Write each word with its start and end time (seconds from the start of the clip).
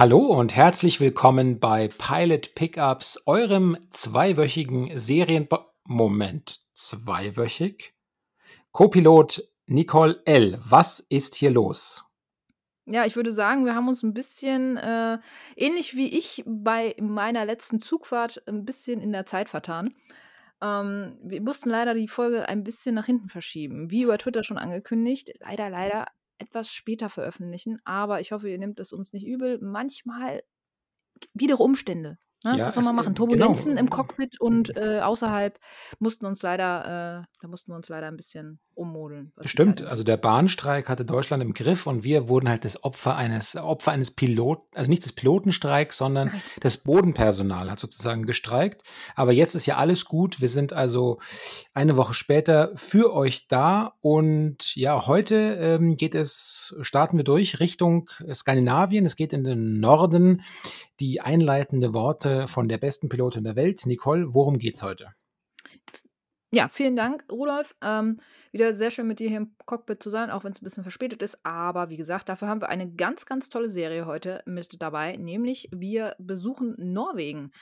Hallo 0.00 0.20
und 0.20 0.56
herzlich 0.56 0.98
willkommen 0.98 1.60
bei 1.60 1.88
Pilot 1.88 2.54
Pickups, 2.54 3.22
eurem 3.26 3.76
zweiwöchigen 3.90 4.96
Serien... 4.96 5.46
Moment, 5.84 6.64
zweiwöchig? 6.72 7.92
Co-Pilot 8.72 9.46
Nicole 9.66 10.22
L., 10.24 10.58
was 10.66 11.00
ist 11.00 11.34
hier 11.34 11.50
los? 11.50 12.06
Ja, 12.86 13.04
ich 13.04 13.14
würde 13.14 13.30
sagen, 13.30 13.66
wir 13.66 13.74
haben 13.74 13.88
uns 13.88 14.02
ein 14.02 14.14
bisschen, 14.14 14.78
äh, 14.78 15.18
ähnlich 15.54 15.94
wie 15.94 16.16
ich 16.16 16.44
bei 16.46 16.96
meiner 16.98 17.44
letzten 17.44 17.78
Zugfahrt, 17.78 18.42
ein 18.48 18.64
bisschen 18.64 19.02
in 19.02 19.12
der 19.12 19.26
Zeit 19.26 19.50
vertan. 19.50 19.94
Ähm, 20.62 21.18
wir 21.22 21.42
mussten 21.42 21.68
leider 21.68 21.92
die 21.92 22.08
Folge 22.08 22.48
ein 22.48 22.64
bisschen 22.64 22.94
nach 22.94 23.04
hinten 23.04 23.28
verschieben, 23.28 23.90
wie 23.90 24.04
über 24.04 24.16
Twitter 24.16 24.44
schon 24.44 24.56
angekündigt. 24.56 25.34
Leider, 25.40 25.68
leider 25.68 26.06
etwas 26.40 26.72
später 26.72 27.08
veröffentlichen, 27.08 27.78
aber 27.84 28.20
ich 28.20 28.32
hoffe, 28.32 28.48
ihr 28.48 28.58
nehmt 28.58 28.80
es 28.80 28.92
uns 28.92 29.12
nicht 29.12 29.26
übel. 29.26 29.58
Manchmal 29.60 30.42
widere 31.34 31.62
Umstände. 31.62 32.18
Ne? 32.44 32.56
Ja, 32.56 32.66
Was 32.66 32.74
soll 32.74 32.84
man 32.84 32.96
machen? 32.96 33.12
äh, 33.12 33.14
genau. 33.14 33.26
Turbulenzen 33.26 33.76
im 33.76 33.90
Cockpit 33.90 34.40
und 34.40 34.76
äh, 34.76 35.00
außerhalb 35.00 35.58
mussten 35.98 36.26
uns 36.26 36.42
leider, 36.42 37.24
äh, 37.24 37.26
da 37.40 37.48
mussten 37.48 37.72
wir 37.72 37.76
uns 37.76 37.88
leider 37.88 38.06
ein 38.08 38.16
bisschen 38.16 38.60
ummodeln, 38.74 39.32
Stimmt, 39.42 39.82
also 39.82 40.02
der 40.04 40.16
Bahnstreik 40.16 40.88
hatte 40.88 41.04
Deutschland 41.04 41.42
im 41.42 41.52
Griff 41.52 41.86
und 41.86 42.02
wir 42.02 42.30
wurden 42.30 42.48
halt 42.48 42.64
das 42.64 42.82
Opfer 42.82 43.14
eines 43.14 43.54
Opfer 43.54 43.92
eines 43.92 44.10
Pilot, 44.10 44.62
also 44.74 44.90
nicht 44.90 45.04
des 45.04 45.12
Pilotenstreiks, 45.12 45.98
sondern 45.98 46.28
Nein. 46.28 46.42
das 46.60 46.78
Bodenpersonal 46.78 47.70
hat 47.70 47.78
sozusagen 47.78 48.24
gestreikt. 48.24 48.82
Aber 49.16 49.32
jetzt 49.32 49.54
ist 49.54 49.66
ja 49.66 49.76
alles 49.76 50.06
gut. 50.06 50.40
Wir 50.40 50.48
sind 50.48 50.72
also 50.72 51.18
eine 51.74 51.98
Woche 51.98 52.14
später 52.14 52.70
für 52.74 53.12
euch 53.12 53.48
da 53.48 53.94
und 54.00 54.74
ja, 54.76 55.06
heute 55.06 55.34
ähm, 55.60 55.98
geht 55.98 56.14
es, 56.14 56.74
starten 56.80 57.18
wir 57.18 57.24
durch 57.24 57.60
Richtung 57.60 58.08
Skandinavien. 58.32 59.04
Es 59.04 59.16
geht 59.16 59.34
in 59.34 59.44
den 59.44 59.78
Norden. 59.78 60.42
Die 61.00 61.22
einleitende 61.22 61.94
Worte 61.94 62.46
von 62.46 62.68
der 62.68 62.76
besten 62.76 63.08
Pilotin 63.08 63.42
der 63.42 63.56
Welt, 63.56 63.86
Nicole. 63.86 64.34
Worum 64.34 64.58
geht's 64.58 64.82
heute? 64.82 65.14
Ja, 66.52 66.68
vielen 66.68 66.94
Dank, 66.94 67.24
Rudolf. 67.32 67.74
Ähm, 67.80 68.20
wieder 68.52 68.74
sehr 68.74 68.90
schön 68.90 69.06
mit 69.06 69.18
dir 69.18 69.28
hier 69.28 69.38
im 69.38 69.54
Cockpit 69.64 70.02
zu 70.02 70.10
sein, 70.10 70.30
auch 70.30 70.44
wenn 70.44 70.52
es 70.52 70.60
ein 70.60 70.64
bisschen 70.64 70.82
verspätet 70.82 71.22
ist. 71.22 71.38
Aber 71.42 71.88
wie 71.88 71.96
gesagt, 71.96 72.28
dafür 72.28 72.48
haben 72.48 72.60
wir 72.60 72.68
eine 72.68 72.92
ganz, 72.92 73.24
ganz 73.24 73.48
tolle 73.48 73.70
Serie 73.70 74.04
heute 74.04 74.42
mit 74.44 74.82
dabei, 74.82 75.16
nämlich 75.16 75.70
wir 75.72 76.16
besuchen 76.18 76.74
Norwegen. 76.76 77.52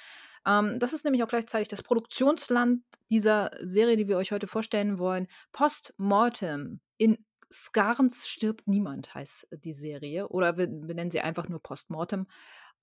Ähm, 0.44 0.78
das 0.80 0.92
ist 0.92 1.04
nämlich 1.04 1.22
auch 1.22 1.28
gleichzeitig 1.28 1.68
das 1.68 1.82
Produktionsland 1.82 2.82
dieser 3.08 3.52
Serie, 3.62 3.96
die 3.96 4.08
wir 4.08 4.16
euch 4.16 4.32
heute 4.32 4.48
vorstellen 4.48 4.98
wollen. 4.98 5.28
Postmortem. 5.52 6.80
In 6.96 7.18
Skarns 7.52 8.28
stirbt 8.28 8.66
niemand, 8.66 9.14
heißt 9.14 9.48
die 9.64 9.72
Serie. 9.72 10.28
Oder 10.28 10.56
wir, 10.56 10.68
wir 10.68 10.94
nennen 10.94 11.10
sie 11.10 11.20
einfach 11.20 11.48
nur 11.48 11.62
Postmortem. 11.62 12.26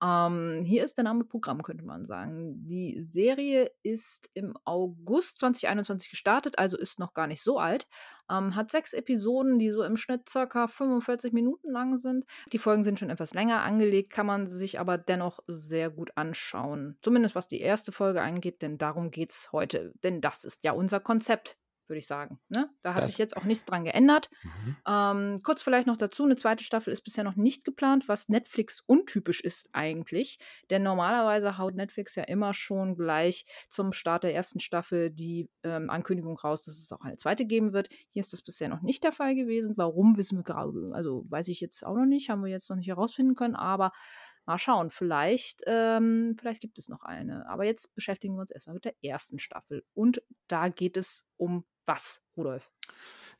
Ähm, 0.05 0.63
hier 0.63 0.83
ist 0.83 0.97
der 0.97 1.03
Name 1.05 1.23
Programm, 1.23 1.63
könnte 1.63 1.83
man 1.83 2.05
sagen. 2.05 2.67
Die 2.67 2.99
Serie 2.99 3.71
ist 3.81 4.29
im 4.33 4.55
August 4.63 5.39
2021 5.39 6.09
gestartet, 6.09 6.59
also 6.59 6.77
ist 6.77 6.99
noch 6.99 7.13
gar 7.13 7.27
nicht 7.27 7.41
so 7.41 7.57
alt. 7.57 7.87
Ähm, 8.29 8.55
hat 8.55 8.69
sechs 8.69 8.93
Episoden, 8.93 9.57
die 9.57 9.71
so 9.71 9.83
im 9.83 9.97
Schnitt 9.97 10.29
circa 10.29 10.67
45 10.67 11.33
Minuten 11.33 11.71
lang 11.71 11.97
sind. 11.97 12.25
Die 12.51 12.59
Folgen 12.59 12.83
sind 12.83 12.99
schon 12.99 13.09
etwas 13.09 13.33
länger 13.33 13.61
angelegt, 13.61 14.11
kann 14.11 14.27
man 14.27 14.47
sich 14.47 14.79
aber 14.79 14.97
dennoch 14.97 15.39
sehr 15.47 15.89
gut 15.89 16.11
anschauen. 16.15 16.97
Zumindest 17.01 17.35
was 17.35 17.47
die 17.47 17.61
erste 17.61 17.91
Folge 17.91 18.21
angeht, 18.21 18.61
denn 18.61 18.77
darum 18.77 19.09
geht 19.09 19.31
es 19.31 19.51
heute. 19.51 19.93
Denn 20.03 20.21
das 20.21 20.43
ist 20.43 20.63
ja 20.63 20.73
unser 20.73 20.99
Konzept, 20.99 21.57
würde 21.87 21.99
ich 21.99 22.07
sagen. 22.07 22.39
Ne? 22.49 22.69
Da 22.81 22.93
hat 22.93 23.05
sich 23.05 23.15
Das. 23.15 23.19
jetzt 23.19 23.37
auch 23.37 23.43
nichts 23.43 23.65
dran 23.65 23.83
geändert. 23.83 24.29
Mhm. 24.43 24.77
Ähm, 24.87 25.41
kurz 25.43 25.61
vielleicht 25.61 25.87
noch 25.87 25.97
dazu, 25.97 26.23
eine 26.23 26.35
zweite 26.35 26.63
Staffel 26.63 26.91
ist 26.91 27.01
bisher 27.01 27.23
noch 27.23 27.35
nicht 27.35 27.65
geplant, 27.65 28.07
was 28.07 28.29
Netflix 28.29 28.81
untypisch 28.85 29.41
ist 29.41 29.69
eigentlich. 29.73 30.39
Denn 30.69 30.83
normalerweise 30.83 31.57
haut 31.57 31.75
Netflix 31.75 32.15
ja 32.15 32.23
immer 32.23 32.53
schon 32.53 32.95
gleich 32.95 33.45
zum 33.69 33.91
Start 33.93 34.23
der 34.23 34.33
ersten 34.33 34.59
Staffel 34.59 35.11
die 35.11 35.49
ähm, 35.63 35.89
Ankündigung 35.89 36.37
raus, 36.37 36.65
dass 36.65 36.77
es 36.77 36.91
auch 36.91 37.01
eine 37.01 37.17
zweite 37.17 37.45
geben 37.45 37.73
wird. 37.73 37.89
Hier 38.11 38.19
ist 38.21 38.33
das 38.33 38.41
bisher 38.41 38.69
noch 38.69 38.81
nicht 38.81 39.03
der 39.03 39.11
Fall 39.11 39.35
gewesen. 39.35 39.73
Warum 39.77 40.17
wissen 40.17 40.37
wir 40.37 40.43
gerade, 40.43 40.91
also 40.93 41.23
weiß 41.29 41.47
ich 41.47 41.59
jetzt 41.59 41.85
auch 41.85 41.95
noch 41.95 42.05
nicht, 42.05 42.29
haben 42.29 42.43
wir 42.43 42.51
jetzt 42.51 42.69
noch 42.69 42.77
nicht 42.77 42.87
herausfinden 42.87 43.35
können, 43.35 43.55
aber 43.55 43.91
mal 44.45 44.57
schauen, 44.57 44.89
vielleicht, 44.89 45.61
ähm, 45.65 46.35
vielleicht 46.39 46.61
gibt 46.61 46.77
es 46.77 46.89
noch 46.89 47.03
eine. 47.03 47.47
Aber 47.49 47.65
jetzt 47.65 47.95
beschäftigen 47.95 48.35
wir 48.35 48.41
uns 48.41 48.51
erstmal 48.51 48.75
mit 48.75 48.85
der 48.85 48.95
ersten 49.03 49.39
Staffel. 49.39 49.83
Und 49.93 50.21
da 50.47 50.69
geht 50.69 50.97
es 50.97 51.27
um 51.37 51.65
was, 51.85 52.21
Rudolf? 52.35 52.69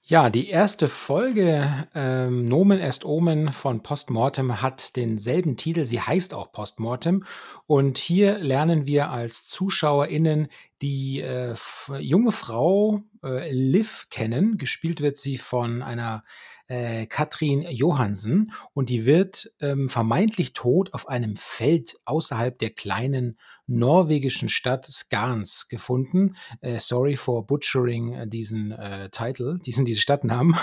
Ja, 0.02 0.30
die 0.30 0.50
erste 0.50 0.88
Folge 0.88 1.88
ähm, 1.96 2.48
Nomen 2.48 2.80
est 2.80 3.06
Omen 3.06 3.52
von 3.52 3.82
Postmortem 3.82 4.62
hat 4.62 4.96
denselben 4.96 5.58
Titel. 5.58 5.86
Sie 5.86 6.00
heißt 6.00 6.36
auch 6.36 6.52
Postmortem. 6.52 7.26
Und 7.66 7.98
hier 7.98 8.38
lernen 8.38 8.86
wir 8.86 9.10
als 9.10 9.46
ZuschauerInnen 9.46 10.48
die 10.84 11.22
äh, 11.22 11.56
junge 11.98 12.32
Frau 12.32 13.02
äh, 13.24 13.52
Liv 13.52 14.06
kennen. 14.12 14.60
Gespielt 14.60 15.02
wird 15.02 15.18
sie 15.18 15.38
von 15.38 15.82
einer 15.82 16.24
äh, 16.68 17.06
Katrin 17.06 17.62
Johansen. 17.62 18.52
Und 18.74 18.90
die 18.90 19.06
wird 19.06 19.52
ähm, 19.60 19.90
vermeintlich 19.90 20.54
tot 20.54 20.94
auf 20.94 21.08
einem 21.08 21.36
Feld 21.36 21.98
außerhalb 22.06 22.58
der 22.58 22.72
kleinen 22.72 23.38
norwegischen 23.68 24.50
Stadt 24.50 24.86
Skans 24.92 25.68
gefunden. 25.68 26.36
Äh, 26.62 26.80
sorry 26.80 27.16
for 27.16 27.46
butchering 27.46 28.14
äh, 28.14 28.28
diesen 28.28 28.72
äh, 28.72 29.10
Titel, 29.10 29.60
diesen, 29.66 29.86
diese 29.86 30.00
Stadtnamen. 30.00 30.56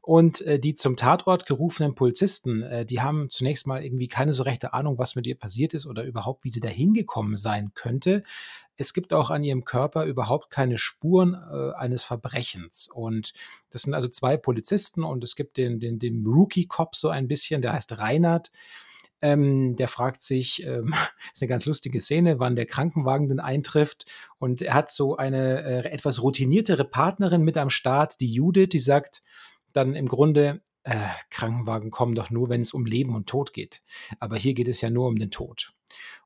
Und 0.00 0.40
äh, 0.42 0.58
die 0.58 0.74
zum 0.74 0.96
Tatort 0.96 1.46
gerufenen 1.46 1.94
Polizisten, 1.94 2.62
äh, 2.62 2.84
die 2.84 3.00
haben 3.00 3.30
zunächst 3.30 3.66
mal 3.66 3.84
irgendwie 3.84 4.08
keine 4.08 4.32
so 4.32 4.42
rechte 4.42 4.74
Ahnung, 4.74 4.98
was 4.98 5.14
mit 5.14 5.26
ihr 5.26 5.38
passiert 5.38 5.74
ist 5.74 5.86
oder 5.86 6.04
überhaupt, 6.04 6.44
wie 6.44 6.50
sie 6.50 6.60
da 6.60 6.68
hingekommen 6.68 7.36
sein 7.36 7.72
könnte. 7.74 8.22
Es 8.76 8.92
gibt 8.92 9.12
auch 9.12 9.30
an 9.30 9.44
ihrem 9.44 9.64
Körper 9.64 10.04
überhaupt 10.04 10.50
keine 10.50 10.78
Spuren 10.78 11.34
äh, 11.34 11.72
eines 11.76 12.02
Verbrechens. 12.02 12.88
Und 12.92 13.32
das 13.70 13.82
sind 13.82 13.94
also 13.94 14.08
zwei 14.08 14.36
Polizisten 14.36 15.04
und 15.04 15.22
es 15.22 15.36
gibt 15.36 15.56
den, 15.56 15.78
den, 15.78 15.98
den 16.00 16.26
Rookie-Cop 16.26 16.96
so 16.96 17.08
ein 17.08 17.28
bisschen, 17.28 17.62
der 17.62 17.72
heißt 17.72 17.96
Reinhard. 17.98 18.50
Ähm, 19.24 19.74
der 19.76 19.88
fragt 19.88 20.20
sich, 20.20 20.62
ähm, 20.66 20.92
ist 21.32 21.40
eine 21.40 21.48
ganz 21.48 21.64
lustige 21.64 21.98
Szene, 21.98 22.40
wann 22.40 22.56
der 22.56 22.66
Krankenwagen 22.66 23.26
denn 23.30 23.40
eintrifft. 23.40 24.04
Und 24.38 24.60
er 24.60 24.74
hat 24.74 24.90
so 24.90 25.16
eine 25.16 25.64
äh, 25.64 25.88
etwas 25.90 26.22
routiniertere 26.22 26.84
Partnerin 26.84 27.42
mit 27.42 27.56
am 27.56 27.70
Start, 27.70 28.20
die 28.20 28.30
Judith, 28.30 28.68
die 28.68 28.80
sagt 28.80 29.22
dann 29.72 29.94
im 29.94 30.08
Grunde, 30.08 30.60
äh, 30.84 31.08
Krankenwagen 31.30 31.90
kommen 31.90 32.14
doch 32.14 32.30
nur, 32.30 32.48
wenn 32.48 32.60
es 32.60 32.72
um 32.72 32.86
Leben 32.86 33.14
und 33.14 33.26
Tod 33.26 33.52
geht. 33.52 33.82
Aber 34.20 34.36
hier 34.36 34.54
geht 34.54 34.68
es 34.68 34.80
ja 34.80 34.90
nur 34.90 35.08
um 35.08 35.18
den 35.18 35.30
Tod. 35.30 35.74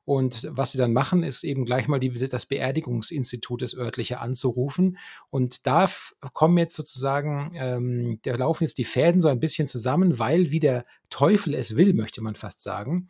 Und 0.05 0.47
was 0.49 0.71
sie 0.71 0.77
dann 0.77 0.93
machen, 0.93 1.21
ist 1.23 1.43
eben 1.43 1.65
gleich 1.65 1.87
mal 1.87 1.99
die, 1.99 2.09
das 2.09 2.47
Beerdigungsinstitut 2.47 3.61
des 3.61 3.75
örtliche 3.75 4.19
anzurufen. 4.19 4.97
Und 5.29 5.67
da 5.67 5.87
kommen 6.33 6.57
jetzt 6.57 6.75
sozusagen, 6.75 7.51
ähm, 7.53 8.19
da 8.23 8.35
laufen 8.35 8.63
jetzt 8.63 8.79
die 8.79 8.85
Fäden 8.85 9.21
so 9.21 9.27
ein 9.27 9.39
bisschen 9.39 9.67
zusammen, 9.67 10.17
weil 10.17 10.49
wie 10.49 10.59
der 10.59 10.85
Teufel 11.09 11.53
es 11.53 11.75
will, 11.75 11.93
möchte 11.93 12.21
man 12.21 12.35
fast 12.35 12.61
sagen, 12.63 13.09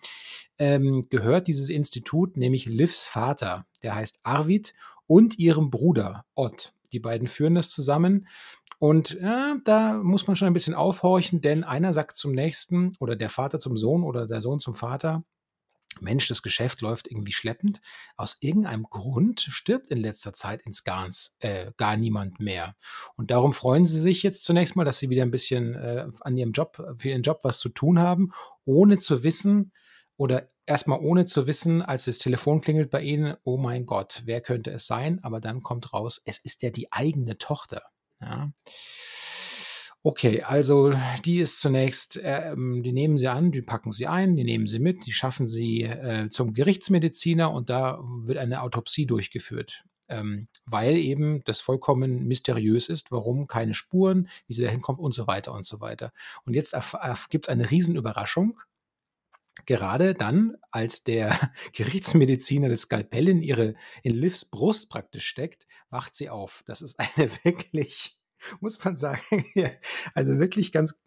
ähm, 0.58 1.08
gehört 1.10 1.48
dieses 1.48 1.70
Institut 1.70 2.36
nämlich 2.36 2.66
Livs 2.66 3.06
Vater, 3.06 3.66
der 3.82 3.96
heißt 3.96 4.20
Arvid, 4.24 4.74
und 5.08 5.40
ihrem 5.40 5.72
Bruder 5.72 6.26
Ott. 6.36 6.74
Die 6.92 7.00
beiden 7.00 7.28
führen 7.28 7.56
das 7.56 7.70
zusammen. 7.70 8.28
Und 8.80 9.12
ja, 9.22 9.58
da 9.66 9.94
muss 9.94 10.26
man 10.28 10.36
schon 10.36 10.48
ein 10.48 10.54
bisschen 10.54 10.74
aufhorchen, 10.74 11.42
denn 11.42 11.64
einer 11.64 11.94
sagt 11.94 12.16
zum 12.16 12.32
nächsten 12.32 12.96
oder 13.00 13.16
der 13.16 13.30
Vater 13.30 13.60
zum 13.60 13.78
Sohn 13.78 14.04
oder 14.04 14.26
der 14.26 14.42
Sohn 14.42 14.62
zum 14.62 14.74
Vater, 14.74 15.24
Mensch, 16.02 16.28
das 16.28 16.42
Geschäft 16.42 16.82
läuft 16.82 17.08
irgendwie 17.10 17.32
schleppend. 17.32 17.82
Aus 18.16 18.38
irgendeinem 18.40 18.84
Grund 18.84 19.42
stirbt 19.42 19.90
in 19.90 20.00
letzter 20.00 20.34
Zeit 20.34 20.62
ins 20.62 20.84
Garns 20.84 21.36
äh, 21.40 21.72
gar 21.78 21.98
niemand 21.98 22.40
mehr. 22.40 22.76
Und 23.16 23.32
darum 23.32 23.54
freuen 23.54 23.86
sie 23.86 24.00
sich 24.00 24.24
jetzt 24.24 24.44
zunächst 24.46 24.76
mal, 24.76 24.86
dass 24.86 25.00
sie 25.00 25.10
wieder 25.10 25.24
ein 25.24 25.32
bisschen 25.32 25.76
äh, 25.76 26.08
an 26.22 26.38
ihrem 26.38 26.52
Job, 26.52 26.82
für 26.98 27.10
ihren 27.10 27.24
Job 27.24 27.40
was 27.44 27.60
zu 27.60 27.70
tun 27.70 28.00
haben, 28.00 28.32
ohne 28.66 28.98
zu 29.00 29.24
wissen 29.24 29.74
oder 30.16 30.50
erstmal 30.66 31.00
ohne 31.00 31.26
zu 31.26 31.48
wissen, 31.48 31.82
als 31.82 32.06
das 32.06 32.20
Telefon 32.20 32.62
klingelt 32.62 32.92
bei 32.92 33.02
ihnen, 33.02 33.36
oh 33.44 33.58
mein 33.58 33.86
Gott, 33.86 34.22
wer 34.26 34.42
könnte 34.42 34.72
es 34.72 34.86
sein? 34.86 35.20
Aber 35.24 35.42
dann 35.42 35.64
kommt 35.64 35.92
raus, 35.92 36.22
es 36.26 36.38
ist 36.38 36.62
ja 36.62 36.70
die 36.70 36.92
eigene 36.94 37.38
Tochter. 37.38 37.82
Ja. 38.22 38.52
Okay, 40.02 40.44
also 40.44 40.94
die 41.26 41.40
ist 41.40 41.60
zunächst, 41.60 42.18
ähm, 42.24 42.84
die 42.84 42.94
nehmen 42.94 43.18
sie 43.18 43.28
an, 43.28 43.52
die 43.52 43.62
packen 43.62 43.92
sie 43.92 44.08
ein, 44.08 44.38
die 44.38 44.46
nehmen 44.46 44.66
sie 44.66 44.80
mit, 44.80 45.06
die 45.06 45.12
schaffen 45.12 45.46
sie 45.48 45.84
äh, 45.84 46.30
zum 46.30 46.54
Gerichtsmediziner 46.54 47.52
und 47.52 47.70
da 47.70 48.00
wird 48.02 48.38
eine 48.38 48.62
Autopsie 48.62 49.06
durchgeführt. 49.06 49.84
Ähm, 50.08 50.48
weil 50.66 50.96
eben 50.96 51.44
das 51.44 51.60
vollkommen 51.60 52.28
mysteriös 52.28 52.88
ist, 52.88 53.12
warum 53.12 53.48
keine 53.48 53.74
Spuren, 53.74 54.30
wie 54.48 54.54
sie 54.54 54.64
da 54.64 54.70
hinkommt 54.70 55.00
und 55.00 55.14
so 55.14 55.28
weiter 55.28 55.54
und 55.54 55.66
so 55.66 55.82
weiter. 55.82 56.14
Und 56.46 56.56
jetzt 56.56 56.74
gibt 57.30 57.46
es 57.46 57.50
eine 57.50 57.70
Riesenüberraschung. 57.70 58.60
Gerade 59.66 60.14
dann, 60.14 60.56
als 60.72 61.04
der 61.04 61.52
Gerichtsmediziner 61.74 62.70
das 62.70 62.82
Skalpell 62.82 63.28
in 63.28 63.42
ihre, 63.42 63.76
in 64.04 64.16
Livs 64.16 64.46
Brust 64.46 64.90
praktisch 64.90 65.28
steckt, 65.28 65.68
wacht 65.90 66.16
sie 66.16 66.30
auf. 66.30 66.64
Das 66.66 66.82
ist 66.82 67.00
eine 67.00 67.30
wirklich, 67.44 68.20
muss 68.60 68.84
man 68.84 68.98
sagen, 68.98 69.46
also 70.14 70.40
wirklich 70.40 70.72
ganz 70.72 71.02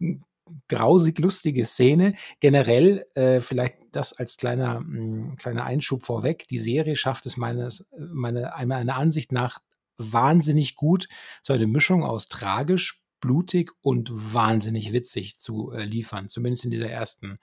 grausig 0.67 1.19
lustige 1.19 1.65
Szene. 1.65 2.15
Generell, 2.39 3.05
äh, 3.15 3.39
vielleicht 3.41 3.77
das 3.91 4.13
als 4.13 4.37
kleiner, 4.37 4.81
mh, 4.81 4.85
hm, 4.85 5.35
kleiner 5.37 5.63
Einschub 5.63 6.03
vorweg. 6.03 6.47
Die 6.47 6.57
Serie 6.57 6.95
schafft 6.95 7.25
es 7.25 7.37
meines, 7.37 7.85
meine, 7.97 8.53
meiner 8.65 8.95
Ansicht 8.95 9.31
nach 9.31 9.61
wahnsinnig 9.97 10.75
gut, 10.75 11.07
so 11.41 11.53
eine 11.53 11.67
Mischung 11.67 12.03
aus 12.03 12.27
tragisch, 12.27 13.02
blutig 13.23 13.71
und 13.81 14.11
wahnsinnig 14.33 14.91
witzig 14.91 15.37
zu 15.37 15.71
äh, 15.71 15.85
liefern, 15.85 16.27
zumindest 16.27 16.65
in 16.65 16.71
dieser 16.71 16.89
ersten, 16.89 17.39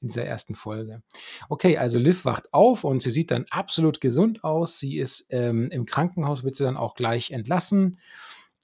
in 0.00 0.08
dieser 0.08 0.24
ersten 0.24 0.54
Folge. 0.54 1.02
Okay, 1.50 1.76
also 1.76 1.98
Liv 1.98 2.24
wacht 2.24 2.54
auf 2.54 2.82
und 2.82 3.02
sie 3.02 3.10
sieht 3.10 3.30
dann 3.30 3.44
absolut 3.50 4.00
gesund 4.00 4.42
aus. 4.42 4.78
Sie 4.78 4.96
ist 4.96 5.26
ähm, 5.28 5.68
im 5.70 5.84
Krankenhaus, 5.84 6.44
wird 6.44 6.56
sie 6.56 6.64
dann 6.64 6.78
auch 6.78 6.94
gleich 6.94 7.30
entlassen. 7.30 7.98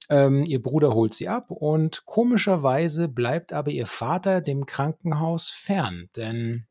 Ähm, 0.09 0.43
ihr 0.43 0.59
Bruder 0.59 0.95
holt 0.95 1.13
sie 1.13 1.27
ab 1.27 1.51
und 1.51 2.07
komischerweise 2.07 3.09
bleibt 3.09 3.53
aber 3.53 3.69
ihr 3.69 3.85
Vater 3.85 4.41
dem 4.41 4.65
Krankenhaus 4.65 5.51
fern, 5.51 6.09
denn 6.15 6.65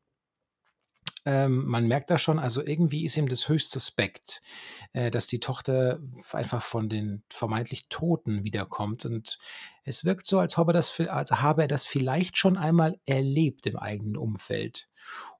ähm, 1.25 1.65
man 1.65 1.87
merkt 1.87 2.09
da 2.09 2.17
schon, 2.17 2.39
also 2.39 2.63
irgendwie 2.65 3.05
ist 3.05 3.17
ihm 3.17 3.27
das 3.27 3.49
höchst 3.49 3.71
suspekt, 3.71 4.41
äh, 4.93 5.11
dass 5.11 5.27
die 5.27 5.39
Tochter 5.39 5.99
einfach 6.33 6.61
von 6.63 6.89
den 6.89 7.23
vermeintlich 7.29 7.87
Toten 7.89 8.43
wiederkommt. 8.43 9.05
Und 9.05 9.39
es 9.83 10.05
wirkt 10.05 10.27
so, 10.27 10.39
als 10.39 10.57
habe 10.57 10.71
er 10.71 10.73
das, 10.75 10.99
als 11.01 11.31
habe 11.31 11.63
er 11.63 11.67
das 11.67 11.85
vielleicht 11.85 12.37
schon 12.37 12.57
einmal 12.57 12.99
erlebt 13.05 13.65
im 13.67 13.77
eigenen 13.77 14.17
Umfeld. 14.17 14.87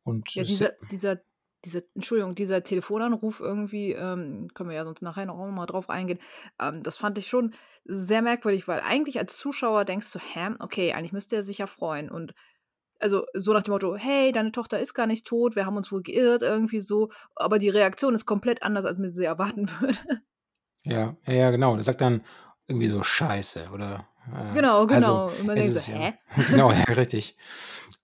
Und 0.04 0.36
Ja, 0.36 0.44
es- 0.44 0.44
dieser, 0.44 0.74
dieser, 0.92 1.22
dieser, 1.64 1.82
Entschuldigung, 1.96 2.36
dieser 2.36 2.64
Telefonanruf 2.64 3.40
irgendwie, 3.40 3.94
ähm, 3.94 4.50
können 4.54 4.70
wir 4.70 4.76
ja 4.76 4.84
sonst 4.86 5.02
nachher 5.02 5.26
noch 5.26 5.38
mal 5.52 5.66
drauf 5.66 5.90
eingehen, 5.90 6.20
ähm, 6.60 6.84
das 6.84 6.98
fand 6.98 7.18
ich 7.18 7.28
schon 7.28 7.54
sehr 7.86 8.22
merkwürdig, 8.22 8.68
weil 8.68 8.82
eigentlich 8.82 9.18
als 9.18 9.38
Zuschauer 9.38 9.86
denkst 9.86 10.12
du, 10.12 10.20
hä, 10.20 10.56
okay, 10.60 10.94
eigentlich 10.94 11.14
müsste 11.14 11.36
er 11.38 11.44
sich 11.44 11.60
ja 11.60 11.68
freuen. 11.68 12.10
Und 12.12 12.34
also 13.00 13.26
so 13.34 13.54
nach 13.54 13.64
dem 13.64 13.72
Motto, 13.72 13.96
hey, 13.96 14.32
deine 14.32 14.52
Tochter 14.52 14.80
ist 14.80 14.94
gar 14.94 15.08
nicht 15.08 15.26
tot, 15.26 15.56
wir 15.56 15.66
haben 15.66 15.78
uns 15.78 15.92
wohl 15.92 16.02
geirrt, 16.02 16.42
irgendwie 16.42 16.82
so. 16.82 17.10
Aber 17.36 17.60
die 17.60 17.70
Reaktion 17.70 18.16
ist 18.16 18.26
komplett 18.26 18.64
anders, 18.64 18.86
als 18.86 18.98
man 18.98 19.10
sie 19.10 19.24
erwarten 19.26 19.70
würde. 19.80 19.98
ja, 20.84 21.16
ja, 21.26 21.34
ja, 21.34 21.52
genau. 21.52 21.76
Er 21.76 21.84
sagt 21.84 22.02
dann 22.02 22.24
irgendwie 22.68 22.88
so 22.88 23.04
Scheiße 23.04 23.66
oder. 23.74 24.08
äh, 24.34 24.54
Genau, 24.56 24.82
also, 24.84 24.96
genau. 24.96 25.26
Und 25.28 25.46
man 25.48 25.56
denkt 25.56 25.72
so, 25.72 25.78
ist 25.78 25.88
ja, 25.88 25.96
hä? 25.96 26.14
genau, 26.50 26.72
ja, 26.72 26.84
richtig. 26.84 27.38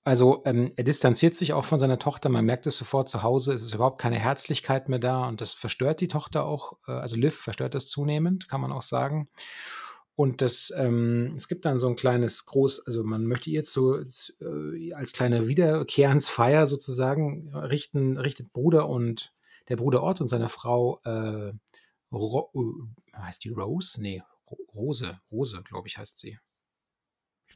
Also 0.03 0.41
ähm, 0.45 0.71
er 0.77 0.83
distanziert 0.83 1.35
sich 1.35 1.53
auch 1.53 1.63
von 1.63 1.79
seiner 1.79 1.99
Tochter. 1.99 2.29
Man 2.29 2.45
merkt 2.45 2.65
es 2.65 2.75
sofort 2.75 3.07
zu 3.07 3.21
Hause. 3.21 3.53
Es 3.53 3.61
ist 3.61 3.75
überhaupt 3.75 4.01
keine 4.01 4.17
Herzlichkeit 4.17 4.89
mehr 4.89 4.97
da 4.97 5.27
und 5.27 5.41
das 5.41 5.53
verstört 5.53 6.01
die 6.01 6.07
Tochter 6.07 6.45
auch. 6.45 6.73
Äh, 6.87 6.93
also 6.93 7.15
Liv 7.15 7.35
verstört 7.35 7.75
das 7.75 7.87
zunehmend, 7.87 8.49
kann 8.49 8.61
man 8.61 8.71
auch 8.71 8.81
sagen. 8.81 9.29
Und 10.21 10.43
das, 10.43 10.71
ähm, 10.77 11.33
es 11.35 11.47
gibt 11.47 11.65
dann 11.65 11.79
so 11.79 11.87
ein 11.87 11.95
kleines 11.95 12.45
Groß, 12.45 12.85
also 12.85 13.03
man 13.03 13.25
möchte 13.25 13.49
ihr 13.49 13.63
zu, 13.63 13.95
äh, 13.95 14.93
als 14.93 15.13
kleine 15.13 15.47
Wiederkehrensfeier 15.47 16.67
sozusagen 16.67 17.51
richten, 17.55 18.19
richtet 18.19 18.53
Bruder 18.53 18.87
und 18.87 19.33
der 19.67 19.77
Bruder 19.77 20.03
Ott 20.03 20.21
und 20.21 20.27
seine 20.27 20.47
Frau, 20.47 21.01
äh, 21.05 21.53
Ro, 22.11 22.51
äh, 22.53 23.17
heißt 23.17 23.43
die 23.43 23.49
Rose? 23.49 23.99
Nee, 23.99 24.21
Ro 24.47 24.59
Rose, 24.75 25.19
Rose, 25.31 25.63
glaube 25.63 25.87
ich, 25.87 25.97
heißt 25.97 26.19
sie. 26.19 26.37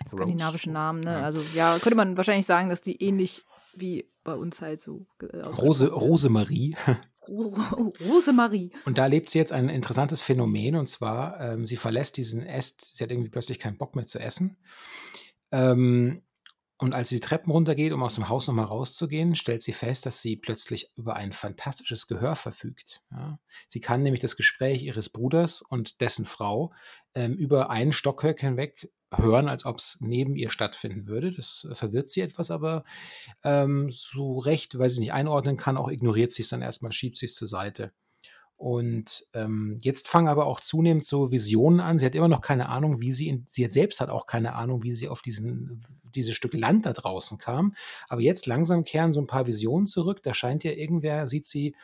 Skandinavischen 0.10 0.72
Rose. 0.72 0.82
Namen, 0.82 1.00
ne? 1.02 1.12
Ja. 1.12 1.22
Also 1.22 1.42
ja, 1.56 1.78
könnte 1.78 1.98
man 1.98 2.18
wahrscheinlich 2.18 2.48
sagen, 2.48 2.70
dass 2.70 2.82
die 2.82 3.00
ähnlich 3.00 3.44
wie 3.76 4.10
bei 4.24 4.34
uns 4.34 4.60
halt 4.64 4.82
so 4.82 5.06
äh, 5.20 5.38
Rose. 5.38 5.92
Rosemarie. 5.92 6.76
Ro- 7.28 7.56
Ro- 7.78 7.94
Rosemarie. 8.08 8.72
Und 8.86 8.98
da 8.98 9.06
lebt 9.06 9.30
sie 9.30 9.40
jetzt 9.40 9.52
ein 9.52 9.70
interessantes 9.70 10.22
Phänomen 10.22 10.76
und 10.76 10.88
zwar, 10.88 11.40
ähm, 11.40 11.66
sie 11.66 11.78
verlässt 11.78 12.18
diesen 12.18 12.46
Est, 12.46 12.96
sie 12.96 13.04
hat 13.04 13.12
irgendwie 13.12 13.30
plötzlich 13.30 13.60
keinen 13.60 13.78
Bock 13.78 13.96
mehr 13.96 14.06
zu 14.06 14.20
essen. 14.20 14.58
Ähm, 15.52 16.22
und 16.78 16.94
als 16.94 17.08
sie 17.08 17.16
die 17.16 17.22
Treppen 17.22 17.52
runtergeht, 17.52 17.94
um 17.94 18.04
aus 18.04 18.16
dem 18.16 18.28
Haus 18.28 18.48
nochmal 18.48 18.66
rauszugehen, 18.66 19.36
stellt 19.36 19.62
sie 19.62 19.72
fest, 19.72 20.06
dass 20.06 20.22
sie 20.22 20.36
plötzlich 20.36 20.92
über 20.98 21.16
ein 21.16 21.32
fantastisches 21.32 22.08
Gehör 22.08 22.36
verfügt. 22.36 23.02
Ja. 23.12 23.40
Sie 23.70 23.80
kann 23.80 24.04
nämlich 24.04 24.20
das 24.20 24.36
Gespräch 24.36 24.84
ihres 24.84 25.08
Bruders 25.10 25.62
und 25.62 26.02
dessen 26.02 26.26
Frau 26.26 26.74
ähm, 27.14 27.34
über 27.36 27.70
einen 27.70 27.94
Stockwerk 27.94 28.42
hinweg 28.42 28.92
hören, 29.14 29.48
als 29.48 29.66
ob 29.66 29.78
es 29.78 29.98
neben 30.00 30.36
ihr 30.36 30.50
stattfinden 30.50 31.08
würde. 31.08 31.32
Das 31.32 31.68
äh, 31.70 31.76
verwirrt 31.76 32.10
sie 32.10 32.22
etwas, 32.22 32.52
aber 32.52 32.84
ähm, 33.44 33.90
so 33.92 34.40
recht, 34.40 34.78
weil 34.80 34.90
sie 34.90 35.00
nicht 35.00 35.14
einordnen 35.14 35.58
kann, 35.58 35.78
auch 35.78 35.90
ignoriert 35.90 36.32
sie 36.32 36.44
es 36.44 36.50
dann 36.50 36.62
erstmal, 36.62 36.92
schiebt 36.92 37.18
sie 37.18 37.28
es 37.28 37.36
zur 37.36 37.48
Seite. 37.48 37.92
Und 38.58 39.28
ähm, 39.34 39.80
jetzt 39.82 40.08
fangen 40.08 40.30
aber 40.30 40.46
auch 40.46 40.62
zunehmend 40.62 41.04
so 41.06 41.30
Visionen 41.30 41.82
an. 41.82 42.00
Sie 42.00 42.06
hat 42.06 42.16
immer 42.16 42.30
noch 42.30 42.40
keine 42.40 42.70
Ahnung, 42.70 43.02
wie 43.02 43.12
sie, 43.12 43.28
in, 43.28 43.46
sie 43.50 43.66
selbst 43.66 44.00
hat 44.00 44.10
auch 44.10 44.28
keine 44.28 44.56
Ahnung, 44.56 44.82
wie 44.84 44.94
sie 44.94 45.10
auf 45.10 45.22
diesen, 45.22 45.86
dieses 46.16 46.36
Stück 46.36 46.54
Land 46.54 46.86
da 46.86 46.94
draußen 46.94 47.38
kam. 47.38 47.74
Aber 48.08 48.22
jetzt 48.22 48.46
langsam 48.46 48.86
kehren 48.86 49.12
so 49.12 49.20
ein 49.20 49.28
paar 49.28 49.46
Visionen 49.46 49.88
zurück. 49.88 50.24
Da 50.24 50.34
scheint 50.34 50.64
ja 50.64 50.72
irgendwer, 50.72 51.28
sieht 51.28 51.48
sie, 51.48 51.76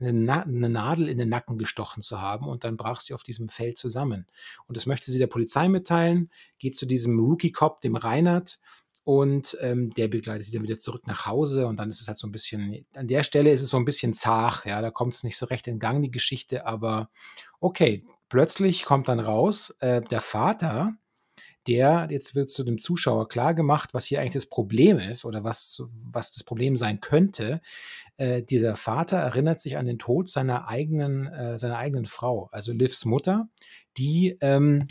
eine, 0.00 0.12
Na 0.12 0.42
eine 0.42 0.68
Nadel 0.68 1.08
in 1.08 1.18
den 1.18 1.28
Nacken 1.28 1.58
gestochen 1.58 2.02
zu 2.02 2.20
haben 2.20 2.46
und 2.48 2.64
dann 2.64 2.76
brach 2.76 3.00
sie 3.00 3.14
auf 3.14 3.22
diesem 3.22 3.48
Feld 3.48 3.78
zusammen. 3.78 4.26
Und 4.66 4.76
das 4.76 4.86
möchte 4.86 5.10
sie 5.10 5.18
der 5.18 5.26
Polizei 5.26 5.68
mitteilen, 5.68 6.30
geht 6.58 6.76
zu 6.76 6.86
diesem 6.86 7.18
Rookie-Cop, 7.18 7.80
dem 7.80 7.96
Reinhard, 7.96 8.58
und 9.06 9.56
ähm, 9.60 9.94
der 9.94 10.08
begleitet 10.08 10.46
sie 10.46 10.52
dann 10.52 10.64
wieder 10.64 10.80
zurück 10.80 11.06
nach 11.06 11.26
Hause 11.26 11.68
und 11.68 11.76
dann 11.76 11.90
ist 11.90 12.00
es 12.00 12.08
halt 12.08 12.18
so 12.18 12.26
ein 12.26 12.32
bisschen, 12.32 12.84
an 12.92 13.06
der 13.06 13.22
Stelle 13.22 13.52
ist 13.52 13.60
es 13.60 13.68
so 13.68 13.76
ein 13.76 13.84
bisschen 13.84 14.14
zart, 14.14 14.64
ja, 14.66 14.82
da 14.82 14.90
kommt 14.90 15.14
es 15.14 15.22
nicht 15.22 15.36
so 15.36 15.46
recht 15.46 15.68
in 15.68 15.78
Gang, 15.78 16.02
die 16.02 16.10
Geschichte, 16.10 16.66
aber 16.66 17.08
okay, 17.60 18.04
plötzlich 18.28 18.84
kommt 18.84 19.06
dann 19.06 19.20
raus, 19.20 19.76
äh, 19.78 20.00
der 20.00 20.20
Vater, 20.20 20.96
der, 21.68 22.08
jetzt 22.10 22.34
wird 22.34 22.50
zu 22.50 22.64
dem 22.64 22.80
Zuschauer 22.80 23.28
klar 23.28 23.54
gemacht, 23.54 23.94
was 23.94 24.06
hier 24.06 24.20
eigentlich 24.20 24.32
das 24.32 24.46
Problem 24.46 24.98
ist 24.98 25.24
oder 25.24 25.44
was, 25.44 25.84
was 26.02 26.32
das 26.32 26.42
Problem 26.42 26.76
sein 26.76 27.00
könnte. 27.00 27.60
Äh, 28.16 28.42
dieser 28.42 28.76
Vater 28.76 29.18
erinnert 29.18 29.60
sich 29.60 29.76
an 29.76 29.86
den 29.86 29.98
Tod 29.98 30.30
seiner 30.30 30.68
eigenen, 30.68 31.26
äh, 31.26 31.58
seiner 31.58 31.76
eigenen 31.76 32.06
Frau, 32.06 32.48
also 32.52 32.72
Livs 32.72 33.04
Mutter, 33.04 33.48
die, 33.96 34.36
ähm, 34.40 34.88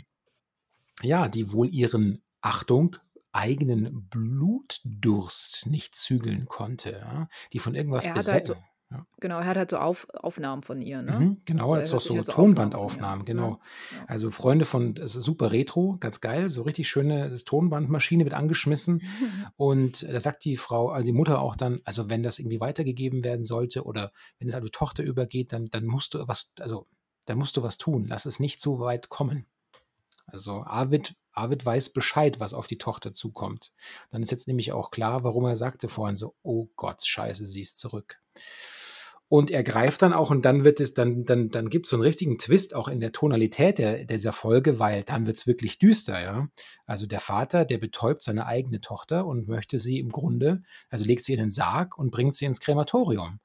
ja, 1.02 1.28
die 1.28 1.52
wohl 1.52 1.68
ihren, 1.72 2.22
Achtung, 2.40 2.96
eigenen 3.32 4.08
Blutdurst 4.08 5.66
nicht 5.66 5.94
zügeln 5.94 6.46
konnte, 6.46 6.92
ja, 6.92 7.28
die 7.52 7.58
von 7.58 7.74
irgendwas 7.74 8.10
besetzt. 8.12 8.50
halt 8.50 8.62
ja. 8.90 9.04
genau, 9.18 9.40
er 9.40 9.46
hat 9.46 9.56
halt 9.56 9.70
so 9.70 9.78
Auf, 9.78 10.06
Aufnahmen 10.14 10.62
von 10.62 10.80
ihr, 10.80 11.02
ne? 11.02 11.18
Mhm, 11.18 11.36
genau, 11.44 11.74
er 11.74 11.82
auch 11.82 11.92
hört 11.92 12.02
sich 12.02 12.02
so 12.02 12.16
halt 12.16 12.28
Tonbandaufnahmen, 12.28 13.20
an, 13.20 13.24
genau. 13.26 13.50
ne? 13.50 13.58
Ja. 13.92 14.04
Also 14.06 14.30
Freunde 14.30 14.64
von, 14.64 14.94
super 15.04 15.50
retro, 15.50 15.96
ganz 15.98 16.20
geil, 16.20 16.48
so 16.50 16.62
richtig 16.62 16.88
schöne 16.88 17.34
Tonbandmaschine 17.34 18.24
wird 18.24 18.34
angeschmissen 18.34 19.02
und 19.56 20.02
da 20.08 20.20
sagt 20.20 20.44
die 20.44 20.56
Frau, 20.56 20.90
also 20.90 21.04
die 21.04 21.12
Mutter 21.12 21.40
auch 21.40 21.56
dann, 21.56 21.80
also 21.84 22.08
wenn 22.08 22.22
das 22.22 22.38
irgendwie 22.38 22.60
weitergegeben 22.60 23.24
werden 23.24 23.44
sollte 23.44 23.84
oder 23.84 24.12
wenn 24.38 24.48
es 24.48 24.54
an 24.54 24.64
die 24.64 24.70
Tochter 24.70 25.02
übergeht, 25.02 25.52
dann, 25.52 25.68
dann 25.70 25.84
musst 25.84 26.14
du 26.14 26.28
was, 26.28 26.52
also 26.60 26.86
dann 27.24 27.38
musst 27.38 27.56
du 27.56 27.62
was 27.62 27.78
tun, 27.78 28.06
lass 28.08 28.24
es 28.24 28.38
nicht 28.38 28.60
so 28.60 28.78
weit 28.78 29.08
kommen. 29.08 29.46
Also 30.26 30.64
Arvid, 30.64 31.14
Arvid 31.32 31.64
weiß 31.64 31.90
Bescheid, 31.90 32.40
was 32.40 32.52
auf 32.52 32.66
die 32.66 32.78
Tochter 32.78 33.12
zukommt. 33.12 33.72
Dann 34.10 34.22
ist 34.22 34.30
jetzt 34.30 34.48
nämlich 34.48 34.72
auch 34.72 34.90
klar, 34.90 35.22
warum 35.22 35.44
er 35.44 35.56
sagte 35.56 35.88
vorhin 35.88 36.16
so, 36.16 36.34
oh 36.42 36.68
Gott, 36.76 37.06
scheiße, 37.06 37.46
sie 37.46 37.60
ist 37.60 37.78
zurück. 37.78 38.20
Und 39.28 39.50
er 39.50 39.64
greift 39.64 40.02
dann 40.02 40.12
auch 40.12 40.30
und 40.30 40.44
dann 40.44 40.62
wird 40.62 40.78
es, 40.78 40.94
dann, 40.94 41.24
dann, 41.24 41.48
dann 41.48 41.68
gibt 41.68 41.86
es 41.86 41.90
so 41.90 41.96
einen 41.96 42.04
richtigen 42.04 42.38
Twist 42.38 42.74
auch 42.74 42.86
in 42.86 43.00
der 43.00 43.10
Tonalität 43.10 43.78
der, 43.78 44.04
dieser 44.04 44.32
Folge, 44.32 44.78
weil 44.78 45.02
dann 45.02 45.26
wird 45.26 45.36
es 45.36 45.48
wirklich 45.48 45.78
düster, 45.80 46.20
ja. 46.20 46.46
Also 46.86 47.06
der 47.06 47.18
Vater, 47.18 47.64
der 47.64 47.78
betäubt 47.78 48.22
seine 48.22 48.46
eigene 48.46 48.80
Tochter 48.80 49.26
und 49.26 49.48
möchte 49.48 49.80
sie 49.80 49.98
im 49.98 50.10
Grunde, 50.10 50.62
also 50.90 51.04
legt 51.04 51.24
sie 51.24 51.32
in 51.32 51.40
den 51.40 51.50
Sarg 51.50 51.98
und 51.98 52.12
bringt 52.12 52.36
sie 52.36 52.44
ins 52.44 52.60
Krematorium. 52.60 53.40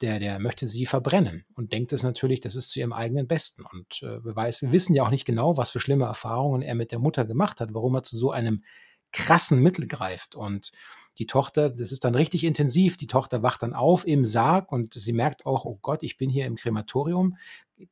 Der, 0.00 0.20
der 0.20 0.38
möchte 0.38 0.68
sie 0.68 0.86
verbrennen 0.86 1.44
und 1.54 1.72
denkt 1.72 1.92
es 1.92 2.02
natürlich, 2.04 2.40
das 2.40 2.54
ist 2.56 2.70
zu 2.70 2.78
ihrem 2.78 2.92
eigenen 2.92 3.26
Besten. 3.26 3.64
Und 3.64 4.02
äh, 4.02 4.24
wir, 4.24 4.36
weiß, 4.36 4.62
wir 4.62 4.72
wissen 4.72 4.94
ja 4.94 5.04
auch 5.04 5.10
nicht 5.10 5.24
genau, 5.24 5.56
was 5.56 5.70
für 5.70 5.80
schlimme 5.80 6.04
Erfahrungen 6.04 6.62
er 6.62 6.74
mit 6.76 6.92
der 6.92 6.98
Mutter 7.00 7.24
gemacht 7.24 7.60
hat, 7.60 7.74
warum 7.74 7.94
er 7.94 8.02
zu 8.04 8.16
so 8.16 8.30
einem 8.30 8.62
krassen 9.12 9.62
Mittel 9.62 9.86
greift. 9.86 10.34
Und 10.34 10.72
die 11.18 11.26
Tochter, 11.26 11.70
das 11.70 11.92
ist 11.92 12.04
dann 12.04 12.14
richtig 12.14 12.44
intensiv. 12.44 12.96
Die 12.96 13.06
Tochter 13.06 13.42
wacht 13.42 13.62
dann 13.62 13.74
auf 13.74 14.06
im 14.06 14.24
Sarg 14.24 14.72
und 14.72 14.94
sie 14.94 15.12
merkt 15.12 15.46
auch, 15.46 15.64
oh 15.64 15.78
Gott, 15.80 16.02
ich 16.02 16.16
bin 16.16 16.30
hier 16.30 16.46
im 16.46 16.56
Krematorium. 16.56 17.36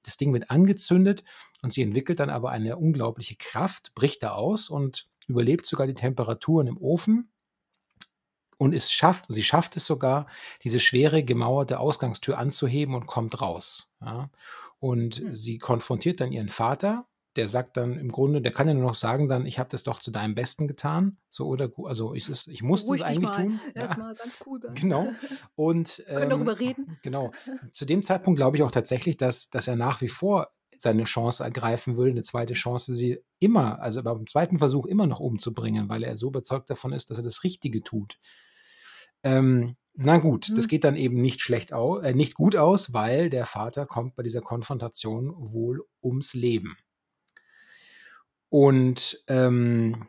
Das 0.02 0.16
Ding 0.16 0.32
wird 0.32 0.50
angezündet 0.50 1.24
und 1.62 1.72
sie 1.72 1.82
entwickelt 1.82 2.20
dann 2.20 2.30
aber 2.30 2.50
eine 2.50 2.76
unglaubliche 2.76 3.36
Kraft, 3.36 3.94
bricht 3.94 4.22
da 4.22 4.32
aus 4.32 4.70
und 4.70 5.08
überlebt 5.28 5.66
sogar 5.66 5.86
die 5.86 5.94
Temperaturen 5.94 6.66
im 6.66 6.78
Ofen. 6.78 7.30
Und 8.58 8.74
es 8.74 8.92
schafft, 8.92 9.26
sie 9.28 9.42
schafft 9.42 9.76
es 9.76 9.86
sogar, 9.86 10.26
diese 10.62 10.78
schwere 10.78 11.24
gemauerte 11.24 11.80
Ausgangstür 11.80 12.38
anzuheben 12.38 12.94
und 12.94 13.06
kommt 13.06 13.40
raus. 13.40 13.92
Ja. 14.00 14.30
Und 14.78 15.16
Hm. 15.16 15.34
sie 15.34 15.58
konfrontiert 15.58 16.20
dann 16.20 16.32
ihren 16.32 16.48
Vater, 16.48 17.06
der 17.36 17.48
sagt 17.48 17.76
dann 17.76 17.98
im 17.98 18.12
Grunde, 18.12 18.42
der 18.42 18.52
kann 18.52 18.68
ja 18.68 18.74
nur 18.74 18.84
noch 18.84 18.94
sagen 18.94 19.28
dann, 19.28 19.46
ich 19.46 19.58
habe 19.58 19.70
das 19.70 19.82
doch 19.82 20.00
zu 20.00 20.10
deinem 20.10 20.34
Besten 20.34 20.68
getan. 20.68 21.16
So 21.30 21.46
oder 21.46 21.70
also 21.84 22.14
ich, 22.14 22.28
ist, 22.28 22.48
ich 22.48 22.62
musste 22.62 22.94
es 22.94 23.02
eigentlich 23.02 23.30
mal. 23.30 23.42
tun. 23.42 23.60
Ja, 23.74 23.82
Erstmal 23.82 24.14
ganz 24.14 24.44
cool 24.46 24.60
genau. 24.74 25.08
Und 25.54 25.98
Wir 25.98 26.04
können 26.04 26.30
darüber 26.30 26.52
ähm, 26.52 26.58
reden. 26.58 26.98
genau. 27.02 27.32
Zu 27.72 27.86
dem 27.86 28.02
Zeitpunkt 28.02 28.38
glaube 28.38 28.56
ich 28.56 28.62
auch 28.62 28.70
tatsächlich, 28.70 29.16
dass, 29.16 29.48
dass 29.50 29.66
er 29.66 29.76
nach 29.76 30.00
wie 30.00 30.08
vor 30.08 30.48
seine 30.76 31.04
Chance 31.04 31.44
ergreifen 31.44 31.96
würde, 31.96 32.10
eine 32.10 32.22
zweite 32.22 32.54
Chance, 32.54 32.94
sie 32.94 33.20
immer, 33.38 33.80
also 33.80 34.02
beim 34.02 34.26
zweiten 34.26 34.58
Versuch 34.58 34.84
immer 34.84 35.06
noch 35.06 35.20
umzubringen, 35.20 35.88
weil 35.88 36.02
er 36.02 36.16
so 36.16 36.28
überzeugt 36.28 36.68
davon 36.70 36.92
ist, 36.92 37.08
dass 37.08 37.18
er 37.18 37.24
das 37.24 37.44
Richtige 37.44 37.82
tut. 37.82 38.18
Ähm, 39.22 39.76
na 39.94 40.18
gut, 40.18 40.48
mhm. 40.50 40.56
das 40.56 40.68
geht 40.68 40.84
dann 40.84 40.96
eben 40.96 41.20
nicht 41.20 41.40
schlecht 41.40 41.72
aus, 41.72 42.02
äh, 42.02 42.14
nicht 42.14 42.34
gut 42.34 42.56
aus, 42.56 42.92
weil 42.92 43.30
der 43.30 43.46
Vater 43.46 43.86
kommt 43.86 44.16
bei 44.16 44.22
dieser 44.22 44.40
Konfrontation 44.40 45.32
wohl 45.36 45.84
ums 46.02 46.34
Leben. 46.34 46.76
Und 48.52 49.24
ähm, 49.28 50.08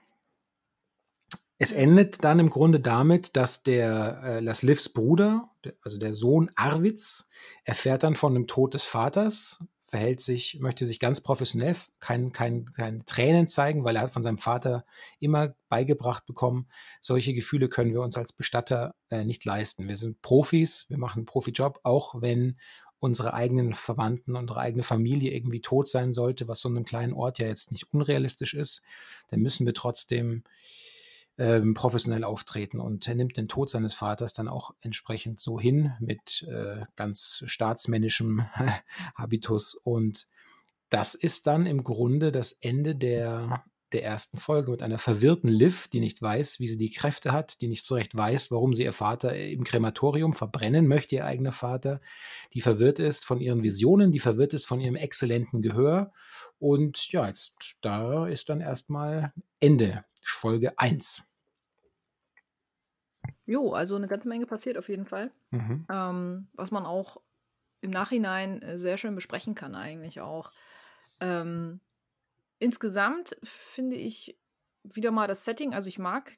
es 1.59 1.71
endet 1.71 2.25
dann 2.25 2.39
im 2.39 2.49
Grunde 2.49 2.81
damit, 2.81 3.37
dass 3.37 3.63
der 3.63 4.21
äh, 4.21 4.39
Laslivs 4.41 4.89
Bruder, 4.89 5.49
der, 5.63 5.75
also 5.81 5.97
der 5.97 6.13
Sohn 6.13 6.51
Arvids, 6.55 7.29
erfährt 7.63 8.03
dann 8.03 8.17
von 8.17 8.33
dem 8.33 8.45
Tod 8.45 8.73
des 8.73 8.83
Vaters, 8.83 9.63
verhält 9.87 10.19
sich, 10.19 10.59
möchte 10.59 10.85
sich 10.85 10.99
ganz 10.99 11.21
professionell, 11.21 11.77
kein, 12.01 12.33
kein, 12.33 12.65
keine 12.73 13.05
Tränen 13.05 13.47
zeigen, 13.47 13.85
weil 13.85 13.95
er 13.95 14.01
hat 14.01 14.11
von 14.11 14.23
seinem 14.23 14.39
Vater 14.39 14.83
immer 15.21 15.55
beigebracht 15.69 16.25
bekommen, 16.25 16.67
solche 16.99 17.33
Gefühle 17.33 17.69
können 17.69 17.93
wir 17.93 18.01
uns 18.01 18.17
als 18.17 18.33
Bestatter 18.33 18.93
äh, 19.09 19.23
nicht 19.23 19.45
leisten. 19.45 19.87
Wir 19.87 19.95
sind 19.95 20.21
Profis, 20.21 20.85
wir 20.89 20.97
machen 20.97 21.19
einen 21.19 21.27
Profijob, 21.27 21.79
auch 21.83 22.21
wenn 22.21 22.57
unsere 23.03 23.33
eigenen 23.33 23.73
Verwandten, 23.73 24.37
unsere 24.37 24.61
eigene 24.61 24.83
Familie 24.83 25.33
irgendwie 25.33 25.59
tot 25.59 25.89
sein 25.89 26.13
sollte, 26.13 26.47
was 26.47 26.61
so 26.61 26.69
einem 26.69 26.85
kleinen 26.85 27.11
Ort 27.11 27.37
ja 27.37 27.47
jetzt 27.47 27.73
nicht 27.73 27.91
unrealistisch 27.93 28.53
ist, 28.53 28.81
dann 29.27 29.41
müssen 29.41 29.65
wir 29.65 29.73
trotzdem 29.73 30.45
ähm, 31.37 31.73
professionell 31.73 32.23
auftreten. 32.23 32.79
Und 32.79 33.05
er 33.05 33.15
nimmt 33.15 33.35
den 33.35 33.49
Tod 33.49 33.69
seines 33.69 33.93
Vaters 33.93 34.31
dann 34.31 34.47
auch 34.47 34.73
entsprechend 34.79 35.41
so 35.41 35.59
hin 35.59 35.91
mit 35.99 36.47
äh, 36.49 36.85
ganz 36.95 37.43
staatsmännischem 37.45 38.45
Habitus. 39.15 39.75
Und 39.75 40.27
das 40.87 41.13
ist 41.13 41.45
dann 41.45 41.65
im 41.65 41.83
Grunde 41.83 42.31
das 42.31 42.53
Ende 42.53 42.95
der, 42.95 43.65
der 43.93 44.03
ersten 44.03 44.37
Folge 44.37 44.71
mit 44.71 44.81
einer 44.81 44.97
verwirrten 44.97 45.49
Liv, 45.49 45.87
die 45.87 45.99
nicht 45.99 46.21
weiß, 46.21 46.59
wie 46.59 46.67
sie 46.67 46.77
die 46.77 46.89
Kräfte 46.89 47.31
hat, 47.31 47.61
die 47.61 47.67
nicht 47.67 47.85
so 47.85 47.95
recht 47.95 48.15
weiß, 48.15 48.51
warum 48.51 48.73
sie 48.73 48.83
ihr 48.83 48.93
Vater 48.93 49.35
im 49.35 49.63
Krematorium 49.63 50.33
verbrennen 50.33 50.87
möchte, 50.87 51.15
ihr 51.15 51.25
eigener 51.25 51.51
Vater, 51.51 52.01
die 52.53 52.61
verwirrt 52.61 52.99
ist 52.99 53.25
von 53.25 53.39
ihren 53.39 53.63
Visionen, 53.63 54.11
die 54.11 54.19
verwirrt 54.19 54.53
ist 54.53 54.65
von 54.65 54.79
ihrem 54.79 54.95
exzellenten 54.95 55.61
Gehör. 55.61 56.11
Und 56.59 57.11
ja, 57.11 57.27
jetzt 57.27 57.55
da 57.81 58.27
ist 58.27 58.49
dann 58.49 58.61
erstmal 58.61 59.33
Ende 59.59 60.03
Folge 60.21 60.77
1. 60.79 61.23
Jo, 63.45 63.73
also 63.73 63.95
eine 63.95 64.07
ganze 64.07 64.27
Menge 64.27 64.45
passiert 64.45 64.77
auf 64.77 64.89
jeden 64.89 65.05
Fall. 65.05 65.31
Mhm. 65.51 65.85
Ähm, 65.91 66.47
was 66.53 66.71
man 66.71 66.85
auch 66.85 67.17
im 67.81 67.91
Nachhinein 67.91 68.61
äh, 68.61 68.77
sehr 68.77 68.97
schön 68.97 69.15
besprechen 69.15 69.55
kann, 69.55 69.75
eigentlich 69.75 70.21
auch. 70.21 70.51
Ähm, 71.19 71.81
insgesamt 72.63 73.35
finde 73.43 73.95
ich 73.95 74.37
wieder 74.83 75.11
mal 75.11 75.27
das 75.27 75.45
Setting, 75.45 75.73
also 75.73 75.87
ich 75.87 75.99
mag 75.99 76.33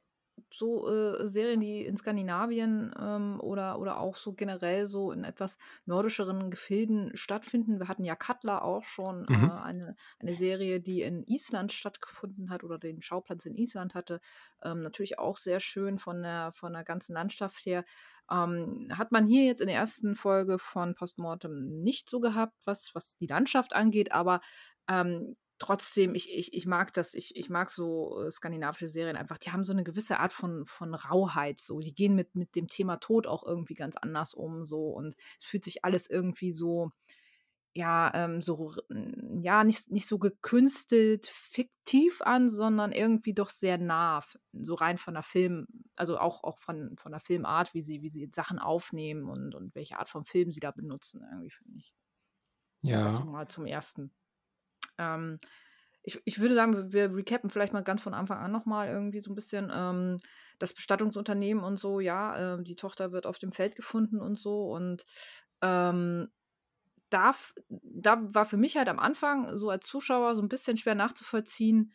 so 0.52 0.90
äh, 0.90 1.28
Serien, 1.28 1.60
die 1.60 1.86
in 1.86 1.98
Skandinavien 1.98 2.94
ähm, 3.00 3.40
oder, 3.40 3.80
oder 3.80 4.00
auch 4.00 4.16
so 4.16 4.34
generell 4.34 4.86
so 4.86 5.12
in 5.12 5.24
etwas 5.24 5.58
nordischeren 5.86 6.50
Gefilden 6.50 7.16
stattfinden. 7.16 7.80
Wir 7.80 7.88
hatten 7.88 8.04
ja 8.04 8.16
Katla 8.16 8.62
auch 8.62 8.84
schon, 8.84 9.26
äh, 9.28 9.38
mhm. 9.38 9.50
äh, 9.50 9.54
eine, 9.54 9.96
eine 10.20 10.34
Serie, 10.34 10.80
die 10.80 11.02
in 11.02 11.24
Island 11.26 11.74
stattgefunden 11.74 12.50
hat 12.50 12.64
oder 12.64 12.78
den 12.78 13.02
Schauplatz 13.02 13.46
in 13.46 13.56
Island 13.56 13.96
hatte. 13.96 14.22
Ähm, 14.64 14.80
natürlich 14.80 15.20
auch 15.20 15.38
sehr 15.38 15.60
schön 15.60 16.00
von 16.00 16.22
der, 16.22 16.52
von 16.52 16.74
der 16.74 16.84
ganzen 16.84 17.14
Landschaft 17.14 17.66
her. 17.66 17.86
Ähm, 18.32 18.90
hat 18.94 19.12
man 19.12 19.26
hier 19.26 19.46
jetzt 19.46 19.62
in 19.62 19.68
der 19.68 19.78
ersten 19.78 20.16
Folge 20.16 20.58
von 20.60 20.96
Postmortem 20.96 21.82
nicht 21.82 22.10
so 22.10 22.20
gehabt, 22.20 22.56
was, 22.66 22.92
was 22.94 23.16
die 23.18 23.28
Landschaft 23.28 23.74
angeht, 23.74 24.12
aber 24.12 24.42
ähm, 24.88 25.36
trotzdem, 25.58 26.16
ich, 26.16 26.32
ich, 26.34 26.54
ich 26.54 26.66
mag 26.66 26.94
das, 26.94 27.14
ich, 27.14 27.36
ich 27.36 27.50
mag 27.50 27.70
so 27.70 28.24
äh, 28.24 28.32
skandinavische 28.32 28.88
Serien 28.88 29.16
einfach, 29.16 29.38
die 29.38 29.52
haben 29.52 29.64
so 29.64 29.74
eine 29.74 29.84
gewisse 29.84 30.20
Art 30.20 30.34
von, 30.34 30.66
von 30.66 30.94
Rauheit, 30.94 31.60
so, 31.60 31.80
die 31.80 31.96
gehen 31.96 32.16
mit, 32.16 32.36
mit 32.36 32.56
dem 32.56 32.68
Thema 32.68 32.98
Tod 32.98 33.28
auch 33.28 33.44
irgendwie 33.44 33.76
ganz 33.76 33.96
anders 33.96 34.34
um, 34.34 34.66
so, 34.66 34.90
und 34.90 35.16
es 35.40 35.46
fühlt 35.46 35.64
sich 35.64 35.86
alles 35.86 36.10
irgendwie 36.10 36.52
so, 36.52 36.92
ja, 37.74 38.10
ähm, 38.14 38.42
so, 38.42 38.74
ja, 39.42 39.64
nicht, 39.66 39.92
nicht 39.92 40.08
so 40.08 40.18
gekünstelt 40.18 41.28
fiktiv 41.28 42.22
an, 42.22 42.50
sondern 42.50 42.94
irgendwie 42.94 43.34
doch 43.34 43.50
sehr 43.50 43.78
nah, 43.78 44.22
so 44.54 44.76
rein 44.76 44.98
von 44.98 45.14
der 45.14 45.24
Film, 45.24 45.68
also 45.96 46.18
auch, 46.18 46.44
auch 46.46 46.58
von, 46.58 46.96
von 46.98 47.12
der 47.12 47.20
Filmart, 47.20 47.74
wie 47.74 47.82
sie, 47.82 48.02
wie 48.02 48.10
sie 48.10 48.30
Sachen 48.34 48.60
aufnehmen 48.60 49.30
und, 49.30 49.56
und 49.56 49.76
welche 49.76 50.00
Art 50.00 50.10
von 50.10 50.24
Film 50.24 50.52
sie 50.52 50.62
da 50.62 50.72
benutzen, 50.72 51.22
irgendwie, 51.30 51.50
finde 51.52 51.78
ich. 51.80 51.94
Ja. 52.84 53.04
Das 53.04 53.24
mal 53.24 53.48
zum 53.50 53.66
ersten. 53.66 54.12
Ähm, 54.98 55.40
ich, 56.04 56.22
ich 56.26 56.40
würde 56.40 56.56
sagen, 56.56 56.94
wir 56.94 57.14
recappen 57.16 57.50
vielleicht 57.50 57.74
mal 57.74 57.82
ganz 57.84 58.02
von 58.02 58.14
Anfang 58.14 58.38
an 58.38 58.52
nochmal 58.52 58.90
irgendwie 58.90 59.22
so 59.22 59.32
ein 59.32 59.36
bisschen 59.36 59.72
ähm, 59.74 60.18
das 60.60 60.74
Bestattungsunternehmen 60.74 61.64
und 61.64 61.78
so. 61.80 62.00
Ja, 62.00 62.56
äh, 62.56 62.64
die 62.64 62.76
Tochter 62.76 63.12
wird 63.12 63.26
auf 63.26 63.40
dem 63.40 63.52
Feld 63.52 63.76
gefunden 63.76 64.22
und 64.22 64.38
so. 64.38 64.72
Und 64.72 65.06
ähm, 65.62 66.30
da, 67.10 67.34
da 67.70 68.18
war 68.34 68.46
für 68.46 68.58
mich 68.58 68.78
halt 68.78 68.90
am 68.90 69.00
Anfang 69.00 69.58
so 69.58 69.70
als 69.70 69.88
Zuschauer 69.88 70.36
so 70.36 70.42
ein 70.42 70.50
bisschen 70.50 70.78
schwer 70.78 70.96
nachzuvollziehen, 70.96 71.94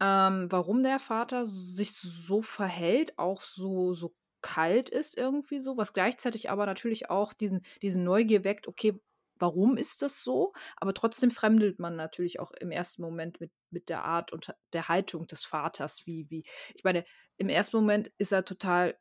ähm, 0.00 0.46
warum 0.50 0.82
der 0.82 0.98
Vater 0.98 1.44
sich 1.44 1.92
so 1.92 2.40
verhält, 2.42 3.18
auch 3.18 3.42
so, 3.42 3.92
so 3.94 4.14
kalt 4.42 4.88
ist 4.88 5.18
irgendwie 5.18 5.60
so, 5.60 5.76
was 5.76 5.92
gleichzeitig 5.92 6.50
aber 6.50 6.64
natürlich 6.66 7.10
auch 7.10 7.34
diesen, 7.34 7.62
diesen 7.82 8.04
Neugier 8.04 8.44
weckt, 8.44 8.68
okay, 8.68 8.98
warum 9.40 9.76
ist 9.76 10.02
das 10.02 10.22
so? 10.22 10.52
Aber 10.76 10.94
trotzdem 10.94 11.30
fremdelt 11.30 11.78
man 11.78 11.96
natürlich 11.96 12.40
auch 12.40 12.52
im 12.52 12.70
ersten 12.70 13.02
Moment 13.02 13.40
mit, 13.40 13.52
mit 13.70 13.88
der 13.88 14.04
Art 14.04 14.32
und 14.32 14.54
der 14.72 14.88
Haltung 14.88 15.26
des 15.26 15.44
Vaters. 15.44 16.06
Wie, 16.06 16.28
wie, 16.30 16.44
ich 16.74 16.84
meine, 16.84 17.04
im 17.36 17.48
ersten 17.48 17.76
Moment 17.76 18.12
ist 18.18 18.32
er 18.32 18.44
total 18.44 18.96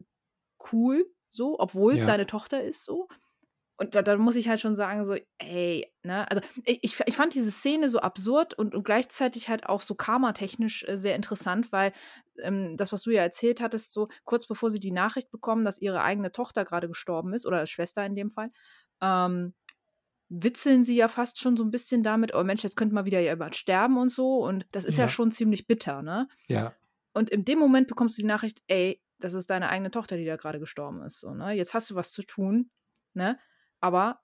cool, 0.72 1.06
so, 1.30 1.60
obwohl 1.60 1.94
es 1.94 2.02
ja. 2.02 2.08
seine 2.08 2.26
Tochter 2.26 2.64
ist, 2.64 2.84
so. 2.84 3.08
Und 3.82 3.96
da, 3.96 4.02
da, 4.02 4.18
muss 4.18 4.36
ich 4.36 4.50
halt 4.50 4.60
schon 4.60 4.76
sagen, 4.76 5.06
so, 5.06 5.16
ey, 5.38 5.90
ne, 6.04 6.30
also 6.30 6.42
ich, 6.66 7.00
ich 7.06 7.16
fand 7.16 7.34
diese 7.34 7.50
Szene 7.50 7.88
so 7.88 8.00
absurd 8.00 8.54
und, 8.54 8.76
und 8.76 8.84
gleichzeitig 8.84 9.48
halt 9.48 9.68
auch 9.68 9.80
so 9.80 9.96
karmatechnisch 9.96 10.84
äh, 10.86 10.98
sehr 10.98 11.16
interessant, 11.16 11.72
weil 11.72 11.94
ähm, 12.40 12.76
das, 12.76 12.92
was 12.92 13.04
du 13.04 13.12
ja 13.12 13.22
erzählt 13.22 13.62
hattest, 13.62 13.94
so 13.94 14.10
kurz 14.26 14.48
bevor 14.48 14.70
sie 14.70 14.82
die 14.82 14.92
Nachricht 14.92 15.32
bekommen, 15.32 15.64
dass 15.64 15.80
ihre 15.80 16.02
eigene 16.02 16.34
Tochter 16.34 16.66
gerade 16.66 16.90
gestorben 16.90 17.34
ist, 17.34 17.46
oder 17.46 17.66
Schwester 17.68 18.06
in 18.06 18.16
dem 18.16 18.32
Fall, 18.32 18.52
ähm, 19.02 19.54
witzeln 20.30 20.84
sie 20.84 20.96
ja 20.96 21.08
fast 21.08 21.40
schon 21.40 21.58
so 21.58 21.64
ein 21.64 21.72
bisschen 21.72 22.04
damit, 22.04 22.34
oh 22.36 22.44
Mensch, 22.44 22.64
jetzt 22.64 22.76
könnte 22.76 22.94
mal 22.94 23.06
wieder 23.06 23.20
jemand 23.20 23.56
sterben 23.56 23.98
und 23.98 24.10
so. 24.10 24.38
Und 24.38 24.66
das 24.72 24.86
ist 24.86 24.98
ja, 24.98 25.06
ja 25.06 25.10
schon 25.10 25.32
ziemlich 25.32 25.68
bitter, 25.68 26.02
ne? 26.02 26.28
Ja. 26.48 26.74
Und 27.14 27.32
in 27.32 27.44
dem 27.44 27.60
Moment 27.60 27.88
bekommst 27.88 28.18
du 28.18 28.22
die 28.22 28.28
Nachricht, 28.28 28.62
ey, 28.68 29.02
das 29.20 29.34
ist 29.34 29.50
deine 29.50 29.70
eigene 29.70 29.92
Tochter, 29.92 30.18
die 30.18 30.26
da 30.26 30.38
gerade 30.38 30.60
gestorben 30.60 31.02
ist. 31.02 31.20
So, 31.20 31.34
ne? 31.34 31.54
Jetzt 31.54 31.74
hast 31.74 31.90
du 31.90 31.96
was 31.96 32.12
zu 32.12 32.24
tun, 32.24 32.70
ne? 33.14 33.40
Aber 33.82 34.22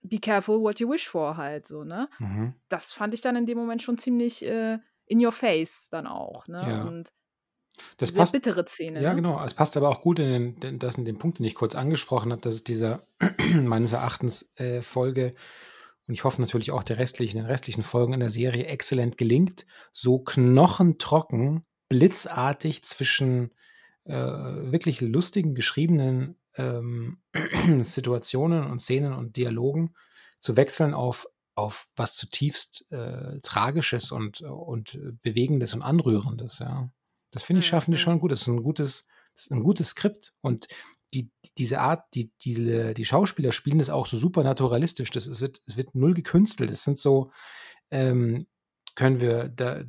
be 0.00 0.18
careful 0.18 0.60
what 0.60 0.80
you 0.80 0.90
wish 0.90 1.08
for 1.08 1.36
halt 1.36 1.66
so, 1.66 1.84
ne? 1.84 2.08
Mhm. 2.18 2.54
Das 2.68 2.92
fand 2.92 3.14
ich 3.14 3.20
dann 3.20 3.36
in 3.36 3.46
dem 3.46 3.58
Moment 3.58 3.82
schon 3.82 3.98
ziemlich 3.98 4.44
äh, 4.44 4.78
in 5.06 5.24
your 5.24 5.32
face 5.32 5.88
dann 5.90 6.06
auch, 6.06 6.48
ne? 6.48 6.64
Ja. 6.66 6.84
Und 6.84 7.12
das 7.96 8.10
sehr 8.10 8.18
passt, 8.20 8.32
bittere 8.32 8.64
Szene. 8.66 9.02
Ja, 9.02 9.10
ne? 9.10 9.16
genau. 9.16 9.42
Es 9.44 9.54
passt 9.54 9.76
aber 9.76 9.88
auch 9.88 10.00
gut 10.00 10.18
in 10.18 10.28
den, 10.28 10.60
den, 10.60 10.78
das 10.78 10.96
in 10.96 11.04
den 11.04 11.18
Punkt, 11.18 11.38
den 11.38 11.46
ich 11.46 11.54
kurz 11.54 11.74
angesprochen 11.74 12.32
habe, 12.32 12.42
dass 12.42 12.54
es 12.54 12.64
dieser 12.64 13.06
meines 13.62 13.92
Erachtens 13.92 14.50
äh, 14.56 14.82
Folge 14.82 15.34
und 16.06 16.14
ich 16.14 16.24
hoffe 16.24 16.40
natürlich 16.40 16.72
auch 16.72 16.82
der 16.82 16.98
restlichen, 16.98 17.38
den 17.38 17.46
restlichen 17.46 17.82
Folgen 17.82 18.12
in 18.12 18.20
der 18.20 18.30
Serie 18.30 18.66
exzellent 18.66 19.16
gelingt, 19.16 19.66
so 19.92 20.18
knochentrocken, 20.18 21.64
blitzartig 21.88 22.82
zwischen 22.82 23.52
äh, 24.04 24.14
wirklich 24.14 25.00
lustigen, 25.00 25.54
geschriebenen 25.54 26.36
ähm, 26.56 27.18
Situationen 27.82 28.70
und 28.70 28.80
Szenen 28.80 29.12
und 29.12 29.36
Dialogen 29.36 29.94
zu 30.40 30.56
wechseln 30.56 30.92
auf, 30.92 31.28
auf 31.54 31.88
was 31.94 32.16
zutiefst 32.16 32.84
äh, 32.90 33.38
Tragisches 33.42 34.10
und, 34.10 34.40
und 34.40 34.98
Bewegendes 35.22 35.72
und 35.72 35.82
Anrührendes. 35.82 36.58
Ja. 36.58 36.90
Das 37.32 37.42
finde 37.42 37.60
ich, 37.60 37.66
schaffen 37.66 37.90
die 37.90 37.96
mhm. 37.98 38.02
schon 38.02 38.20
gut. 38.20 38.30
Das 38.30 38.42
ist 38.42 38.46
ein 38.46 38.62
gutes, 38.62 39.08
ist 39.34 39.50
ein 39.50 39.62
gutes 39.62 39.88
Skript. 39.88 40.32
Und 40.40 40.68
die, 41.12 41.30
diese 41.58 41.80
Art, 41.80 42.04
die, 42.14 42.30
die, 42.44 42.94
die 42.94 43.04
Schauspieler 43.04 43.52
spielen 43.52 43.78
das 43.78 43.90
auch 43.90 44.06
so 44.06 44.16
super 44.16 44.44
naturalistisch. 44.44 45.10
Das, 45.10 45.26
es, 45.26 45.40
wird, 45.40 45.60
es 45.66 45.76
wird 45.76 45.94
null 45.94 46.14
gekünstelt. 46.14 46.70
Es 46.70 46.84
sind 46.84 46.98
so, 46.98 47.32
ähm, 47.90 48.46
können 48.94 49.20
wir 49.20 49.48
da, 49.48 49.82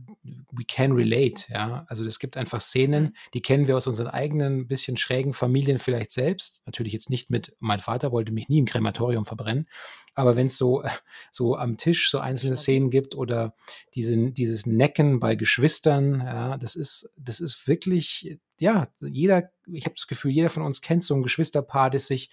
we 0.52 0.64
can 0.68 0.94
relate, 0.94 1.52
ja. 1.52 1.86
Also 1.88 2.06
es 2.06 2.20
gibt 2.20 2.38
einfach 2.38 2.62
Szenen, 2.62 3.04
mhm. 3.04 3.14
die 3.34 3.42
kennen 3.42 3.68
wir 3.68 3.78
aus 3.78 3.88
unseren 3.88 4.08
eigenen, 4.08 4.68
bisschen 4.68 4.98
schrägen 4.98 5.34
Familien 5.34 5.80
vielleicht 5.80 6.12
selbst. 6.12 6.62
Natürlich 6.66 6.94
jetzt 6.94 7.10
nicht 7.10 7.30
mit, 7.30 7.56
mein 7.60 7.80
Vater 7.80 8.12
wollte 8.12 8.32
mich 8.32 8.50
nie 8.50 8.60
im 8.60 8.66
Krematorium 8.66 9.26
verbrennen, 9.26 9.68
aber 10.16 10.36
wenn 10.36 10.48
es 10.48 10.58
so, 10.58 10.84
so 11.32 11.56
am 11.56 11.78
Tisch 11.78 12.10
so 12.10 12.20
einzelne 12.20 12.56
Szenen 12.56 12.90
gibt 12.90 13.16
oder 13.16 13.54
diese, 13.96 14.32
dieses 14.32 14.66
Necken 14.66 15.20
bei 15.20 15.36
Geschwistern, 15.36 16.22
ja, 16.22 16.58
das 16.58 16.76
ist, 16.76 17.10
das 17.18 17.40
ist 17.40 17.68
wirklich, 17.68 18.38
ja, 18.60 18.88
jeder, 19.02 19.52
ich 19.66 19.86
habe 19.86 19.96
das 19.96 20.08
Gefühl, 20.08 20.32
jeder 20.32 20.50
von 20.50 20.64
uns 20.64 20.82
kennt 20.82 21.04
so 21.04 21.14
ein 21.16 21.24
Geschwisterpaar, 21.24 21.90
das 21.90 22.08
sich 22.08 22.30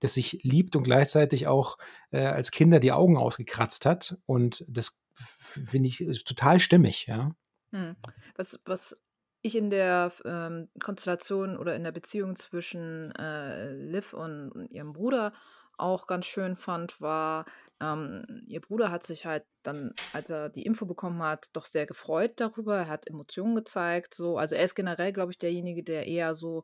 das 0.00 0.14
sich 0.14 0.40
liebt 0.42 0.76
und 0.76 0.82
gleichzeitig 0.82 1.46
auch 1.46 1.78
äh, 2.10 2.18
als 2.18 2.50
Kinder 2.50 2.78
die 2.78 2.92
Augen 2.92 3.16
ausgekratzt 3.16 3.86
hat. 3.86 4.18
Und 4.26 4.64
das 4.68 4.98
finde 5.14 5.88
ich 5.88 6.24
total 6.24 6.58
stimmig, 6.58 7.06
ja. 7.06 7.34
Mhm. 7.70 7.96
Was 8.36 8.60
was 8.64 8.96
ich 9.42 9.56
in 9.56 9.68
der 9.70 10.12
ähm, 10.24 10.68
Konstellation 10.82 11.58
oder 11.58 11.76
in 11.76 11.84
der 11.84 11.92
Beziehung 11.92 12.36
zwischen, 12.36 13.12
äh, 13.12 13.72
Liv 13.72 14.14
und 14.14 14.50
und 14.50 14.72
ihrem 14.72 14.92
Bruder 14.92 15.32
auch 15.76 16.06
ganz 16.06 16.26
schön 16.26 16.56
fand, 16.56 17.00
war, 17.00 17.46
ähm, 17.80 18.24
ihr 18.46 18.60
Bruder 18.60 18.90
hat 18.90 19.02
sich 19.04 19.26
halt 19.26 19.44
dann, 19.62 19.92
als 20.12 20.30
er 20.30 20.48
die 20.48 20.62
Info 20.64 20.86
bekommen 20.86 21.22
hat, 21.22 21.50
doch 21.52 21.64
sehr 21.64 21.86
gefreut 21.86 22.34
darüber. 22.36 22.76
Er 22.78 22.88
hat 22.88 23.06
Emotionen 23.08 23.56
gezeigt, 23.56 24.14
so. 24.14 24.38
Also, 24.38 24.54
er 24.54 24.64
ist 24.64 24.74
generell, 24.74 25.12
glaube 25.12 25.32
ich, 25.32 25.38
derjenige, 25.38 25.82
der 25.82 26.06
eher 26.06 26.34
so, 26.34 26.62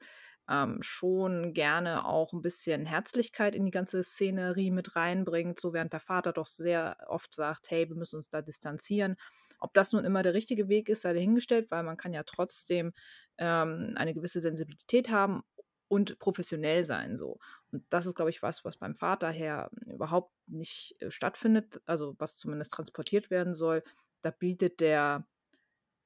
ähm, 0.48 0.78
schon 0.82 1.52
gerne 1.54 2.04
auch 2.06 2.32
ein 2.32 2.42
bisschen 2.42 2.86
Herzlichkeit 2.86 3.54
in 3.54 3.64
die 3.64 3.70
ganze 3.70 4.02
Szenerie 4.02 4.70
mit 4.70 4.96
reinbringt, 4.96 5.60
so 5.60 5.72
während 5.72 5.92
der 5.92 6.00
Vater 6.00 6.32
doch 6.32 6.46
sehr 6.46 6.96
oft 7.08 7.34
sagt: 7.34 7.70
„Hey, 7.70 7.88
wir 7.88 7.96
müssen 7.96 8.16
uns 8.16 8.30
da 8.30 8.42
distanzieren.“ 8.42 9.16
ob 9.58 9.74
das 9.74 9.92
nun 9.92 10.04
immer 10.04 10.22
der 10.22 10.34
richtige 10.34 10.68
Weg 10.68 10.88
ist, 10.88 11.02
sei 11.02 11.12
dahingestellt, 11.12 11.70
weil 11.70 11.82
man 11.82 11.96
kann 11.96 12.12
ja 12.14 12.22
trotzdem 12.24 12.92
ähm, 13.38 13.92
eine 13.96 14.14
gewisse 14.14 14.40
Sensibilität 14.40 15.10
haben 15.10 15.42
und 15.88 16.18
professionell 16.18 16.84
sein 16.84 17.16
so. 17.16 17.38
Und 17.72 17.84
das 17.90 18.06
ist, 18.06 18.14
glaube 18.14 18.30
ich, 18.30 18.42
was, 18.42 18.64
was 18.64 18.76
beim 18.78 18.94
Vater 18.94 19.30
her 19.30 19.70
überhaupt 19.86 20.32
nicht 20.46 20.96
äh, 21.00 21.10
stattfindet, 21.10 21.80
also 21.86 22.14
was 22.18 22.36
zumindest 22.36 22.72
transportiert 22.72 23.30
werden 23.30 23.54
soll. 23.54 23.82
Da 24.22 24.30
bietet 24.30 24.80
der, 24.80 25.26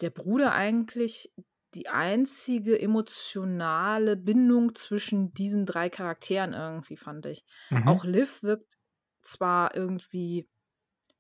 der 0.01 0.11
Bruder 0.11 0.53
eigentlich 0.53 1.33
die 1.75 1.89
einzige 1.89 2.81
emotionale 2.81 4.17
Bindung 4.17 4.75
zwischen 4.75 5.33
diesen 5.35 5.67
drei 5.67 5.91
Charakteren 5.91 6.55
irgendwie, 6.55 6.97
fand 6.97 7.27
ich. 7.27 7.45
Mhm. 7.71 7.89
Auch 7.89 8.05
Liv 8.05 8.43
wirkt 8.43 8.79
zwar 9.23 9.75
irgendwie 9.75 10.47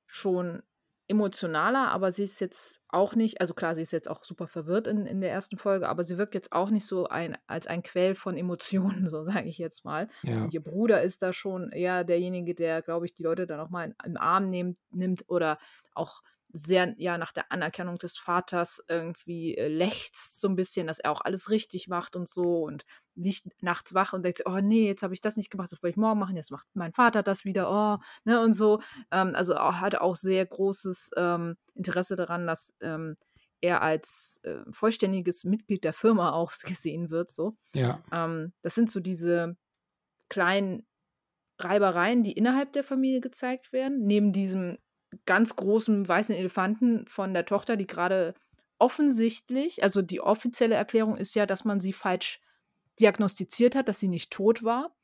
schon 0.06 0.62
emotionaler, 1.06 1.90
aber 1.90 2.10
sie 2.10 2.22
ist 2.22 2.40
jetzt 2.40 2.80
auch 2.88 3.14
nicht 3.14 3.40
also 3.40 3.52
klar, 3.52 3.74
sie 3.74 3.82
ist 3.82 3.92
jetzt 3.92 4.08
auch 4.08 4.24
super 4.24 4.46
verwirrt 4.46 4.86
in 4.86 5.06
in 5.06 5.20
der 5.20 5.30
ersten 5.30 5.58
Folge, 5.58 5.88
aber 5.88 6.02
sie 6.02 6.16
wirkt 6.16 6.34
jetzt 6.34 6.52
auch 6.52 6.70
nicht 6.70 6.86
so 6.86 7.08
ein 7.08 7.36
als 7.46 7.66
ein 7.66 7.82
Quell 7.82 8.14
von 8.14 8.38
Emotionen, 8.38 9.08
so 9.10 9.22
sage 9.22 9.48
ich 9.48 9.58
jetzt 9.58 9.84
mal. 9.84 10.08
Ja. 10.22 10.44
Und 10.44 10.54
ihr 10.54 10.62
Bruder 10.62 11.02
ist 11.02 11.20
da 11.20 11.32
schon 11.32 11.70
eher 11.72 12.04
derjenige, 12.04 12.54
der, 12.54 12.80
glaube 12.80 13.04
ich, 13.04 13.14
die 13.14 13.22
Leute 13.22 13.46
dann 13.46 13.60
auch 13.60 13.70
mal 13.70 13.84
in 13.84 13.94
im 14.04 14.16
Arm 14.16 14.48
nehmt 14.48 14.78
nimmt 14.92 15.24
oder 15.28 15.58
auch 15.94 16.22
sehr 16.56 16.94
ja 16.98 17.18
nach 17.18 17.32
der 17.32 17.50
Anerkennung 17.50 17.98
des 17.98 18.16
Vaters 18.16 18.80
irgendwie 18.88 19.56
äh, 19.56 19.66
lechzt 19.66 20.40
so 20.40 20.48
ein 20.48 20.54
bisschen, 20.54 20.86
dass 20.86 21.00
er 21.00 21.10
auch 21.10 21.20
alles 21.20 21.50
richtig 21.50 21.88
macht 21.88 22.14
und 22.14 22.28
so 22.28 22.62
und 22.62 22.84
liegt 23.16 23.60
nachts 23.60 23.92
wach 23.92 24.12
und 24.12 24.22
denkt, 24.22 24.42
oh 24.46 24.60
nee, 24.60 24.86
jetzt 24.86 25.02
habe 25.02 25.14
ich 25.14 25.20
das 25.20 25.36
nicht 25.36 25.50
gemacht, 25.50 25.72
das 25.72 25.82
wollte 25.82 25.94
ich 25.94 25.96
morgen 25.96 26.20
machen, 26.20 26.36
jetzt 26.36 26.52
macht 26.52 26.68
mein 26.74 26.92
Vater 26.92 27.24
das 27.24 27.44
wieder, 27.44 27.70
oh, 27.70 28.02
ne, 28.24 28.40
und 28.40 28.52
so. 28.52 28.80
Ähm, 29.10 29.32
also 29.34 29.56
auch, 29.56 29.80
hat 29.80 29.96
auch 29.96 30.14
sehr 30.14 30.46
großes 30.46 31.10
ähm, 31.16 31.56
Interesse 31.74 32.14
daran, 32.14 32.46
dass 32.46 32.72
ähm, 32.80 33.16
er 33.60 33.82
als 33.82 34.38
äh, 34.44 34.60
vollständiges 34.70 35.42
Mitglied 35.42 35.82
der 35.82 35.92
Firma 35.92 36.32
auch 36.34 36.52
gesehen 36.62 37.10
wird, 37.10 37.30
so. 37.30 37.56
Ja. 37.74 38.00
Ähm, 38.12 38.52
das 38.62 38.76
sind 38.76 38.90
so 38.90 39.00
diese 39.00 39.56
kleinen 40.28 40.86
Reibereien, 41.58 42.22
die 42.22 42.32
innerhalb 42.32 42.72
der 42.74 42.84
Familie 42.84 43.20
gezeigt 43.20 43.72
werden, 43.72 44.06
neben 44.06 44.32
diesem 44.32 44.78
ganz 45.26 45.56
großen 45.56 46.06
weißen 46.06 46.34
Elefanten 46.34 47.06
von 47.08 47.34
der 47.34 47.44
Tochter, 47.44 47.76
die 47.76 47.86
gerade 47.86 48.34
offensichtlich, 48.78 49.82
also 49.82 50.02
die 50.02 50.20
offizielle 50.20 50.74
Erklärung 50.74 51.16
ist 51.16 51.34
ja, 51.34 51.46
dass 51.46 51.64
man 51.64 51.80
sie 51.80 51.92
falsch 51.92 52.40
diagnostiziert 53.00 53.74
hat, 53.74 53.88
dass 53.88 54.00
sie 54.00 54.08
nicht 54.08 54.30
tot 54.30 54.62
war. 54.62 54.94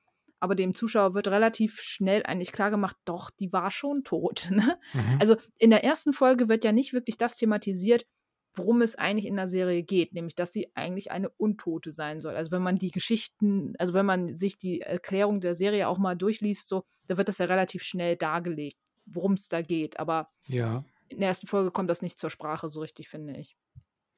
Aber 0.42 0.54
dem 0.54 0.74
Zuschauer 0.74 1.14
wird 1.14 1.28
relativ 1.28 1.80
schnell 1.80 2.22
eigentlich 2.24 2.52
klar 2.52 2.70
gemacht, 2.70 2.96
doch, 3.04 3.30
die 3.30 3.52
war 3.52 3.70
schon 3.70 4.04
tot. 4.04 4.48
Ne? 4.50 4.78
Mhm. 4.92 5.18
Also 5.20 5.36
in 5.58 5.70
der 5.70 5.84
ersten 5.84 6.12
Folge 6.12 6.48
wird 6.48 6.64
ja 6.64 6.72
nicht 6.72 6.92
wirklich 6.92 7.18
das 7.18 7.36
thematisiert, 7.36 8.06
worum 8.54 8.82
es 8.82 8.96
eigentlich 8.96 9.26
in 9.26 9.36
der 9.36 9.46
Serie 9.46 9.82
geht, 9.82 10.12
nämlich 10.12 10.34
dass 10.34 10.52
sie 10.52 10.72
eigentlich 10.74 11.10
eine 11.10 11.28
Untote 11.28 11.92
sein 11.92 12.20
soll. 12.20 12.36
Also 12.36 12.50
wenn 12.50 12.62
man 12.62 12.76
die 12.76 12.90
Geschichten, 12.90 13.74
also 13.78 13.92
wenn 13.92 14.06
man 14.06 14.34
sich 14.34 14.58
die 14.58 14.80
Erklärung 14.80 15.40
der 15.40 15.54
Serie 15.54 15.88
auch 15.88 15.98
mal 15.98 16.16
durchliest, 16.16 16.68
so, 16.68 16.84
da 17.06 17.16
wird 17.16 17.28
das 17.28 17.38
ja 17.38 17.46
relativ 17.46 17.82
schnell 17.82 18.16
dargelegt 18.16 18.78
worum 19.10 19.34
es 19.34 19.48
da 19.48 19.62
geht. 19.62 19.98
Aber 19.98 20.30
ja. 20.46 20.84
in 21.08 21.18
der 21.18 21.28
ersten 21.28 21.46
Folge 21.46 21.70
kommt 21.70 21.90
das 21.90 22.02
nicht 22.02 22.18
zur 22.18 22.30
Sprache, 22.30 22.68
so 22.68 22.80
richtig, 22.80 23.08
finde 23.08 23.36
ich. 23.38 23.56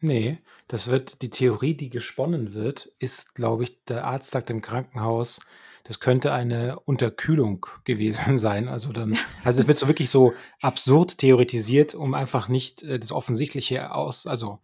Nee, 0.00 0.38
das 0.66 0.88
wird, 0.88 1.22
die 1.22 1.31
Theorie, 1.31 1.74
die 1.74 1.88
gesponnen 1.88 2.55
wird, 2.55 2.90
ist, 2.98 3.35
glaube 3.35 3.64
ich, 3.64 3.85
der 3.85 4.05
Arzt 4.05 4.33
sagt 4.33 4.50
im 4.50 4.61
Krankenhaus, 4.61 5.40
das 5.85 6.00
könnte 6.00 6.33
eine 6.33 6.81
Unterkühlung 6.81 7.66
gewesen 7.85 8.38
sein. 8.38 8.68
Also 8.68 8.92
dann, 8.92 9.16
also 9.44 9.61
es 9.61 9.68
wird 9.68 9.78
so 9.78 9.88
wirklich 9.88 10.11
so 10.11 10.35
absurd 10.61 11.18
theoretisiert, 11.18 11.94
um 11.94 12.14
einfach 12.14 12.48
nicht 12.48 12.83
äh, 12.83 12.98
das 12.98 13.12
Offensichtliche 13.12 13.94
aus, 13.94 14.26
also 14.26 14.59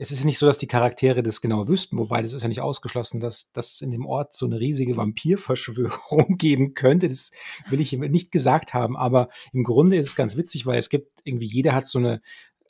es 0.00 0.12
ist 0.12 0.24
nicht 0.24 0.38
so, 0.38 0.46
dass 0.46 0.58
die 0.58 0.68
Charaktere 0.68 1.24
das 1.24 1.40
genau 1.40 1.66
wüssten, 1.66 1.98
wobei 1.98 2.22
das 2.22 2.32
ist 2.32 2.42
ja 2.42 2.48
nicht 2.48 2.60
ausgeschlossen, 2.60 3.18
dass, 3.18 3.50
dass 3.52 3.72
es 3.72 3.80
in 3.80 3.90
dem 3.90 4.06
Ort 4.06 4.34
so 4.34 4.46
eine 4.46 4.60
riesige 4.60 4.96
Vampirverschwörung 4.96 6.36
geben 6.38 6.74
könnte. 6.74 7.08
Das 7.08 7.32
will 7.68 7.80
ich 7.80 7.92
nicht 7.92 8.30
gesagt 8.30 8.74
haben, 8.74 8.96
aber 8.96 9.28
im 9.52 9.64
Grunde 9.64 9.96
ist 9.96 10.06
es 10.06 10.16
ganz 10.16 10.36
witzig, 10.36 10.66
weil 10.66 10.78
es 10.78 10.88
gibt 10.88 11.20
irgendwie, 11.24 11.46
jeder 11.46 11.74
hat 11.74 11.88
so 11.88 11.98
eine 11.98 12.22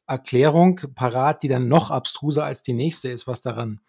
Erklärung 0.07 0.81
parat, 0.95 1.43
die 1.43 1.49
dann 1.49 1.69
noch 1.69 1.91
abstruser 1.91 2.45
als 2.45 2.63
die 2.63 2.73
nächste 2.73 3.11
ist, 3.11 3.27
was 3.27 3.43
daran 3.43 3.81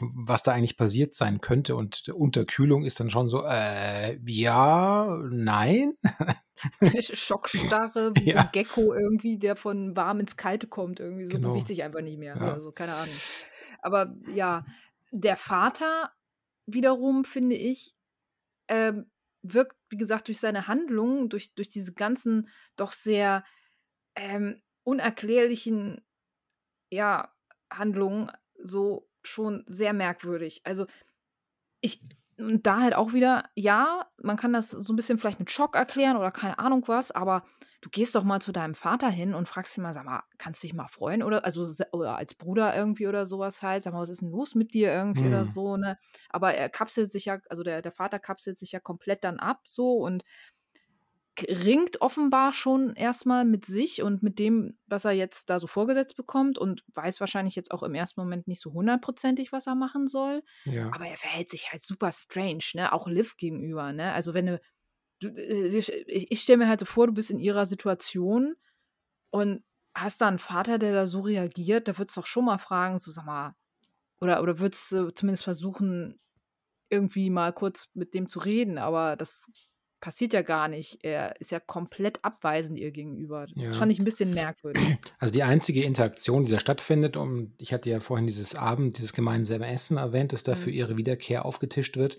was 0.00 0.42
da 0.42 0.52
eigentlich 0.52 0.76
passiert 0.76 1.14
sein 1.14 1.40
könnte. 1.40 1.76
Und 1.76 2.08
Unterkühlung 2.08 2.84
ist 2.84 3.00
dann 3.00 3.10
schon 3.10 3.28
so, 3.28 3.44
äh, 3.44 4.18
ja, 4.26 5.18
nein. 5.30 5.94
Schockstarre, 7.00 8.12
wie 8.16 8.30
ja. 8.30 8.32
so 8.32 8.38
ein 8.38 8.48
Gecko 8.52 8.94
irgendwie, 8.94 9.38
der 9.38 9.56
von 9.56 9.96
warm 9.96 10.20
ins 10.20 10.36
Kalte 10.36 10.66
kommt, 10.66 11.00
irgendwie 11.00 11.24
so 11.24 11.32
genau. 11.32 11.50
bewegt 11.50 11.68
sich 11.68 11.82
einfach 11.82 12.02
nicht 12.02 12.18
mehr. 12.18 12.36
Ja. 12.36 12.52
Also, 12.52 12.70
keine 12.70 12.94
Ahnung. 12.94 13.14
Aber 13.82 14.14
ja, 14.34 14.64
der 15.10 15.36
Vater 15.36 16.10
wiederum, 16.66 17.24
finde 17.24 17.56
ich, 17.56 17.96
ähm, 18.68 19.10
wirkt, 19.42 19.76
wie 19.88 19.96
gesagt, 19.96 20.28
durch 20.28 20.38
seine 20.38 20.68
Handlungen, 20.68 21.28
durch, 21.28 21.54
durch 21.54 21.68
diese 21.68 21.94
ganzen 21.94 22.48
doch 22.76 22.92
sehr 22.92 23.44
ähm, 24.14 24.60
unerklärlichen 24.84 26.04
ja, 26.90 27.32
Handlungen 27.72 28.30
so 28.62 29.08
schon 29.24 29.64
sehr 29.66 29.92
merkwürdig. 29.92 30.62
Also, 30.64 30.86
ich 31.80 32.02
und 32.38 32.66
da 32.66 32.80
halt 32.80 32.94
auch 32.94 33.12
wieder, 33.12 33.50
ja, 33.54 34.06
man 34.22 34.38
kann 34.38 34.54
das 34.54 34.70
so 34.70 34.94
ein 34.94 34.96
bisschen 34.96 35.18
vielleicht 35.18 35.40
mit 35.40 35.50
Schock 35.50 35.76
erklären 35.76 36.16
oder 36.16 36.30
keine 36.30 36.58
Ahnung 36.58 36.82
was, 36.88 37.10
aber 37.10 37.44
du 37.82 37.90
gehst 37.90 38.14
doch 38.14 38.24
mal 38.24 38.40
zu 38.40 38.50
deinem 38.50 38.74
Vater 38.74 39.10
hin 39.10 39.34
und 39.34 39.46
fragst 39.46 39.76
ihn 39.76 39.82
mal: 39.82 39.92
„Sag 39.92 40.06
mal, 40.06 40.22
kannst 40.38 40.62
du 40.62 40.66
dich 40.66 40.74
mal 40.74 40.88
freuen?“ 40.88 41.22
Oder 41.22 41.44
also, 41.44 41.66
oder 41.92 42.16
als 42.16 42.34
Bruder 42.34 42.74
irgendwie 42.74 43.08
oder 43.08 43.26
sowas 43.26 43.62
halt: 43.62 43.82
„Sag 43.82 43.92
mal, 43.92 44.00
was 44.00 44.08
ist 44.08 44.22
denn 44.22 44.30
los 44.30 44.54
mit 44.54 44.72
dir?“ 44.72 44.90
irgendwie 44.92 45.26
oder 45.26 45.44
mhm. 45.44 45.46
so, 45.46 45.76
ne? 45.76 45.98
Aber 46.30 46.54
er 46.54 46.70
kapselt 46.70 47.12
sich 47.12 47.26
ja 47.26 47.40
also, 47.50 47.62
der 47.62 47.82
der 47.82 47.92
Vater 47.92 48.18
kapselt 48.18 48.58
sich 48.58 48.72
ja 48.72 48.80
komplett 48.80 49.22
dann 49.24 49.38
ab 49.38 49.60
so 49.68 49.96
und 49.98 50.24
ringt 51.48 52.00
offenbar 52.00 52.52
schon 52.52 52.94
erstmal 52.94 53.44
mit 53.44 53.64
sich 53.64 54.02
und 54.02 54.22
mit 54.22 54.38
dem, 54.38 54.78
was 54.86 55.04
er 55.04 55.12
jetzt 55.12 55.50
da 55.50 55.58
so 55.58 55.66
vorgesetzt 55.66 56.16
bekommt 56.16 56.58
und 56.58 56.84
weiß 56.94 57.20
wahrscheinlich 57.20 57.56
jetzt 57.56 57.70
auch 57.70 57.82
im 57.82 57.94
ersten 57.94 58.20
Moment 58.20 58.48
nicht 58.48 58.60
so 58.60 58.72
hundertprozentig, 58.72 59.52
was 59.52 59.66
er 59.66 59.74
machen 59.74 60.08
soll. 60.08 60.42
Ja. 60.64 60.90
Aber 60.92 61.06
er 61.06 61.16
verhält 61.16 61.50
sich 61.50 61.72
halt 61.72 61.82
super 61.82 62.10
strange, 62.12 62.64
ne? 62.74 62.92
Auch 62.92 63.08
Liv 63.08 63.36
gegenüber, 63.36 63.92
ne? 63.92 64.12
Also 64.12 64.34
wenn 64.34 64.46
du, 64.46 64.60
du 65.20 65.28
äh, 65.28 65.76
ich, 65.76 66.30
ich 66.30 66.40
stelle 66.40 66.58
mir 66.58 66.68
halt 66.68 66.80
so 66.80 66.86
vor, 66.86 67.06
du 67.06 67.12
bist 67.12 67.30
in 67.30 67.38
ihrer 67.38 67.66
Situation 67.66 68.54
und 69.30 69.64
hast 69.94 70.20
da 70.20 70.28
einen 70.28 70.38
Vater, 70.38 70.78
der 70.78 70.94
da 70.94 71.06
so 71.06 71.20
reagiert, 71.20 71.88
da 71.88 71.98
würdest 71.98 72.16
du 72.16 72.20
doch 72.20 72.26
schon 72.26 72.44
mal 72.44 72.58
fragen, 72.58 72.98
so 72.98 73.10
sag 73.10 73.26
mal, 73.26 73.54
oder, 74.20 74.42
oder 74.42 74.58
würdest 74.58 74.92
du 74.92 75.10
zumindest 75.10 75.44
versuchen, 75.44 76.20
irgendwie 76.90 77.30
mal 77.30 77.52
kurz 77.52 77.88
mit 77.94 78.14
dem 78.14 78.28
zu 78.28 78.40
reden, 78.40 78.78
aber 78.78 79.16
das 79.16 79.50
passiert 80.00 80.32
ja 80.32 80.42
gar 80.42 80.68
nicht. 80.68 80.98
Er 81.02 81.40
ist 81.40 81.50
ja 81.50 81.60
komplett 81.60 82.24
abweisend 82.24 82.78
ihr 82.78 82.90
gegenüber. 82.90 83.46
Das 83.54 83.72
ja. 83.72 83.78
fand 83.78 83.92
ich 83.92 83.98
ein 83.98 84.04
bisschen 84.04 84.34
merkwürdig. 84.34 84.82
Also 85.18 85.32
die 85.32 85.42
einzige 85.42 85.82
Interaktion, 85.82 86.46
die 86.46 86.52
da 86.52 86.58
stattfindet, 86.58 87.16
um, 87.16 87.52
ich 87.58 87.72
hatte 87.72 87.90
ja 87.90 88.00
vorhin 88.00 88.26
dieses 88.26 88.54
Abend, 88.54 88.96
dieses 88.96 89.12
gemeinsame 89.12 89.66
Essen 89.66 89.98
erwähnt, 89.98 90.32
das 90.32 90.42
da 90.42 90.52
mhm. 90.52 90.56
für 90.56 90.70
ihre 90.70 90.96
Wiederkehr 90.96 91.44
aufgetischt 91.44 91.96
wird. 91.96 92.18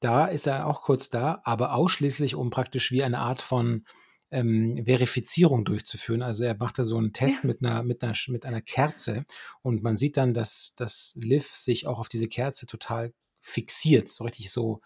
Da 0.00 0.26
ist 0.26 0.48
er 0.48 0.66
auch 0.66 0.82
kurz 0.82 1.08
da, 1.08 1.40
aber 1.44 1.74
ausschließlich, 1.74 2.34
um 2.34 2.50
praktisch 2.50 2.90
wie 2.90 3.04
eine 3.04 3.20
Art 3.20 3.40
von 3.40 3.84
ähm, 4.32 4.82
Verifizierung 4.84 5.64
durchzuführen. 5.64 6.22
Also 6.22 6.42
er 6.42 6.56
macht 6.56 6.78
da 6.78 6.84
so 6.84 6.96
einen 6.96 7.12
Test 7.12 7.44
ja. 7.44 7.46
mit, 7.46 7.62
einer, 7.62 7.82
mit, 7.84 8.02
einer, 8.02 8.14
mit 8.28 8.44
einer 8.44 8.62
Kerze 8.62 9.24
und 9.60 9.82
man 9.82 9.96
sieht 9.96 10.16
dann, 10.16 10.34
dass, 10.34 10.74
dass 10.76 11.12
Liv 11.14 11.46
sich 11.46 11.86
auch 11.86 12.00
auf 12.00 12.08
diese 12.08 12.26
Kerze 12.26 12.66
total 12.66 13.12
fixiert, 13.40 14.08
so 14.08 14.24
richtig 14.24 14.50
so 14.50 14.80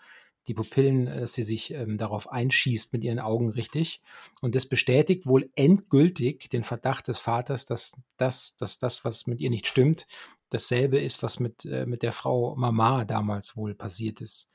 die 0.48 0.54
Pupillen, 0.54 1.06
äh, 1.06 1.20
dass 1.20 1.35
sie 1.35 1.42
sich 1.42 1.72
ähm, 1.72 1.98
darauf 1.98 2.30
einschießt 2.30 2.92
mit 2.92 3.04
ihren 3.04 3.18
Augen 3.18 3.50
richtig. 3.50 4.00
Und 4.40 4.54
das 4.54 4.66
bestätigt 4.66 5.26
wohl 5.26 5.50
endgültig 5.54 6.48
den 6.48 6.62
Verdacht 6.62 7.09
des 7.09 7.18
Vaters, 7.18 7.66
dass 7.66 7.92
das, 8.16 8.56
dass 8.56 8.78
das, 8.78 9.04
was 9.04 9.26
mit 9.26 9.40
ihr 9.40 9.50
nicht 9.50 9.66
stimmt, 9.66 10.06
dasselbe 10.50 10.98
ist, 10.98 11.22
was 11.22 11.40
mit, 11.40 11.64
äh, 11.64 11.87
mit 11.87 12.02
der 12.02 12.12
Frau 12.12 12.54
Mama 12.56 13.04
damals 13.04 13.56
wohl 13.56 13.74
passiert 13.74 14.20
ist. 14.20 14.48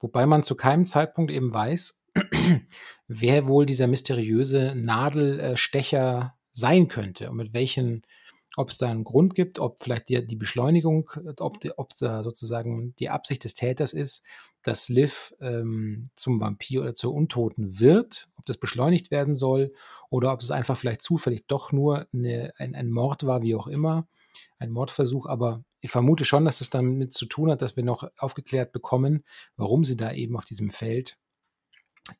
Wobei 0.00 0.26
man 0.26 0.44
zu 0.44 0.54
keinem 0.56 0.86
Zeitpunkt 0.86 1.30
eben 1.30 1.54
weiß, 1.54 1.98
wer 3.08 3.46
wohl 3.46 3.66
dieser 3.66 3.86
mysteriöse 3.86 4.74
Nadelstecher 4.74 6.34
sein 6.52 6.88
könnte 6.88 7.30
und 7.30 7.36
mit 7.36 7.52
welchen 7.52 8.02
ob 8.56 8.70
es 8.70 8.78
da 8.78 8.88
einen 8.90 9.04
Grund 9.04 9.34
gibt, 9.34 9.58
ob 9.58 9.82
vielleicht 9.82 10.08
die, 10.08 10.26
die 10.26 10.36
Beschleunigung, 10.36 11.10
ob, 11.38 11.60
die, 11.60 11.78
ob 11.78 11.94
da 11.98 12.22
sozusagen 12.22 12.96
die 12.96 13.10
Absicht 13.10 13.44
des 13.44 13.52
Täters 13.54 13.92
ist, 13.92 14.24
dass 14.66 14.88
Liv 14.88 15.34
ähm, 15.40 16.10
zum 16.16 16.40
Vampir 16.40 16.82
oder 16.82 16.94
zur 16.94 17.14
Untoten 17.14 17.78
wird, 17.80 18.28
ob 18.36 18.46
das 18.46 18.58
beschleunigt 18.58 19.10
werden 19.10 19.36
soll 19.36 19.72
oder 20.10 20.32
ob 20.32 20.40
es 20.40 20.50
einfach 20.50 20.76
vielleicht 20.76 21.02
zufällig 21.02 21.46
doch 21.46 21.72
nur 21.72 22.06
eine, 22.12 22.52
ein, 22.58 22.74
ein 22.74 22.90
Mord 22.90 23.26
war, 23.26 23.42
wie 23.42 23.54
auch 23.54 23.66
immer, 23.66 24.06
ein 24.58 24.70
Mordversuch. 24.70 25.26
Aber 25.26 25.64
ich 25.80 25.90
vermute 25.90 26.24
schon, 26.24 26.44
dass 26.44 26.60
es 26.60 26.70
damit 26.70 27.12
zu 27.12 27.26
tun 27.26 27.50
hat, 27.50 27.62
dass 27.62 27.76
wir 27.76 27.84
noch 27.84 28.10
aufgeklärt 28.16 28.72
bekommen, 28.72 29.22
warum 29.56 29.84
sie 29.84 29.96
da 29.96 30.12
eben 30.12 30.36
auf 30.36 30.44
diesem 30.44 30.70
Feld 30.70 31.16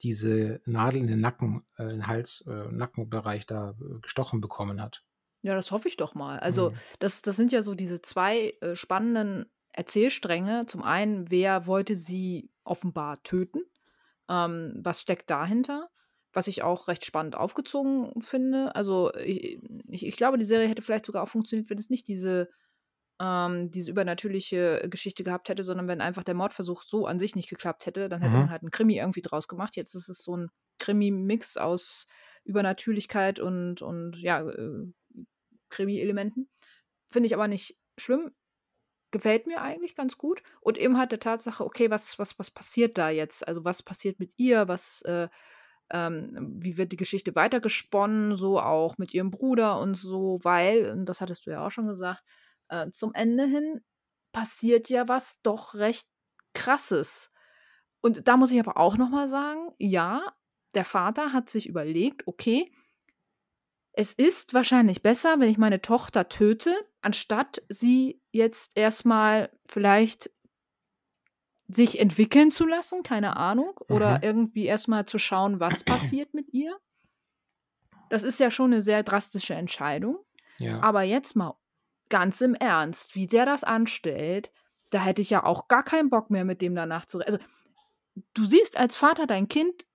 diese 0.03 0.61
Nadel 0.65 1.01
in 1.03 1.07
den 1.07 1.21
Nacken, 1.21 1.65
äh, 1.79 1.85
in 1.85 1.89
den 1.91 2.07
Hals, 2.07 2.45
äh, 2.47 2.73
Nackenbereich 2.73 3.47
da 3.47 3.71
äh, 3.81 4.01
gestochen 4.01 4.41
bekommen 4.41 4.81
hat. 4.83 5.03
Ja, 5.43 5.55
das 5.55 5.71
hoffe 5.71 5.87
ich 5.87 5.97
doch 5.97 6.15
mal. 6.15 6.41
Also, 6.41 6.71
Mhm. 6.71 6.75
das 6.99 7.23
das 7.23 7.37
sind 7.37 7.53
ja 7.53 7.63
so 7.63 7.75
diese 7.75 8.03
zwei 8.03 8.55
äh, 8.61 8.75
spannenden 8.75 9.47
Erzählstränge. 9.77 10.67
Zum 10.67 10.83
einen, 10.83 11.31
wer 11.31 11.67
wollte 11.67 11.97
sie 11.97 12.51
offenbar 12.65 13.23
töten? 13.23 13.61
Ähm, 14.29 14.81
was 14.83 15.01
steckt 15.03 15.31
dahinter? 15.31 15.89
Was 16.33 16.49
ich 16.49 16.63
auch 16.63 16.89
recht 16.89 17.05
spannend 17.05 17.37
aufgezogen 17.37 18.21
finde. 18.21 18.75
Also, 18.75 19.15
ich 19.15 19.61
ich 19.89 20.07
ich 20.07 20.17
glaube, 20.17 20.39
die 20.39 20.45
Serie 20.45 20.69
hätte 20.69 20.83
vielleicht 20.83 21.07
sogar 21.07 21.23
auch 21.23 21.29
funktioniert, 21.29 21.71
wenn 21.71 21.79
es 21.79 21.91
nicht 21.91 22.09
diese 22.09 22.49
ähm, 23.21 23.71
diese 23.71 23.91
übernatürliche 23.91 24.89
Geschichte 24.91 25.25
gehabt 25.25 25.49
hätte, 25.49 25.63
sondern 25.65 25.89
wenn 25.89 26.01
einfach 26.03 26.25
der 26.25 26.35
Mordversuch 26.35 26.83
so 26.83 27.07
an 27.07 27.19
sich 27.19 27.35
nicht 27.37 27.49
geklappt 27.49 27.87
hätte, 27.87 28.09
dann 28.09 28.23
hätte 28.23 28.35
man 28.35 28.47
mhm. 28.47 28.51
halt 28.51 28.63
'n 28.63 28.71
Krimi 28.71 28.99
irgendwie 28.99 29.23
draus 29.23 29.49
gemacht. 29.49 29.77
Jetzt 29.77 29.95
ist 29.95 30.09
es 30.09 30.23
so 30.23 30.37
ein 30.37 30.51
Krimi-Mix 30.79 31.57
aus 31.57 32.07
Übernatürlichkeit 32.45 33.41
und 33.41 33.83
und 33.83 34.17
ja, 34.21 34.43
äh 34.49 34.93
Krimi-Elementen. 35.71 36.49
Finde 37.11 37.27
ich 37.29 37.35
aber 37.35 37.49
nicht 37.49 37.77
schlimm. 37.99 38.33
Gefällt 39.17 39.47
mir 39.47 39.63
eigentlich 39.63 39.95
ganz 39.95 40.19
gut. 40.19 40.43
Und 40.61 40.77
eben 40.77 40.99
halt 40.99 41.11
der 41.11 41.21
Tatsache, 41.21 41.65
okay, 41.65 41.91
was, 41.91 42.19
was, 42.19 42.39
was 42.39 42.51
passiert 42.51 42.99
da 42.99 43.09
jetzt? 43.09 43.49
Also, 43.49 43.65
was 43.65 43.83
passiert 43.83 44.21
mit 44.21 44.31
ihr? 44.37 44.69
Was, 44.69 45.01
äh, 45.07 45.29
ähm, 45.91 46.59
wie 46.61 46.77
wird 46.77 46.93
die 46.93 46.99
Geschichte 46.99 47.35
weitergesponnen? 47.35 48.37
So 48.37 48.61
auch 48.61 48.99
mit 48.99 49.15
ihrem 49.15 49.31
Bruder 49.31 49.81
und 49.81 49.95
so, 49.95 50.39
weil, 50.43 50.91
und 50.91 51.07
das 51.07 51.23
hattest 51.23 51.47
du 51.47 51.51
ja 51.51 51.65
auch 51.65 51.71
schon 51.71 51.87
gesagt, 51.87 52.25
äh, 52.69 52.91
zum 52.91 53.15
Ende 53.15 53.47
hin 53.47 53.81
passiert 54.33 54.91
ja 54.91 55.09
was 55.09 55.41
doch 55.41 55.75
recht 55.75 56.09
krasses. 56.53 57.31
Und 58.03 58.29
da 58.29 58.37
muss 58.37 58.51
ich 58.53 58.61
aber 58.61 58.77
auch 58.77 58.99
nochmal 58.99 59.29
sagen, 59.29 59.71
ja, 59.79 60.31
der 60.75 60.85
Vater 60.85 61.33
hat 61.33 61.49
sich 61.49 61.67
überlegt, 61.67 62.27
okay, 62.27 62.71
es 63.99 64.13
ist 64.13 64.53
wahrscheinlich 64.53 65.03
besser, 65.03 65.41
wenn 65.41 65.49
ich 65.49 65.57
meine 65.57 65.81
Tochter 65.81 66.29
töte, 66.29 66.77
anstatt 67.01 67.63
sie 67.71 68.21
jetzt 68.31 68.77
erstmal 68.77 69.51
vielleicht 69.67 70.31
sich 71.67 71.99
entwickeln 71.99 72.51
zu 72.51 72.67
lassen, 72.67 73.03
keine 73.03 73.37
Ahnung, 73.37 73.73
oder 73.89 74.19
mhm. 74.19 74.23
irgendwie 74.23 74.67
erstmal 74.67 75.07
zu 75.07 75.19
schauen, 75.19 75.61
was 75.61 75.83
passiert 75.85 76.35
mit 76.35 76.53
ihr. 76.53 76.77
Das 78.11 78.23
ist 78.23 78.39
ja 78.39 78.51
schon 78.51 78.73
eine 78.73 78.83
sehr 78.83 79.03
drastische 79.03 79.55
Entscheidung. 79.55 80.19
Ja. 80.59 80.81
Aber 80.83 81.03
jetzt 81.03 81.35
mal 81.35 81.57
ganz 82.11 82.43
im 82.43 82.55
Ernst, 82.55 83.15
wie 83.15 83.27
der 83.27 83.47
das 83.47 83.65
anstellt, 83.65 84.53
da 84.91 85.01
hätte 85.01 85.23
ich 85.23 85.31
ja 85.31 85.43
auch 85.43 85.69
gar 85.69 85.83
keinen 85.83 86.11
Bock 86.11 86.31
mehr 86.31 86.45
mit 86.45 86.61
dem 86.61 86.75
danach 86.75 87.07
zu. 87.07 87.21
Also, 87.21 87.39
du 88.35 88.45
siehst 88.45 88.77
als 88.77 88.95
Vater 88.95 89.27
dein 89.27 89.49
Kind 89.49 89.87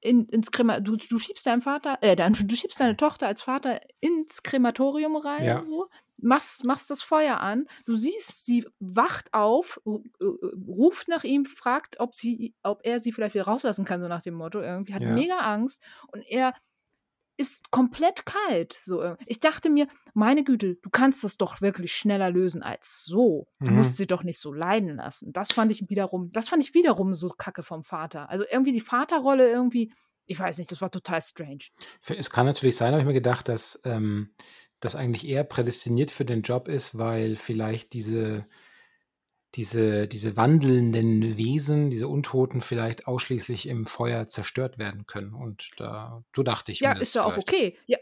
in, 0.00 0.26
ins 0.28 0.50
Krema 0.50 0.80
du, 0.80 0.96
du 0.96 1.18
schiebst 1.18 1.46
deinen 1.46 1.62
Vater, 1.62 1.98
äh, 2.00 2.16
dein, 2.16 2.32
du 2.32 2.56
schiebst 2.56 2.80
deine 2.80 2.96
Tochter 2.96 3.26
als 3.26 3.42
Vater 3.42 3.80
ins 4.00 4.42
Krematorium 4.42 5.16
rein, 5.16 5.44
ja. 5.44 5.62
so, 5.62 5.88
machst, 6.22 6.64
machst 6.64 6.90
das 6.90 7.02
Feuer 7.02 7.40
an, 7.40 7.66
du 7.84 7.96
siehst, 7.96 8.46
sie 8.46 8.66
wacht 8.78 9.32
auf, 9.32 9.80
äh, 9.86 10.24
ruft 10.66 11.08
nach 11.08 11.24
ihm, 11.24 11.44
fragt, 11.44 12.00
ob 12.00 12.14
sie, 12.14 12.54
ob 12.62 12.80
er 12.84 13.00
sie 13.00 13.12
vielleicht 13.12 13.34
wieder 13.34 13.44
rauslassen 13.46 13.84
kann, 13.84 14.00
so 14.00 14.08
nach 14.08 14.22
dem 14.22 14.34
Motto, 14.34 14.60
irgendwie, 14.60 14.94
hat 14.94 15.02
ja. 15.02 15.12
mega 15.12 15.38
Angst 15.38 15.82
und 16.12 16.22
er 16.26 16.54
ist 17.40 17.70
komplett 17.70 18.26
kalt. 18.26 18.74
So. 18.74 19.16
Ich 19.24 19.40
dachte 19.40 19.70
mir, 19.70 19.88
meine 20.12 20.44
Güte, 20.44 20.76
du 20.76 20.90
kannst 20.90 21.24
das 21.24 21.38
doch 21.38 21.62
wirklich 21.62 21.92
schneller 21.92 22.30
lösen 22.30 22.62
als 22.62 23.04
so. 23.04 23.48
Du 23.60 23.70
mhm. 23.70 23.78
musst 23.78 23.96
sie 23.96 24.06
doch 24.06 24.22
nicht 24.22 24.38
so 24.38 24.52
leiden 24.52 24.96
lassen. 24.96 25.32
Das 25.32 25.52
fand 25.52 25.72
ich 25.72 25.88
wiederum, 25.88 26.30
das 26.32 26.50
fand 26.50 26.62
ich 26.62 26.74
wiederum 26.74 27.14
so 27.14 27.28
kacke 27.28 27.62
vom 27.62 27.82
Vater. 27.82 28.28
Also 28.28 28.44
irgendwie 28.50 28.72
die 28.72 28.82
Vaterrolle 28.82 29.50
irgendwie, 29.50 29.90
ich 30.26 30.38
weiß 30.38 30.58
nicht, 30.58 30.70
das 30.70 30.82
war 30.82 30.90
total 30.90 31.22
strange. 31.22 31.64
Es 32.06 32.28
kann 32.28 32.44
natürlich 32.44 32.76
sein, 32.76 32.92
habe 32.92 33.00
ich 33.00 33.06
mir 33.06 33.14
gedacht, 33.14 33.48
dass 33.48 33.80
ähm, 33.84 34.34
das 34.80 34.94
eigentlich 34.94 35.26
eher 35.26 35.44
prädestiniert 35.44 36.10
für 36.10 36.26
den 36.26 36.42
Job 36.42 36.68
ist, 36.68 36.98
weil 36.98 37.36
vielleicht 37.36 37.94
diese 37.94 38.44
diese, 39.54 40.06
diese 40.06 40.36
wandelnden 40.36 41.36
Wesen, 41.36 41.90
diese 41.90 42.08
Untoten 42.08 42.60
vielleicht 42.60 43.06
ausschließlich 43.06 43.66
im 43.66 43.86
Feuer 43.86 44.28
zerstört 44.28 44.78
werden 44.78 45.06
können. 45.06 45.34
Und 45.34 45.70
da, 45.76 46.22
so 46.34 46.42
dachte 46.42 46.72
ich 46.72 46.80
ja, 46.80 46.90
mir. 46.90 46.96
Ja, 46.96 47.02
ist 47.02 47.14
ja 47.14 47.24
auch 47.24 47.36
okay. 47.36 47.76
Ja. 47.86 47.98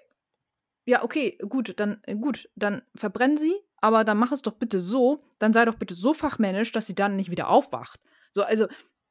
ja, 0.84 1.02
okay, 1.02 1.38
gut, 1.48 1.74
dann 1.80 2.00
äh, 2.04 2.16
gut, 2.16 2.50
dann 2.54 2.82
verbrennen 2.94 3.38
sie, 3.38 3.54
aber 3.78 4.04
dann 4.04 4.18
mach 4.18 4.32
es 4.32 4.42
doch 4.42 4.54
bitte 4.54 4.78
so, 4.78 5.24
dann 5.38 5.52
sei 5.52 5.64
doch 5.64 5.76
bitte 5.76 5.94
so 5.94 6.12
fachmännisch, 6.12 6.72
dass 6.72 6.87
sie 6.87 6.94
dann 6.94 7.16
nicht 7.16 7.30
wieder 7.30 7.48
aufwacht. 7.48 8.00
So, 8.30 8.42
also 8.42 8.66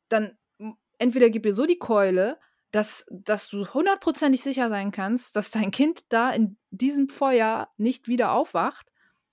dann 0.10 0.38
entweder 1.00 1.30
gib 1.30 1.46
ihr 1.46 1.54
so 1.54 1.66
die 1.66 1.80
Keule, 1.80 2.40
dass, 2.72 3.06
dass 3.10 3.50
du 3.50 3.66
hundertprozentig 3.66 4.44
sicher 4.44 4.70
sein 4.70 4.92
kannst, 4.92 5.36
dass 5.36 5.52
dein 5.52 5.72
Kind 5.72 6.02
da 6.10 6.32
in 6.32 6.58
diesem 6.70 7.10
Feuer 7.10 7.70
nicht 7.78 8.08
wieder 8.08 8.34
aufwacht 8.34 8.92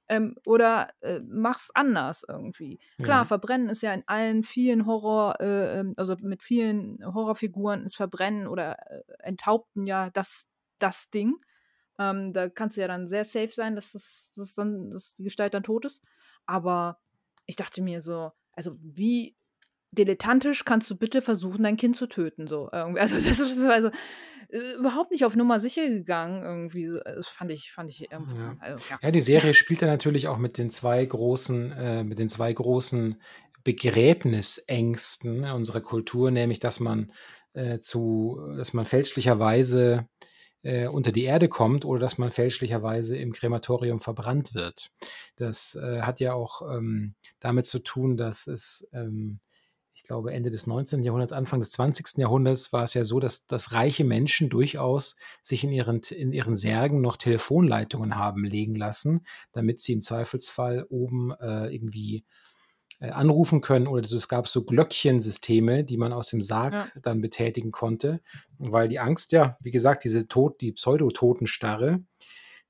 ähm, 0.08 0.36
oder 0.44 0.88
äh, 1.00 1.20
mach's 1.26 1.70
anders 1.74 2.24
irgendwie. 2.28 2.78
Klar, 3.02 3.20
ja. 3.20 3.24
Verbrennen 3.24 3.68
ist 3.68 3.82
ja 3.82 3.92
in 3.94 4.04
allen 4.06 4.42
vielen 4.42 4.86
Horror, 4.86 5.40
äh, 5.40 5.80
ähm, 5.80 5.94
also 5.96 6.16
mit 6.20 6.42
vielen 6.42 6.98
Horrorfiguren 7.04 7.84
ist 7.84 7.96
Verbrennen 7.96 8.46
oder 8.46 8.76
äh, 8.90 9.02
Enthaupten 9.20 9.86
ja 9.86 10.10
das, 10.10 10.46
das 10.78 11.10
Ding. 11.10 11.34
Ähm, 11.98 12.32
da 12.32 12.48
kannst 12.48 12.76
du 12.76 12.80
ja 12.80 12.88
dann 12.88 13.06
sehr 13.06 13.24
safe 13.24 13.52
sein, 13.52 13.76
dass, 13.76 13.92
das, 13.92 14.32
dass, 14.36 14.54
dann, 14.54 14.90
dass 14.90 15.14
die 15.14 15.24
Gestalt 15.24 15.54
dann 15.54 15.62
tot 15.62 15.84
ist. 15.84 16.04
Aber 16.46 16.98
ich 17.46 17.56
dachte 17.56 17.82
mir 17.82 18.00
so, 18.00 18.32
also 18.52 18.76
wie 18.80 19.36
dilettantisch 19.92 20.64
kannst 20.64 20.90
du 20.90 20.96
bitte 20.96 21.22
versuchen, 21.22 21.62
dein 21.62 21.76
Kind 21.76 21.96
zu 21.96 22.06
töten? 22.06 22.46
So 22.46 22.68
irgendwie. 22.72 23.00
Also 23.04 23.14
das 23.14 23.38
ist 23.38 23.58
also 23.64 23.90
überhaupt 24.48 25.10
nicht 25.10 25.24
auf 25.24 25.36
Nummer 25.36 25.60
sicher 25.60 25.88
gegangen 25.88 26.42
irgendwie. 26.42 26.98
Das 27.04 27.26
fand 27.26 27.50
ich, 27.50 27.72
fand 27.72 27.90
ich 27.90 28.10
irgendwie. 28.10 28.40
Ja. 28.40 28.52
Also, 28.60 28.82
ja. 28.90 28.98
ja. 29.02 29.10
die 29.10 29.20
Serie 29.20 29.54
spielt 29.54 29.82
ja 29.82 29.86
natürlich 29.86 30.28
auch 30.28 30.38
mit 30.38 30.58
den 30.58 30.70
zwei 30.70 31.04
großen, 31.04 31.72
äh, 31.72 32.04
mit 32.04 32.18
den 32.18 32.28
zwei 32.28 32.52
großen 32.52 33.20
Begräbnisängsten 33.64 35.44
unserer 35.44 35.80
Kultur, 35.80 36.30
nämlich 36.30 36.58
dass 36.60 36.80
man 36.80 37.12
äh, 37.54 37.78
zu, 37.78 38.38
dass 38.56 38.74
man 38.74 38.84
fälschlicherweise 38.84 40.08
äh, 40.62 40.86
unter 40.86 41.12
die 41.12 41.24
Erde 41.24 41.48
kommt 41.48 41.84
oder 41.84 42.00
dass 42.00 42.18
man 42.18 42.30
fälschlicherweise 42.30 43.16
im 43.16 43.32
Krematorium 43.32 44.00
verbrannt 44.00 44.54
wird. 44.54 44.90
Das 45.36 45.74
äh, 45.74 46.02
hat 46.02 46.20
ja 46.20 46.34
auch 46.34 46.62
ähm, 46.62 47.14
damit 47.38 47.66
zu 47.66 47.78
tun, 47.78 48.16
dass 48.16 48.46
es 48.46 48.88
ähm, 48.92 49.40
ich 49.94 50.02
glaube, 50.02 50.32
Ende 50.32 50.50
des 50.50 50.66
19. 50.66 51.02
Jahrhunderts, 51.02 51.32
Anfang 51.32 51.60
des 51.60 51.70
20. 51.70 52.18
Jahrhunderts 52.18 52.72
war 52.72 52.82
es 52.82 52.94
ja 52.94 53.04
so, 53.04 53.20
dass, 53.20 53.46
dass 53.46 53.72
reiche 53.72 54.04
Menschen 54.04 54.48
durchaus 54.48 55.16
sich 55.42 55.64
in 55.64 55.72
ihren, 55.72 56.00
in 56.00 56.32
ihren 56.32 56.56
Särgen 56.56 57.00
noch 57.00 57.16
Telefonleitungen 57.16 58.16
haben 58.16 58.44
legen 58.44 58.74
lassen, 58.74 59.24
damit 59.52 59.80
sie 59.80 59.92
im 59.92 60.02
Zweifelsfall 60.02 60.86
oben 60.90 61.32
äh, 61.40 61.74
irgendwie 61.74 62.24
äh, 63.00 63.10
anrufen 63.10 63.60
können. 63.60 63.86
Oder 63.86 64.06
so, 64.06 64.16
es 64.16 64.28
gab 64.28 64.48
so 64.48 64.64
Glöckchensysteme, 64.64 65.84
die 65.84 65.96
man 65.96 66.12
aus 66.12 66.28
dem 66.28 66.42
Sarg 66.42 66.72
ja. 66.72 66.88
dann 67.00 67.20
betätigen 67.20 67.70
konnte, 67.70 68.20
weil 68.58 68.88
die 68.88 68.98
Angst, 68.98 69.32
ja, 69.32 69.56
wie 69.60 69.70
gesagt, 69.70 70.04
diese 70.04 70.26
Tod, 70.26 70.60
die 70.60 70.72
Pseudototensstarre, 70.72 72.02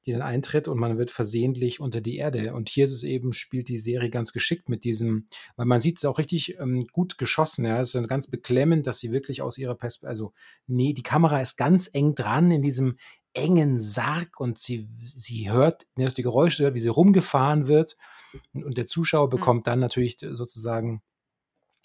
die 0.07 0.13
dann 0.13 0.23
eintritt 0.23 0.69
und 0.69 0.79
man 0.79 0.99
wird 0.99 1.11
versehentlich 1.11 1.81
unter 1.81 2.01
die 2.01 2.17
Erde. 2.17 2.55
Und 2.55 2.69
hier 2.69 2.85
ist 2.85 2.93
es 2.93 3.03
eben, 3.03 3.33
spielt 3.33 3.69
die 3.69 3.79
Serie 3.79 4.11
ganz 4.11 4.33
geschickt 4.33 4.69
mit 4.69 4.85
diesem, 4.85 5.29
weil 5.57 5.67
man 5.67 5.81
sieht 5.81 5.99
es 5.99 6.05
auch 6.05 6.19
richtig 6.19 6.59
ähm, 6.59 6.87
gut 6.93 7.19
geschossen. 7.19 7.65
Ja, 7.65 7.81
es 7.81 7.95
ist 7.95 8.09
ganz 8.09 8.27
beklemmend, 8.27 8.87
dass 8.87 8.99
sie 8.99 9.13
wirklich 9.13 9.43
aus 9.43 9.59
ihrer 9.59 9.75
Perspektive, 9.75 10.11
also 10.11 10.33
nee, 10.67 10.93
die 10.93 11.03
Kamera 11.03 11.41
ist 11.41 11.57
ganz 11.57 11.89
eng 11.93 12.15
dran 12.15 12.51
in 12.51 12.63
diesem 12.63 12.97
engen 13.33 13.81
Sarg 13.81 14.39
und 14.39 14.59
sie, 14.59 14.89
sie 15.03 15.51
hört 15.51 15.87
die 15.97 16.23
Geräusche, 16.23 16.65
hört, 16.65 16.75
wie 16.75 16.81
sie 16.81 16.89
rumgefahren 16.89 17.67
wird. 17.67 17.97
Und, 18.53 18.65
und 18.65 18.79
der 18.79 18.87
Zuschauer 18.87 19.27
mhm. 19.27 19.31
bekommt 19.31 19.67
dann 19.67 19.81
natürlich 19.81 20.19
sozusagen 20.21 21.03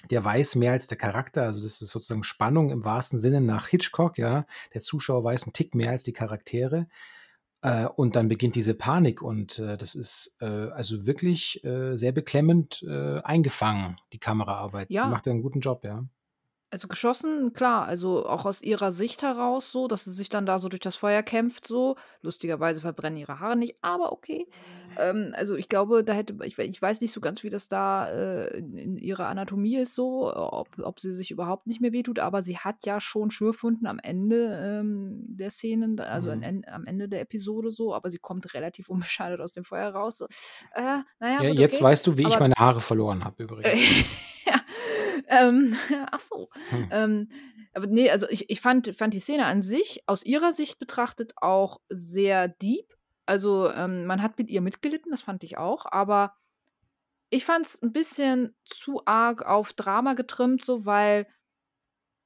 der 0.09 0.23
weiß 0.23 0.55
mehr 0.55 0.71
als 0.71 0.87
der 0.87 0.97
Charakter, 0.97 1.43
also 1.43 1.61
das 1.61 1.81
ist 1.81 1.89
sozusagen 1.89 2.23
Spannung 2.23 2.71
im 2.71 2.85
wahrsten 2.85 3.19
Sinne 3.19 3.41
nach 3.41 3.67
Hitchcock, 3.67 4.17
ja. 4.17 4.45
Der 4.73 4.81
Zuschauer 4.81 5.23
weiß 5.23 5.43
einen 5.43 5.53
Tick 5.53 5.75
mehr 5.75 5.91
als 5.91 6.03
die 6.03 6.13
Charaktere. 6.13 6.87
Äh, 7.61 7.87
und 7.87 8.15
dann 8.15 8.29
beginnt 8.29 8.55
diese 8.55 8.73
Panik 8.73 9.21
und 9.21 9.59
äh, 9.59 9.77
das 9.77 9.93
ist 9.95 10.35
äh, 10.39 10.45
also 10.45 11.05
wirklich 11.05 11.63
äh, 11.65 11.97
sehr 11.97 12.13
beklemmend 12.13 12.81
äh, 12.83 13.19
eingefangen, 13.21 13.97
die 14.13 14.19
Kameraarbeit. 14.19 14.89
Die 14.89 14.93
Ja. 14.93 15.07
macht 15.07 15.25
ja 15.25 15.33
einen 15.33 15.41
guten 15.41 15.59
Job, 15.59 15.83
ja. 15.83 16.05
Also 16.71 16.87
geschossen, 16.87 17.51
klar, 17.53 17.85
also 17.87 18.27
auch 18.27 18.45
aus 18.45 18.61
ihrer 18.61 18.91
Sicht 18.91 19.23
heraus 19.23 19.71
so, 19.71 19.87
dass 19.87 20.05
sie 20.05 20.11
sich 20.11 20.29
dann 20.29 20.45
da 20.45 20.59
so 20.59 20.69
durch 20.69 20.81
das 20.81 20.95
Feuer 20.95 21.23
kämpft 21.23 21.67
so. 21.67 21.95
Lustigerweise 22.21 22.81
verbrennen 22.81 23.17
ihre 23.17 23.39
Haare 23.39 23.55
nicht, 23.57 23.75
aber 23.81 24.11
okay. 24.11 24.47
Ähm, 24.97 25.33
also 25.35 25.55
ich 25.55 25.67
glaube, 25.69 26.03
da 26.03 26.13
hätte 26.13 26.35
ich 26.43 26.57
ich 26.57 26.81
weiß 26.81 27.01
nicht 27.01 27.11
so 27.11 27.21
ganz, 27.21 27.43
wie 27.43 27.49
das 27.49 27.69
da, 27.69 28.07
äh, 28.09 28.57
in 28.57 28.77
in 28.77 28.97
ihrer 28.97 29.27
Anatomie 29.27 29.77
ist 29.77 29.95
so, 29.95 30.31
ob 30.35 30.67
ob 30.79 30.99
sie 30.99 31.13
sich 31.13 31.31
überhaupt 31.31 31.67
nicht 31.67 31.81
mehr 31.81 31.91
wehtut, 31.91 32.19
aber 32.19 32.41
sie 32.41 32.57
hat 32.57 32.85
ja 32.85 32.99
schon 32.99 33.31
Schürfwunden 33.31 33.87
am 33.87 33.99
Ende, 33.99 34.59
ähm, 34.61 35.23
der 35.27 35.49
Szenen, 35.51 35.99
also 35.99 36.35
Mhm. 36.35 36.41
en 36.43 36.65
am 36.67 36.85
Ende 36.85 37.07
der 37.09 37.21
Episode 37.21 37.71
so, 37.71 37.93
aber 37.95 38.09
sie 38.09 38.19
kommt 38.19 38.53
relativ 38.53 38.89
unbeschadet 38.89 39.39
aus 39.41 39.51
dem 39.51 39.63
Feuer 39.63 39.89
raus 39.91 40.17
so. 40.17 40.25
Äh, 40.73 40.99
na 41.19 41.43
ja, 41.43 41.43
jetzt 41.43 41.75
okay, 41.75 41.83
weißt 41.83 42.05
du, 42.07 42.17
wie 42.17 42.23
ich 42.23 42.27
aber 42.35 42.39
meine 42.41 42.55
Haare 42.57 42.79
verloren 42.79 43.23
habe 43.23 43.43
übrigens. 43.43 43.79
Ähm, 45.27 45.75
ach 46.11 46.19
so. 46.19 46.49
Hm. 46.71 46.89
Ähm, 46.89 47.29
aber 47.73 47.87
ne, 47.87 48.09
also 48.11 48.27
ich 48.29 48.49
ich 48.49 48.61
fand 48.61 48.95
fand 48.97 49.13
die 49.13 49.19
Szene 49.19 49.45
an 49.45 49.61
sich 49.61 50.03
aus 50.07 50.23
ihrer 50.25 50.53
Sicht 50.53 50.79
betrachtet 50.79 51.33
auch 51.37 51.79
sehr 51.89 52.47
deep. 52.47 52.95
Also, 53.25 53.69
ähm, 53.71 54.05
man 54.05 54.21
hat 54.23 54.37
mit 54.39 54.49
ihr 54.49 54.61
mitgelitten, 54.61 55.11
das 55.11 55.21
fand 55.21 55.43
ich 55.43 55.57
auch, 55.57 55.85
aber 55.85 56.33
ich 57.29 57.45
fand's 57.45 57.75
'n 57.81 57.91
bisschen 57.93 58.55
zu 58.65 59.03
arg 59.05 59.45
auf 59.45 59.73
Drama 59.73 60.13
getrimmt 60.15 60.63
so, 60.63 60.85
weil 60.85 61.27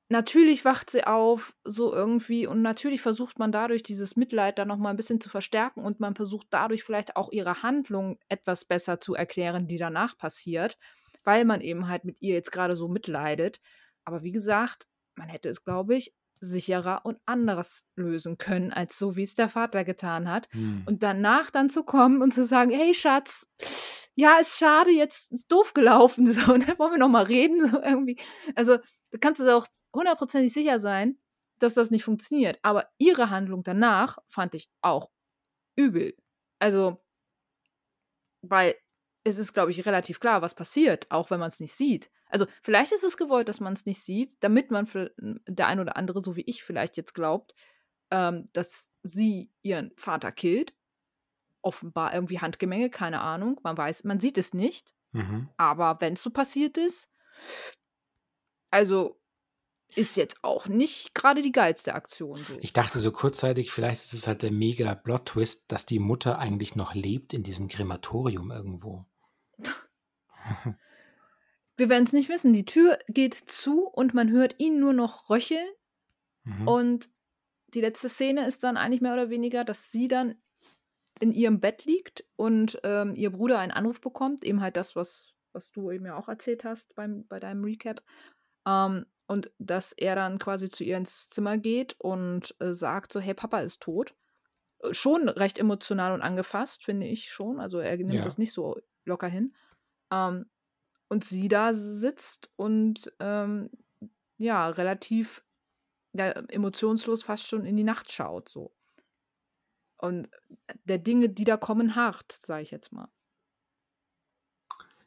natürlich 0.09 0.63
wacht 0.65 0.89
sie 0.89 1.03
auf 1.05 1.55
so 1.63 1.93
irgendwie 1.93 2.45
und 2.47 2.61
natürlich 2.61 3.01
versucht 3.01 3.39
man 3.39 3.51
dadurch 3.51 3.83
dieses 3.83 4.15
Mitleid 4.15 4.57
dann 4.59 4.67
noch 4.67 4.77
mal 4.77 4.91
'n 4.91 4.97
bisschen 4.97 5.19
zu 5.21 5.29
verstärken 5.29 5.81
und 5.83 5.99
man 5.99 6.15
versucht 6.15 6.47
dadurch 6.51 6.83
vielleicht 6.83 7.15
auch 7.15 7.31
ihre 7.31 7.63
Handlung 7.63 8.19
etwas 8.29 8.65
besser 8.65 8.99
zu 8.99 9.15
erklären, 9.15 9.67
die 9.67 9.77
danach 9.77 10.17
passiert, 10.17 10.77
weil 11.23 11.45
man 11.45 11.61
eben 11.61 11.87
halt 11.87 12.05
mit 12.05 12.21
ihr 12.21 12.33
jetzt 12.35 12.51
grade 12.51 12.75
so 12.75 12.87
mitleidet. 12.87 13.59
Aber 14.05 14.23
wie 14.23 14.31
gesagt, 14.31 14.87
man 15.15 15.29
hätte 15.29 15.49
es, 15.49 15.63
glaube 15.63 15.95
ich, 15.95 16.13
sicherer 16.39 17.01
und 17.05 17.19
anders 17.25 17.85
lösen 17.95 18.37
können, 18.37 18.73
als 18.73 18.99
so, 18.99 19.15
wie's 19.15 19.35
der 19.35 19.49
Vater 19.49 19.83
getan 19.85 20.29
hat. 20.29 20.47
Mhm. 20.53 20.83
Und 20.85 21.03
danach 21.03 21.49
dann 21.51 21.69
zu 21.69 21.83
kommen 21.83 22.21
und 22.21 22.33
zu 22.33 22.45
sagen: 22.45 22.71
„Hey 22.71 22.93
Schatz, 22.93 23.47
ja, 24.15 24.37
ist 24.39 24.57
schade, 24.57 24.91
jetzt 24.91 25.31
ist 25.31 25.51
doof 25.51 25.73
gelaufen, 25.73 26.25
so, 26.31 26.53
ne? 26.57 26.73
Wollen 26.77 26.93
wir 26.93 26.97
noch 26.99 27.09
mal 27.09 27.23
reden?“ 27.23 27.65
So 27.67 27.81
irgendwie. 27.81 28.17
Also, 28.55 28.77
da 29.11 29.17
kannst 29.19 29.39
du 29.41 29.55
auch 29.55 29.65
hundertprozentig 29.95 30.51
sicher 30.53 30.79
sein, 30.79 31.17
dass 31.59 31.75
das 31.75 31.91
nicht 31.91 32.03
funktioniert. 32.03 32.59
Aber 32.61 32.89
ihre 32.97 33.29
Handlung 33.29 33.63
danach 33.63 34.17
fand 34.27 34.55
ich 34.55 34.69
auch 34.81 35.09
übel. 35.75 36.15
Also 36.59 37.03
weil 38.41 38.75
es 39.23 39.37
ist, 39.37 39.53
glaube 39.53 39.71
ich, 39.71 39.85
relativ 39.85 40.19
klar, 40.19 40.41
was 40.41 40.55
passiert, 40.55 41.09
auch 41.09 41.31
wenn 41.31 41.39
man's 41.39 41.59
nicht 41.59 41.73
sieht. 41.73 42.11
Also, 42.29 42.45
vielleicht 42.61 42.91
ist 42.91 43.03
es 43.03 43.17
gewollt, 43.17 43.47
dass 43.47 43.59
man's 43.59 43.85
nicht 43.85 44.01
sieht, 44.01 44.35
damit 44.41 44.71
man 44.71 44.87
hm, 44.87 45.39
der 45.47 45.67
ein 45.67 45.79
oder 45.79 45.95
andere, 45.95 46.21
so 46.23 46.35
wie 46.35 46.41
ich 46.41 46.63
vielleicht 46.63 46.97
jetzt 46.97 47.13
glaubt, 47.13 47.53
ähm, 48.11 48.49
dass 48.53 48.91
sie 49.01 49.51
ihren 49.61 49.91
Vater 49.97 50.31
killt. 50.31 50.73
Offenbar 51.61 52.13
irgendwie 52.13 52.39
Handgemenge, 52.39 52.89
keine 52.89 53.21
Ahnung. 53.21 53.59
Man 53.63 53.77
weiß 53.77 54.03
man 54.03 54.19
sieht 54.19 54.37
es 54.37 54.53
nicht. 54.53 54.93
Mhm. 55.13 55.49
Aber 55.57 56.01
wenn's 56.01 56.21
so 56.21 56.29
passiert 56.29 56.77
ist 56.77 57.09
also, 58.73 59.21
ist 59.95 60.17
jetzt 60.17 60.37
auch 60.43 60.67
nicht 60.67 61.13
grade 61.13 61.43
die 61.43 61.51
geilste 61.51 61.93
Aktion 61.93 62.37
so. 62.37 62.57
Ich 62.59 62.73
dachte 62.73 62.97
so 62.97 63.11
kurzzeitig, 63.11 63.71
vielleicht 63.71 64.01
ist 64.01 64.13
es 64.13 64.25
halt 64.25 64.41
der 64.41 64.51
mega 64.51 64.95
Plot-Twist, 64.95 65.65
dass 65.67 65.85
die 65.85 65.99
Mutter 65.99 66.39
eigentlich 66.39 66.75
noch 66.75 66.95
lebt 66.95 67.33
in 67.33 67.43
diesem 67.43 67.67
Krematorium 67.67 68.49
irgendwo. 68.49 69.05
Wir 71.77 71.89
werden's 71.89 72.13
nicht 72.13 72.29
wissen. 72.29 72.53
Die 72.53 72.65
Tür 72.65 72.99
geht 73.07 73.33
zu 73.33 73.87
und 73.87 74.13
man 74.13 74.29
hört 74.31 74.55
ihn 74.59 74.79
nur 74.79 74.93
noch 74.93 75.29
röcheln. 75.29 75.67
Mhm. 76.45 76.73
Und 76.77 77.09
die 77.69 77.81
letzte 77.81 78.09
Szene 78.09 78.47
ist 78.47 78.63
dann 78.63 78.77
eigentlich 78.77 79.01
mehr 79.01 79.13
oder 79.13 79.29
weniger, 79.29 79.63
dass 79.65 79.91
sie 79.91 80.07
dann 80.07 80.35
in 81.21 81.31
ihrem 81.31 81.59
Bett 81.61 81.85
liegt 81.85 82.25
und, 82.37 82.79
ähm, 82.83 83.15
ihr 83.15 83.31
Bruder 83.31 83.59
einen 83.59 83.71
Anruf 83.73 84.01
bekommt, 84.01 84.43
eben 84.45 84.61
halt 84.61 84.77
das, 84.77 84.95
was 84.95 85.31
was 85.53 85.71
du 85.71 85.91
eben 85.91 86.05
ja 86.05 86.15
auch 86.17 86.29
erzählt 86.29 86.65
hast 86.65 86.95
beim 86.95 87.27
bei 87.27 87.39
deinem 87.39 87.63
Recap. 87.63 88.03
Ähm, 88.67 89.05
und 89.27 89.51
dass 89.59 89.93
er 89.93 90.15
dann 90.15 90.39
quasi 90.39 90.69
zu 90.69 90.83
ihr 90.83 90.97
ins 90.97 91.29
Zimmer 91.29 91.57
geht 91.57 91.95
und, 91.99 92.55
äh, 92.61 92.73
sagt 92.73 93.13
so: 93.13 93.19
„Hey, 93.21 93.33
Papa 93.35 93.61
ist 93.61 93.81
tot.“ 93.81 94.15
Äh, 94.79 94.93
schon 94.93 95.29
recht 95.29 95.59
emotional 95.59 96.13
und 96.13 96.21
angefasst, 96.21 96.85
finde 96.85 97.07
ich 97.07 97.29
schon. 97.31 97.59
Also, 97.59 97.79
er 97.79 97.97
nimmt 97.97 98.25
Ja. 98.25 98.27
das 98.27 98.37
nicht 98.37 98.53
so 98.53 98.77
locker 99.05 99.27
hin. 99.27 99.55
Ähm, 100.11 100.47
und 101.09 101.25
sie 101.25 101.47
da 101.49 101.73
sitzt 101.73 102.51
und, 102.57 103.11
ähm, 103.19 103.69
ja, 104.37 104.69
relativ, 104.69 105.43
ja, 106.13 106.29
emotionslos 106.31 107.23
fast 107.23 107.47
schon 107.47 107.65
in 107.65 107.77
die 107.77 107.83
Nacht 107.85 108.11
schaut 108.11 108.49
so. 108.49 108.75
Und 109.97 110.29
der 110.85 110.99
Dinge, 110.99 111.29
die 111.29 111.45
da 111.45 111.57
kommen, 111.57 111.95
harrt, 111.95 112.31
sage 112.31 112.63
ich 112.63 112.71
jetzt 112.71 112.91
mal. 112.91 113.09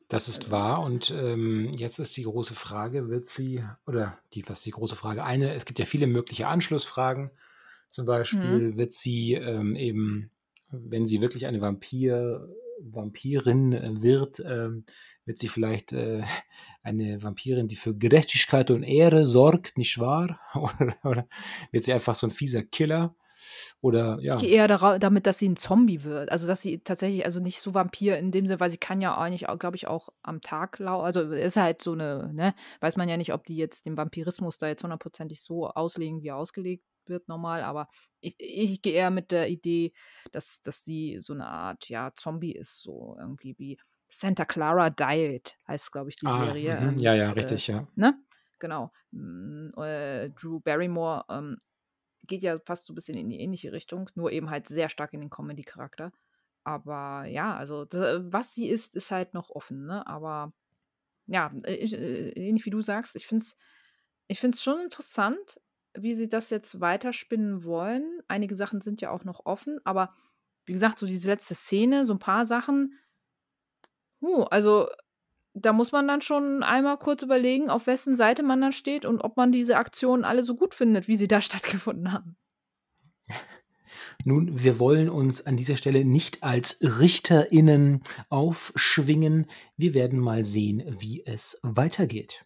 Das 0.09 0.29
ist 0.29 0.51
Also 0.51 0.53
wahr 0.53 0.83
und, 0.83 1.11
ähm, 1.11 1.73
jetzt 1.77 1.99
ist 1.99 2.17
die 2.17 2.23
große 2.23 2.55
Frage, 2.55 3.09
wird 3.09 3.27
sie 3.27 3.65
oder 3.87 4.19
die 4.35 4.49
was 4.49 4.59
ist 4.59 4.67
die 4.67 4.71
große 4.71 4.95
Frage? 4.95 5.25
Eine 5.25 5.53
es 5.55 5.65
gibt 5.65 5.81
ja 5.81 5.85
viele 5.85 6.07
mögliche 6.07 6.47
Anschlussfragen. 6.47 7.33
Zum 7.91 8.07
Mhm. 8.33 8.61
Beispiel 8.61 8.77
wird 8.77 8.93
sie, 8.93 9.35
ähm, 9.35 9.75
eben, 9.75 10.31
wenn 10.71 11.07
sie 11.09 11.21
wirklich 11.23 11.47
eine 11.47 11.61
Vampir 11.61 12.49
Vampirin, 12.81 13.73
äh, 13.73 14.03
wird, 14.03 14.41
ähm, 14.47 14.85
wird 15.25 15.39
sie 15.41 15.49
vielleicht, 15.49 15.93
äh, 15.93 16.23
eine 16.83 17.23
Vampirin, 17.23 17.69
die 17.69 17.77
für 17.77 17.97
Gerechtigkeit 17.97 18.71
und 18.71 18.83
Ehre 18.85 19.27
sorgt, 19.27 19.79
nicht 19.79 19.99
wahr? 19.99 20.41
Oder 20.55 20.97
oder 21.05 21.29
wird 21.73 21.85
sie 21.85 21.93
einfach 21.93 22.15
so 22.15 22.27
'n 22.27 22.31
fieser 22.31 22.63
Killer? 22.65 23.17
Oder 23.83 24.19
Ich 24.29 24.37
ja. 24.37 24.39
gehe 24.39 24.49
eher 24.51 24.67
darau 24.67 24.99
damit, 24.99 25.25
dass 25.29 25.39
sie 25.39 25.47
'n 25.47 25.55
Zombie 25.57 26.03
wird. 26.03 26.31
Also, 26.33 26.49
dass 26.49 26.61
sie 26.61 26.79
tatsächlich 26.81 27.25
also, 27.25 27.39
nicht 27.41 27.61
so 27.61 27.75
Vampir 27.75 28.19
in 28.19 28.33
dem 28.33 28.47
Sinne, 28.47 28.59
weil 28.59 28.71
sie 28.71 28.77
kann 28.77 29.01
ja 29.01 29.17
eigentlich 29.17 29.47
glaube 29.61 29.77
ich, 29.77 29.87
auch 29.87 30.09
am 30.23 30.41
Tag 30.41 30.81
lau 30.81 31.01
also, 31.03 31.21
ist 31.31 31.57
halt 31.57 31.81
so 31.81 31.95
'ne 31.95 32.31
ne, 32.35 32.55
weiß 32.81 32.97
man 32.97 33.09
ja 33.09 33.17
nicht, 33.17 33.33
ob 33.33 33.45
die 33.45 33.57
jetzt 33.57 33.87
den 33.87 33.97
Vampirismus 33.97 34.59
da 34.59 34.67
jetzt 34.67 34.83
hundertprozentig 34.83 35.43
so 35.43 35.69
auslegen, 35.69 36.23
wie 36.23 36.33
ausgelegt 36.33 36.83
wird 37.09 37.29
normal, 37.29 37.63
aber 37.63 37.89
ich 38.21 38.37
ich 38.39 38.83
gehe 38.83 38.95
eher 38.95 39.11
mit 39.11 39.31
der 39.33 39.49
Idee, 39.51 39.93
dass 40.33 40.61
dass 40.63 40.85
sie 40.85 41.19
so 41.21 41.35
'ne 41.35 41.47
Art, 41.47 41.89
ja, 41.89 42.13
Zombie 42.17 42.53
ist, 42.53 42.83
so 42.83 43.17
irgendwie 43.19 43.57
wie 43.59 43.79
Santa 44.09 44.45
Clara 44.45 44.91
Diet 44.91 45.57
heißt, 45.69 45.93
glaube 45.93 46.11
ich, 46.11 46.17
die 46.19 46.29
Ah, 46.29 46.57
Serie, 46.69 46.79
mhm. 46.79 46.97
ähm, 46.97 46.99
Ja, 46.99 47.15
ja, 47.15 47.31
mit, 47.31 47.41
äh 47.41 47.61
richtig, 47.61 47.67
ja. 47.69 47.87
ne? 47.97 48.19
Genau. 48.61 48.93
Hm, 49.13 49.73
äh, 49.79 50.31
Drew 50.31 50.61
Barrymore, 50.61 51.25
ähm, 51.31 51.59
geht 52.27 52.43
ja 52.43 52.59
fast 52.61 52.87
so 52.87 52.93
'n 52.93 52.97
bisschen 52.97 53.17
in 53.19 53.31
die 53.31 53.41
ähnliche 53.41 53.73
Richtung, 53.73 54.11
nur 54.17 54.33
eben 54.33 54.51
halt 54.51 54.69
sehr 54.69 54.89
stark 54.91 55.13
in 55.15 55.21
den 55.23 55.31
Comedy-Charakter. 55.31 56.13
Aber 56.65 57.27
ja, 57.27 57.57
also, 57.57 57.85
d 57.87 57.99
was 58.33 58.55
sie 58.55 58.69
ist, 58.71 58.97
ist 58.97 59.11
halt 59.13 59.35
noch 59.35 59.51
offen, 59.51 59.87
ne? 59.87 60.07
Aber 60.07 60.55
ja, 61.27 61.53
äh, 61.65 61.75
ich 61.77 61.95
äh, 61.95 62.31
ähnlich 62.33 62.67
wie 62.67 62.71
du 62.71 62.83
sagst, 62.83 63.17
ich 63.17 63.27
finde 63.29 63.45
es 63.45 63.57
ich 64.29 64.41
finde 64.41 64.57
es 64.57 64.63
schon 64.65 64.81
interessant, 64.81 65.61
wie 65.99 66.15
sie 66.15 66.29
das 66.29 66.51
jetzt 66.51 66.81
weiterspinnen 66.81 67.65
wollen. 67.65 68.21
Einige 68.29 68.55
Sachen 68.55 68.81
sind 68.81 69.01
ja 69.01 69.11
auch 69.11 69.25
noch 69.25 69.47
offen, 69.47 69.79
aber 69.85 70.09
wie 70.65 70.73
gesagt, 70.73 70.99
so 70.99 71.07
diese 71.07 71.29
letzte 71.29 71.55
Szene, 71.55 72.05
so 72.07 72.13
'n 72.13 72.19
paar 72.19 72.45
Sachen 72.45 72.99
hu, 74.21 74.43
also, 74.43 74.89
da 75.55 75.73
muss 75.73 75.93
man 75.93 76.07
dann 76.07 76.21
schon 76.21 76.63
einmal 76.63 76.99
kurz 76.99 77.23
überlegen, 77.23 77.71
auf 77.71 77.87
wessen 77.87 78.15
Seite 78.15 78.43
man 78.43 78.61
dann 78.61 78.73
steht 78.73 79.07
und 79.07 79.21
ob 79.23 79.37
man 79.37 79.53
diese 79.53 79.77
Aktionen 79.77 80.25
alle 80.25 80.43
so 80.43 80.55
gut 80.55 80.75
findet, 80.75 81.09
wie 81.09 81.17
sie 81.17 81.29
da 81.29 81.41
stattgefunden 81.41 82.13
haben. 82.13 82.37
Nun, 84.25 84.63
wir 84.63 84.79
wollen 84.79 85.09
uns 85.09 85.47
an 85.47 85.57
dieser 85.57 85.77
Stelle 85.77 86.05
nicht 86.05 86.43
als 86.43 86.79
RichterInnen 86.83 88.03
aufschwingen. 88.29 89.47
Wir 89.77 89.95
werden 89.95 90.19
mal 90.19 90.45
sehen, 90.45 90.83
wie 91.01 91.25
es 91.25 91.61
weitergeht. 91.63 92.45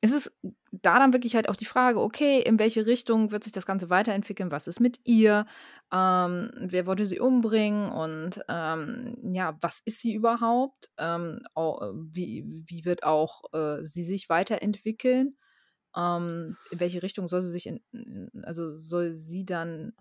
Es 0.00 0.10
ist 0.10 0.32
da 0.82 0.98
dann 0.98 1.12
wirklich 1.12 1.34
halt 1.36 1.48
auch 1.48 1.56
die 1.56 1.64
Frage, 1.64 2.00
okay, 2.00 2.40
in 2.40 2.58
welche 2.58 2.86
Richtung 2.86 3.30
wird 3.32 3.44
sich 3.44 3.52
das 3.52 3.66
Ganze 3.66 3.90
weiterentwickeln? 3.90 4.50
Was 4.50 4.66
ist 4.68 4.80
mit 4.80 5.00
ihr? 5.04 5.46
Ähm, 5.92 6.50
wer 6.56 6.86
wollte 6.86 7.06
sie 7.06 7.20
umbringen? 7.20 7.90
Und, 7.90 8.40
ähm, 8.48 9.16
ja, 9.32 9.56
was 9.60 9.80
ist 9.84 10.00
sie 10.00 10.12
überhaupt? 10.14 10.90
Ähm, 10.98 11.40
wie 12.12 12.44
wie 12.66 12.84
wird 12.84 13.04
auch, 13.04 13.42
äh, 13.52 13.84
sie 13.84 14.04
sich 14.04 14.28
weiterentwickeln? 14.28 15.36
Ähm, 15.96 16.56
in 16.70 16.80
welche 16.80 17.02
Richtung 17.02 17.28
soll 17.28 17.42
sie 17.42 17.50
sich 17.50 17.66
in 17.66 17.82
also, 18.44 18.78
soll 18.78 19.14
sie 19.14 19.44
dann 19.44 19.94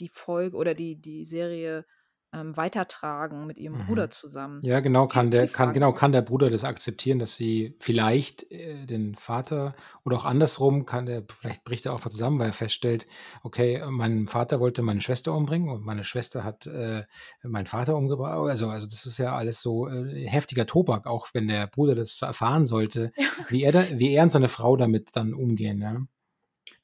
die 0.00 0.08
Folge 0.08 0.56
oder 0.56 0.74
die 0.74 0.96
die 1.00 1.24
Serie 1.26 1.86
ähm, 2.32 2.56
weitertragen 2.56 3.46
mit 3.46 3.58
ihrem 3.58 3.78
Bruder 3.78 4.08
Mhm. 4.08 4.10
zusammen. 4.10 4.64
Ja, 4.64 4.80
genau, 4.80 5.06
kann 5.06 5.30
der 5.30 5.46
kann 5.48 5.72
genau, 5.72 5.92
kann 5.92 6.10
der 6.10 6.22
Bruder 6.22 6.50
das 6.50 6.64
akzeptieren, 6.64 7.20
dass 7.20 7.36
sie 7.36 7.76
vielleicht, 7.78 8.50
äh, 8.50 8.86
den 8.86 9.14
Vater 9.14 9.76
oder 10.04 10.16
auch 10.16 10.24
andersrum 10.24 10.84
kann 10.84 11.06
der 11.06 11.24
vielleicht 11.30 11.62
bricht 11.64 11.86
er 11.86 11.92
auch 11.94 12.00
zusammen, 12.00 12.40
weil 12.40 12.48
er 12.48 12.52
feststellt: 12.52 13.06
„Okay, 13.44 13.82
mein 13.88 14.26
Vater 14.26 14.58
wollte 14.58 14.82
meine 14.82 15.00
Schwester 15.00 15.32
umbringen 15.34 15.68
und 15.68 15.84
meine 15.84 16.02
Schwester 16.04 16.42
hat, 16.42 16.66
äh, 16.66 17.04
meinen 17.44 17.66
Vater 17.66 17.94
umgebracht.“ 17.96 18.48
Also 18.50 18.68
also, 18.68 18.88
das 18.88 19.06
ist 19.06 19.18
ja 19.18 19.36
alles 19.36 19.60
so, 19.62 19.88
äh, 19.88 20.26
heftiger 20.28 20.66
Tobak, 20.66 21.06
auch 21.06 21.28
wenn 21.34 21.46
der 21.48 21.68
Bruder 21.68 21.94
das 21.94 22.20
erfahren 22.22 22.66
sollte, 22.66 23.12
Ja, 23.16 23.28
wie 23.46 23.62
er 23.62 23.72
da 23.72 23.86
wie 23.98 24.10
er 24.12 24.24
und 24.24 24.30
seine 24.30 24.48
Frau 24.48 24.76
damit 24.76 25.10
dann 25.14 25.34
umgehen, 25.34 25.80
ja. 25.82 25.98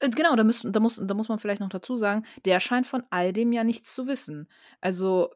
Äh, 0.01 0.09
genau, 0.09 0.35
da 0.35 0.43
müssen 0.43 0.71
da 0.73 0.79
muss 0.79 1.01
da 1.03 1.13
muss 1.13 1.29
man 1.29 1.39
vielleicht 1.39 1.61
noch 1.61 1.69
dazu 1.69 1.95
sagen, 1.97 2.25
der 2.45 2.59
scheint 2.59 2.87
von 2.87 3.03
all 3.09 3.33
dem 3.33 3.51
ja 3.53 3.63
nichts 3.63 3.93
zu 3.93 4.07
wissen. 4.07 4.47
Also, 4.81 5.29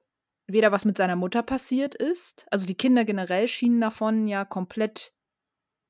weder 0.48 0.72
was 0.72 0.86
mit 0.86 0.98
seiner 0.98 1.16
Mutter 1.16 1.44
passiert 1.44 1.96
ist 1.96 2.46
also, 2.52 2.66
die 2.66 2.76
Kinder 2.76 3.06
generell 3.06 3.48
schienen 3.48 3.80
davon 3.82 4.28
ja 4.28 4.46
komplett 4.46 5.14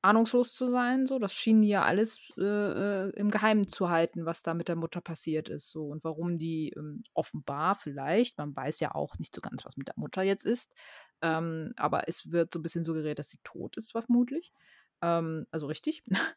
ahnungslos 0.02 0.54
zu 0.54 0.70
sein 0.70 1.06
so. 1.06 1.18
Das 1.18 1.34
schienen 1.34 1.62
die 1.62 1.68
ja 1.70 1.84
alles, 1.84 2.20
äh, 2.38 2.42
äh, 2.44 3.10
im 3.16 3.30
Geheimen 3.30 3.68
zu 3.68 3.90
halten, 3.90 4.26
was 4.26 4.42
da 4.44 4.54
mit 4.54 4.68
der 4.68 4.76
Mutter 4.76 5.00
passiert 5.02 5.48
ist 5.50 5.70
so 5.70 5.86
und 5.88 6.04
warum 6.04 6.36
die, 6.36 6.70
ähm, 6.76 7.02
offenbar 7.14 7.76
vielleicht 7.76 8.38
man 8.38 8.56
weiß 8.56 8.80
ja 8.80 8.94
auch 8.94 9.18
nicht 9.18 9.34
so 9.34 9.40
ganz, 9.42 9.64
was 9.66 9.76
mit 9.78 9.88
der 9.88 9.96
Mutter 9.98 10.22
jetzt 10.22 10.46
ist, 10.46 10.74
ähm, 11.22 11.72
aber 11.76 12.08
es 12.08 12.30
wird 12.32 12.52
so 12.52 12.60
'n 12.60 12.62
bisschen 12.62 12.84
suggeriert, 12.84 13.18
dass 13.20 13.30
sie 13.30 13.40
tot 13.44 13.76
ist 13.78 13.92
vermutlich. 13.92 14.52
Ähm, 15.02 15.46
also 15.52 15.66
richtig. 15.68 16.04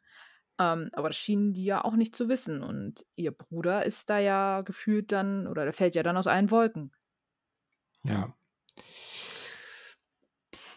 Ähm, 0.59 0.89
aber 0.93 1.09
das 1.09 1.17
schienen 1.17 1.53
die 1.53 1.65
ja 1.65 1.83
auch 1.83 1.95
nicht 1.95 2.15
zu 2.15 2.29
wissen 2.29 2.61
und 2.63 3.05
ihr 3.15 3.31
Bruder 3.31 3.85
ist 3.85 4.09
da 4.09 4.19
ja 4.19 4.61
gefühlt 4.61 5.11
dann 5.11 5.47
oder 5.47 5.63
der 5.63 5.73
fällt 5.73 5.95
ja 5.95 6.03
dann 6.03 6.17
aus 6.17 6.27
allen 6.27 6.51
Wolken. 6.51 6.91
Ja. 8.03 8.33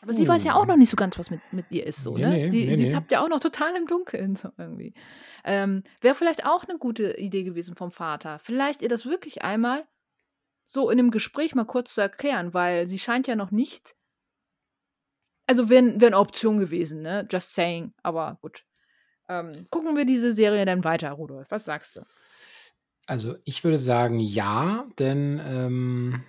Aber 0.02 0.12
sie 0.12 0.26
weiß 0.28 0.44
ja 0.44 0.54
auch 0.54 0.66
Puh. 0.66 0.66
noch 0.66 0.76
nicht 0.76 0.90
so 0.90 0.96
ganz, 0.96 1.18
was 1.18 1.30
mit 1.30 1.52
mit 1.52 1.70
ihr 1.70 1.86
ist 1.86 2.02
so, 2.02 2.16
Ne, 2.16 2.26
ne? 2.26 2.40
ne, 2.40 2.46
Sie 2.46 2.74
ne, 2.76 2.76
sie 2.76 2.88
tappt 2.88 3.12
ja 3.12 3.22
auch 3.24 3.28
noch 3.28 3.40
total 3.40 3.74
im 3.76 3.86
Dunkeln 3.86 4.36
so 4.36 4.50
irgendwie. 4.58 4.94
Ähm, 5.44 5.82
wäre 6.00 6.14
vielleicht 6.14 6.44
auch 6.46 6.66
'ne 6.66 6.78
gute 6.78 7.16
Idee 7.18 7.44
gewesen 7.44 7.76
vom 7.76 7.90
Vater. 7.90 8.38
Vielleicht 8.38 8.82
ihr 8.82 8.88
das 8.88 9.06
wirklich 9.06 9.42
einmal 9.42 9.84
so 10.66 10.90
in 10.90 10.98
'nem 10.98 11.12
Gespräch 11.12 11.54
mal 11.54 11.66
kurz 11.66 11.94
zu 11.94 12.02
erklären, 12.02 12.54
weil 12.54 12.86
sie 12.88 12.98
scheint 13.00 13.28
ja 13.28 13.36
noch 13.36 13.50
nicht 13.52 13.94
also, 15.48 15.68
wäre 15.70 16.00
wäre 16.00 16.10
'ne 16.10 16.18
Option 16.18 16.58
gewesen, 16.58 17.02
ne? 17.02 17.26
Just 17.30 17.54
saying, 17.54 17.94
aber 18.02 18.38
gut. 18.42 18.64
Ähm, 19.28 19.66
gucken 19.70 19.96
wir 19.96 20.04
diese 20.04 20.32
Serie 20.32 20.64
denn 20.64 20.84
weiter, 20.84 21.10
Rudolf? 21.12 21.50
Was 21.50 21.64
sagst 21.64 21.96
du? 21.96 22.02
Also, 23.06 23.36
ich 23.44 23.62
würde 23.64 23.78
sagen, 23.78 24.18
ja, 24.18 24.84
denn, 24.98 25.40
ähm, 25.44 26.24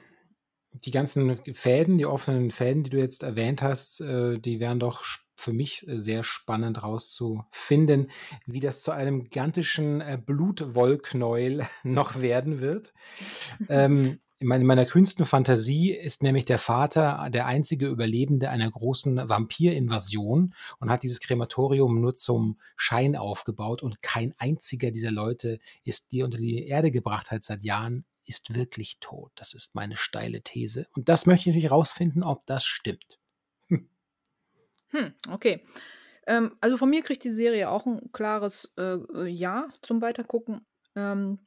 die 0.72 0.92
ganzen 0.92 1.38
Fäden, 1.56 1.98
die 1.98 2.06
offenen 2.06 2.52
Fäden, 2.52 2.84
die 2.84 2.92
du 2.92 2.98
jetzt 2.98 3.24
erwähnt 3.24 3.62
hast, 3.62 4.02
äh, 4.02 4.38
die 4.40 4.60
wären 4.60 4.80
doch 4.80 5.04
für 5.36 5.54
mich, 5.54 5.88
äh, 5.88 6.00
sehr 6.00 6.24
spannend 6.24 6.84
rauszufinden, 6.84 8.12
wie 8.46 8.60
das 8.60 8.82
zu 8.84 8.92
einem 8.92 9.24
gigantischen, 9.26 10.02
äh, 10.02 10.20
Blutwollknäuel 10.24 11.68
noch 11.84 12.22
werden 12.22 12.60
wird. 12.62 12.94
Ähm, 13.70 14.20
in 14.40 14.48
mein 14.48 14.62
in 14.62 14.68
meiner 14.68 14.86
kühnsten 14.86 15.26
Fantasie 15.26 15.92
ist 15.94 16.22
nämlich 16.22 16.46
der 16.46 16.60
Vater 16.60 17.30
der 17.32 17.48
einzige 17.48 17.88
Überlebende 17.88 18.50
einer 18.50 18.70
großen 18.70 19.28
Vampirinvasion 19.30 20.54
und 20.80 20.90
hat 20.92 21.02
dieses 21.04 21.20
Krematorium 21.20 22.00
nur 22.02 22.16
zum 22.16 22.60
Schein 22.76 23.16
aufgebaut 23.16 23.82
und 23.82 24.02
kein 24.04 24.34
einziger 24.38 24.92
dieser 24.92 25.12
Leute 25.12 25.60
ist, 25.84 26.12
die 26.12 26.20
er 26.22 26.26
unter 26.26 26.38
die 26.38 26.68
Erde 26.68 26.92
gebracht 26.92 27.32
hat 27.32 27.44
seit 27.44 27.64
Jahren, 27.64 28.06
ist 28.26 28.54
wirklich 28.56 28.98
tot. 29.00 29.32
Das 29.36 29.54
ist 29.54 29.74
meine 29.74 29.96
steile 29.98 30.42
These. 30.42 30.88
Und 30.96 31.10
das 31.10 31.26
möchte 31.26 31.50
ich 31.50 31.56
natürlich 31.56 31.72
rausfinden, 31.72 32.24
ob 32.24 32.46
das 32.46 32.64
stimmt. 32.66 33.20
Hm. 33.70 33.90
Hm, 34.92 35.14
okay. 35.32 35.62
Ähm, 36.28 36.58
also, 36.62 36.78
von 36.78 36.90
mir 36.90 37.04
kriegt 37.04 37.24
die 37.24 37.32
Serie 37.32 37.70
auch 37.72 37.86
'n 37.88 38.12
klares, 38.14 38.74
äh, 38.78 39.28
Ja 39.28 39.70
zum 39.84 40.02
Weitergucken. 40.02 40.66
Ähm, 40.96 41.40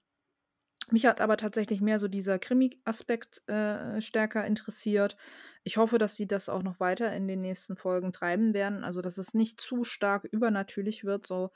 mich 0.93 1.07
hat 1.07 1.21
aber 1.21 1.37
tatsächlich 1.37 1.81
mehr 1.81 1.99
so 1.99 2.09
dieser 2.09 2.39
Krimi-Aspekt, 2.39 3.43
äh, 3.49 4.01
stärker 4.01 4.47
interessiert. 4.47 5.17
Ich 5.65 5.77
hoffe, 5.77 5.99
dass 5.99 6.17
sie 6.17 6.27
das 6.27 6.49
auch 6.49 6.63
noch 6.63 6.81
weiter 6.81 7.13
in 7.15 7.29
den 7.29 7.41
nächsten 7.41 7.77
Folgen 7.77 8.13
treiben 8.13 8.55
werden, 8.55 8.85
also, 8.85 9.01
dass 9.01 9.19
es 9.19 9.35
nicht 9.35 9.61
zu 9.61 9.85
stark 9.85 10.25
übernatürlich 10.25 11.05
wird 11.05 11.27
so. 11.27 11.51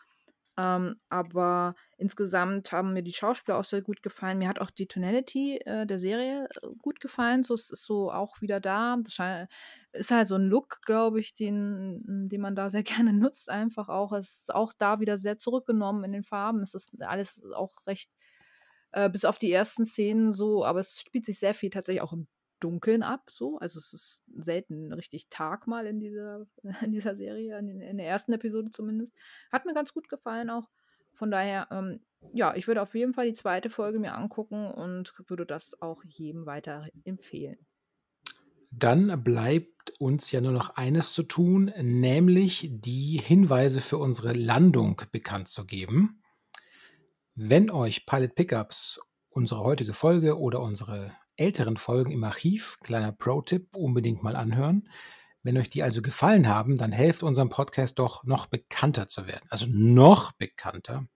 Ähm, 0.56 1.00
aber 1.08 1.74
insgesamt 1.98 2.70
haben 2.72 2.92
mir 2.92 3.02
die 3.02 3.12
Schauspieler 3.12 3.58
auch 3.58 3.64
sehr 3.64 3.82
gut 3.82 4.02
gefallen. 4.04 4.38
Mir 4.38 4.48
hat 4.48 4.60
auch 4.60 4.70
die 4.70 4.86
Tonality, 4.86 5.58
äh, 5.64 5.84
der 5.86 5.98
Serie, 5.98 6.48
äh, 6.62 6.68
gut 6.80 7.00
gefallen. 7.00 7.42
So, 7.42 7.54
es 7.54 7.70
ist 7.70 7.84
so 7.84 8.12
auch 8.12 8.40
wieder 8.40 8.60
da. 8.60 8.96
Das 9.02 9.18
ist 9.92 10.10
halt 10.10 10.28
so 10.28 10.36
'n 10.36 10.48
Look, 10.48 10.80
glaube 10.84 11.20
ich, 11.20 11.34
den 11.34 12.26
den 12.30 12.40
man 12.40 12.54
da 12.56 12.70
sehr 12.70 12.82
gerne 13.10 13.12
nutzt 13.12 13.50
einfach 13.50 13.88
auch. 13.88 14.12
Es 14.12 14.40
ist 14.42 14.54
auch 14.54 14.72
da 14.76 15.00
wieder 15.00 15.18
sehr 15.18 15.38
zurückgenommen 15.38 16.04
in 16.04 16.12
den 16.12 16.22
Farben. 16.24 16.62
Es 16.62 16.74
ist 16.74 16.90
alles 17.02 17.42
auch 17.54 17.86
recht 17.86 18.12
äh, 18.94 19.10
bis 19.10 19.24
auf 19.24 19.38
die 19.38 19.52
ersten 19.52 19.84
Szenen 19.84 20.32
so 20.32 20.64
aber 20.64 20.80
es 20.80 21.00
spielt 21.00 21.26
sich 21.26 21.38
sehr 21.38 21.54
viel 21.54 21.70
tatsächlich 21.70 22.02
auch 22.02 22.12
im 22.12 22.26
Dunkeln 22.60 23.02
ab 23.02 23.30
so. 23.30 23.58
Also, 23.58 23.78
es 23.78 23.92
ist 23.92 24.22
selten 24.38 24.92
richtig 24.94 25.28
Tag 25.28 25.66
mal 25.66 25.86
in 25.86 26.00
dieser 26.00 26.46
in 26.82 26.92
dieser 26.92 27.14
Serie, 27.14 27.58
in 27.58 27.80
in 27.80 27.98
der 27.98 28.06
ersten 28.06 28.32
Episode 28.32 28.70
zumindest. 28.70 29.14
Hat 29.52 29.66
mir 29.66 29.74
ganz 29.74 29.92
gut 29.92 30.08
gefallen 30.08 30.48
auch. 30.48 30.70
Von 31.12 31.30
daher, 31.30 31.68
ähm, 31.70 32.00
ja, 32.32 32.56
ich 32.56 32.66
würde 32.66 32.82
auf 32.82 32.94
jeden 32.94 33.12
Fall 33.12 33.26
die 33.26 33.34
2. 33.34 33.68
Folge 33.68 33.98
mir 33.98 34.14
angucken 34.14 34.66
und 34.66 35.12
würde 35.28 35.46
das 35.46 35.80
auch 35.80 36.02
jedem 36.04 36.46
weiterempfehlen. 36.46 37.58
Dann 38.70 39.22
bleibt 39.22 39.92
uns 40.00 40.32
ja 40.32 40.40
nur 40.40 40.50
noch 40.52 40.70
eines 40.70 41.12
zu 41.12 41.22
tun, 41.22 41.72
nämlich 41.80 42.68
die 42.72 43.20
Hinweise 43.22 43.80
für 43.80 43.98
unsere 43.98 44.32
Landung 44.32 45.00
bekannt 45.12 45.48
zu 45.48 45.64
geben. 45.64 46.23
Wenn 47.36 47.72
euch 47.72 48.06
Pilot 48.06 48.36
Pickups 48.36 49.00
unsere 49.28 49.62
heutige 49.62 49.92
Folge 49.92 50.38
oder 50.38 50.60
unsere 50.60 51.16
älteren 51.34 51.76
Folgen 51.76 52.12
im 52.12 52.22
Archiv 52.22 52.78
kleiner 52.80 53.10
Pro-Tipp, 53.10 53.74
unbedingt 53.74 54.22
mal 54.22 54.36
anhören. 54.36 54.88
Wenn 55.42 55.58
euch 55.58 55.68
die 55.68 55.82
also 55.82 56.00
gefallen 56.00 56.46
haben, 56.46 56.78
dann 56.78 56.92
helft 56.92 57.24
unserem 57.24 57.48
Podcast 57.48 57.98
doch, 57.98 58.22
noch 58.22 58.46
bekannter 58.46 59.08
zu 59.08 59.26
werden. 59.26 59.46
Also, 59.50 59.66
noch 59.68 60.30
bekannter. 60.30 61.08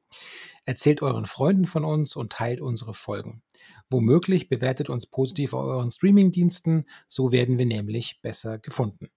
Erzählt 0.65 1.03
euren 1.03 1.27
Freunden 1.27 1.69
von 1.69 1.85
uns 1.85 2.17
und 2.17 2.33
teilt 2.33 2.61
unsere 2.61 2.95
Folgen. 2.95 3.45
Womöglich 3.91 4.49
bewertet 4.49 4.91
uns 4.91 5.07
positiv 5.07 5.55
auf 5.55 5.65
euren 5.65 5.91
Streamingdiensten, 5.91 6.87
so 7.09 7.33
werden 7.33 7.57
wir 7.59 7.65
nämlich 7.65 8.21
besser 8.21 8.59
gefunden. 8.59 9.11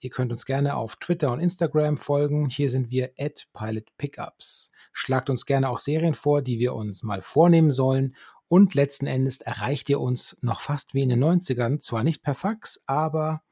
Ihr 0.00 0.10
könnt 0.10 0.32
uns 0.32 0.44
gerne 0.44 0.76
auf 0.76 0.96
Twitter 0.96 1.32
und 1.32 1.40
Instagram 1.40 1.96
folgen. 1.96 2.50
Hier 2.50 2.68
sind 2.68 2.90
wir 2.90 3.12
@pilotpickups. 3.54 4.70
Schlagt 4.92 5.30
uns 5.30 5.46
gerne 5.46 5.70
auch 5.70 5.78
Serien 5.78 6.14
vor, 6.14 6.42
die 6.42 6.58
wir 6.58 6.74
uns 6.74 7.02
mal 7.02 7.22
vornehmen 7.22 7.72
sollen 7.72 8.14
und 8.48 8.74
letzten 8.74 9.06
Endes 9.06 9.40
erreicht 9.42 9.88
ihr 9.90 10.00
uns 10.00 10.38
noch 10.40 10.60
fast 10.60 10.94
wie 10.94 11.02
in 11.02 11.10
den 11.10 11.22
90ern, 11.22 11.80
zwar 11.80 12.02
nicht 12.02 12.22
per 12.22 12.34
Fax, 12.34 12.82
aber 12.86 13.42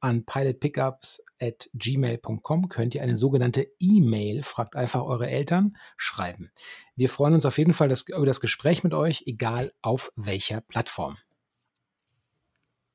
an 0.00 0.24
pilotpickups@gmail.com 0.24 2.68
könnt 2.68 2.94
ihr 2.94 3.02
eine 3.02 3.16
sogenannte 3.16 3.66
E-Mail, 3.78 4.42
fragt 4.42 4.76
einfach 4.76 5.02
eure 5.02 5.28
Eltern, 5.28 5.76
schreiben. 5.96 6.52
Wir 6.96 7.08
freuen 7.08 7.34
uns 7.34 7.44
auf 7.44 7.58
jeden 7.58 7.74
Fall 7.74 7.88
das 7.88 8.02
über 8.08 8.26
das 8.26 8.40
Gespräch 8.40 8.84
mit 8.84 8.94
euch, 8.94 9.24
egal 9.26 9.72
auf 9.82 10.12
welcher 10.16 10.60
Plattform. 10.60 11.18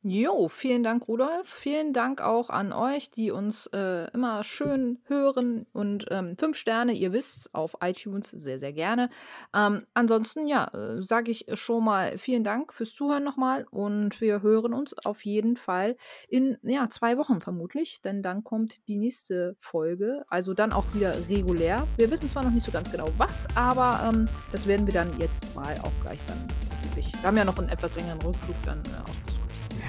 Jo, 0.05 0.49
vielen 0.49 0.83
Dank, 0.83 1.07
Rudolf. 1.07 1.47
Vielen 1.47 1.93
Dank 1.93 2.19
auch 2.19 2.49
an 2.49 2.73
euch, 2.73 3.09
die 3.09 3.31
uns, 3.31 3.67
äh, 3.67 4.11
immer 4.11 4.43
schön 4.43 4.99
hören 5.05 5.65
und, 5.71 6.07
ähm, 6.11 6.35
5 6.37 6.57
Sterne, 6.57 6.91
ihr 6.91 7.13
wisst's, 7.13 7.49
auf 7.53 7.77
iTunes 7.81 8.29
sehr, 8.29 8.59
sehr 8.59 8.73
gerne. 8.73 9.09
Ähm, 9.55 9.85
ansonsten, 9.93 10.45
ja, 10.47 10.65
äh, 10.73 11.01
sage 11.01 11.31
ich 11.31 11.45
schon 11.53 11.85
mal 11.85 12.17
vielen 12.17 12.43
Dank 12.43 12.73
fürs 12.73 12.93
Zuhören 12.93 13.23
noch 13.23 13.37
mal 13.37 13.65
und 13.71 14.19
wir 14.19 14.41
hören 14.41 14.73
uns 14.73 14.93
auf 15.05 15.23
jeden 15.23 15.55
Fall 15.55 15.95
in, 16.27 16.57
ja, 16.63 16.89
2 16.89 17.17
Wochen 17.17 17.39
vermutlich, 17.39 18.01
denn 18.01 18.21
dann 18.21 18.43
kommt 18.43 18.85
die 18.89 18.97
nächste 18.97 19.55
Folge, 19.61 20.25
also 20.27 20.53
dann 20.53 20.73
auch 20.73 20.83
wieder 20.93 21.15
regulär. 21.29 21.87
Wir 21.95 22.11
wissen 22.11 22.27
zwar 22.27 22.43
noch 22.43 22.51
nicht 22.51 22.65
so 22.65 22.73
ganz 22.73 22.91
genau 22.91 23.07
was, 23.17 23.47
aber, 23.55 24.01
ähm, 24.13 24.27
das 24.51 24.67
werden 24.67 24.85
wir 24.85 24.93
dann 24.93 25.17
jetzt 25.17 25.55
mal 25.55 25.77
auch 25.81 25.93
gleich 26.01 26.19
dann 26.25 26.45
wirklich 26.81 27.09
wir 27.21 27.27
haben 27.27 27.37
ja 27.37 27.45
noch 27.45 27.57
'n 27.57 27.69
etwas 27.69 27.95
längeren 27.95 28.21
Rückflug 28.21 28.55
dann, 28.65 28.79
äh, 28.79 29.09
ausdiskutiert. 29.09 29.42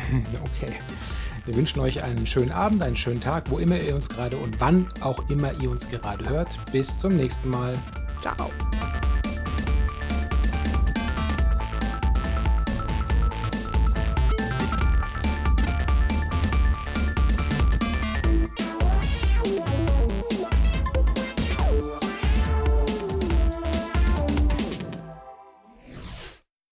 Okay. 0.56 0.72
Wir 1.46 1.56
wünschen 1.56 1.80
euch 1.80 2.02
einen 2.02 2.26
schönen 2.26 2.52
Abend, 2.52 2.80
einen 2.82 2.96
schönen 2.96 3.20
Tag, 3.20 3.50
wo 3.50 3.58
immer 3.58 3.78
ihr 3.78 3.94
uns 3.94 4.08
gerade 4.08 4.36
und 4.38 4.60
wann 4.60 4.88
auch 5.00 5.28
immer 5.28 5.52
ihr 5.60 5.70
uns 5.70 5.88
gerade 5.88 6.26
hört. 6.28 6.58
Bis 6.72 6.96
zum 6.96 7.16
nächsten 7.16 7.50
Mal. 7.50 7.78
Tschau. 8.22 8.50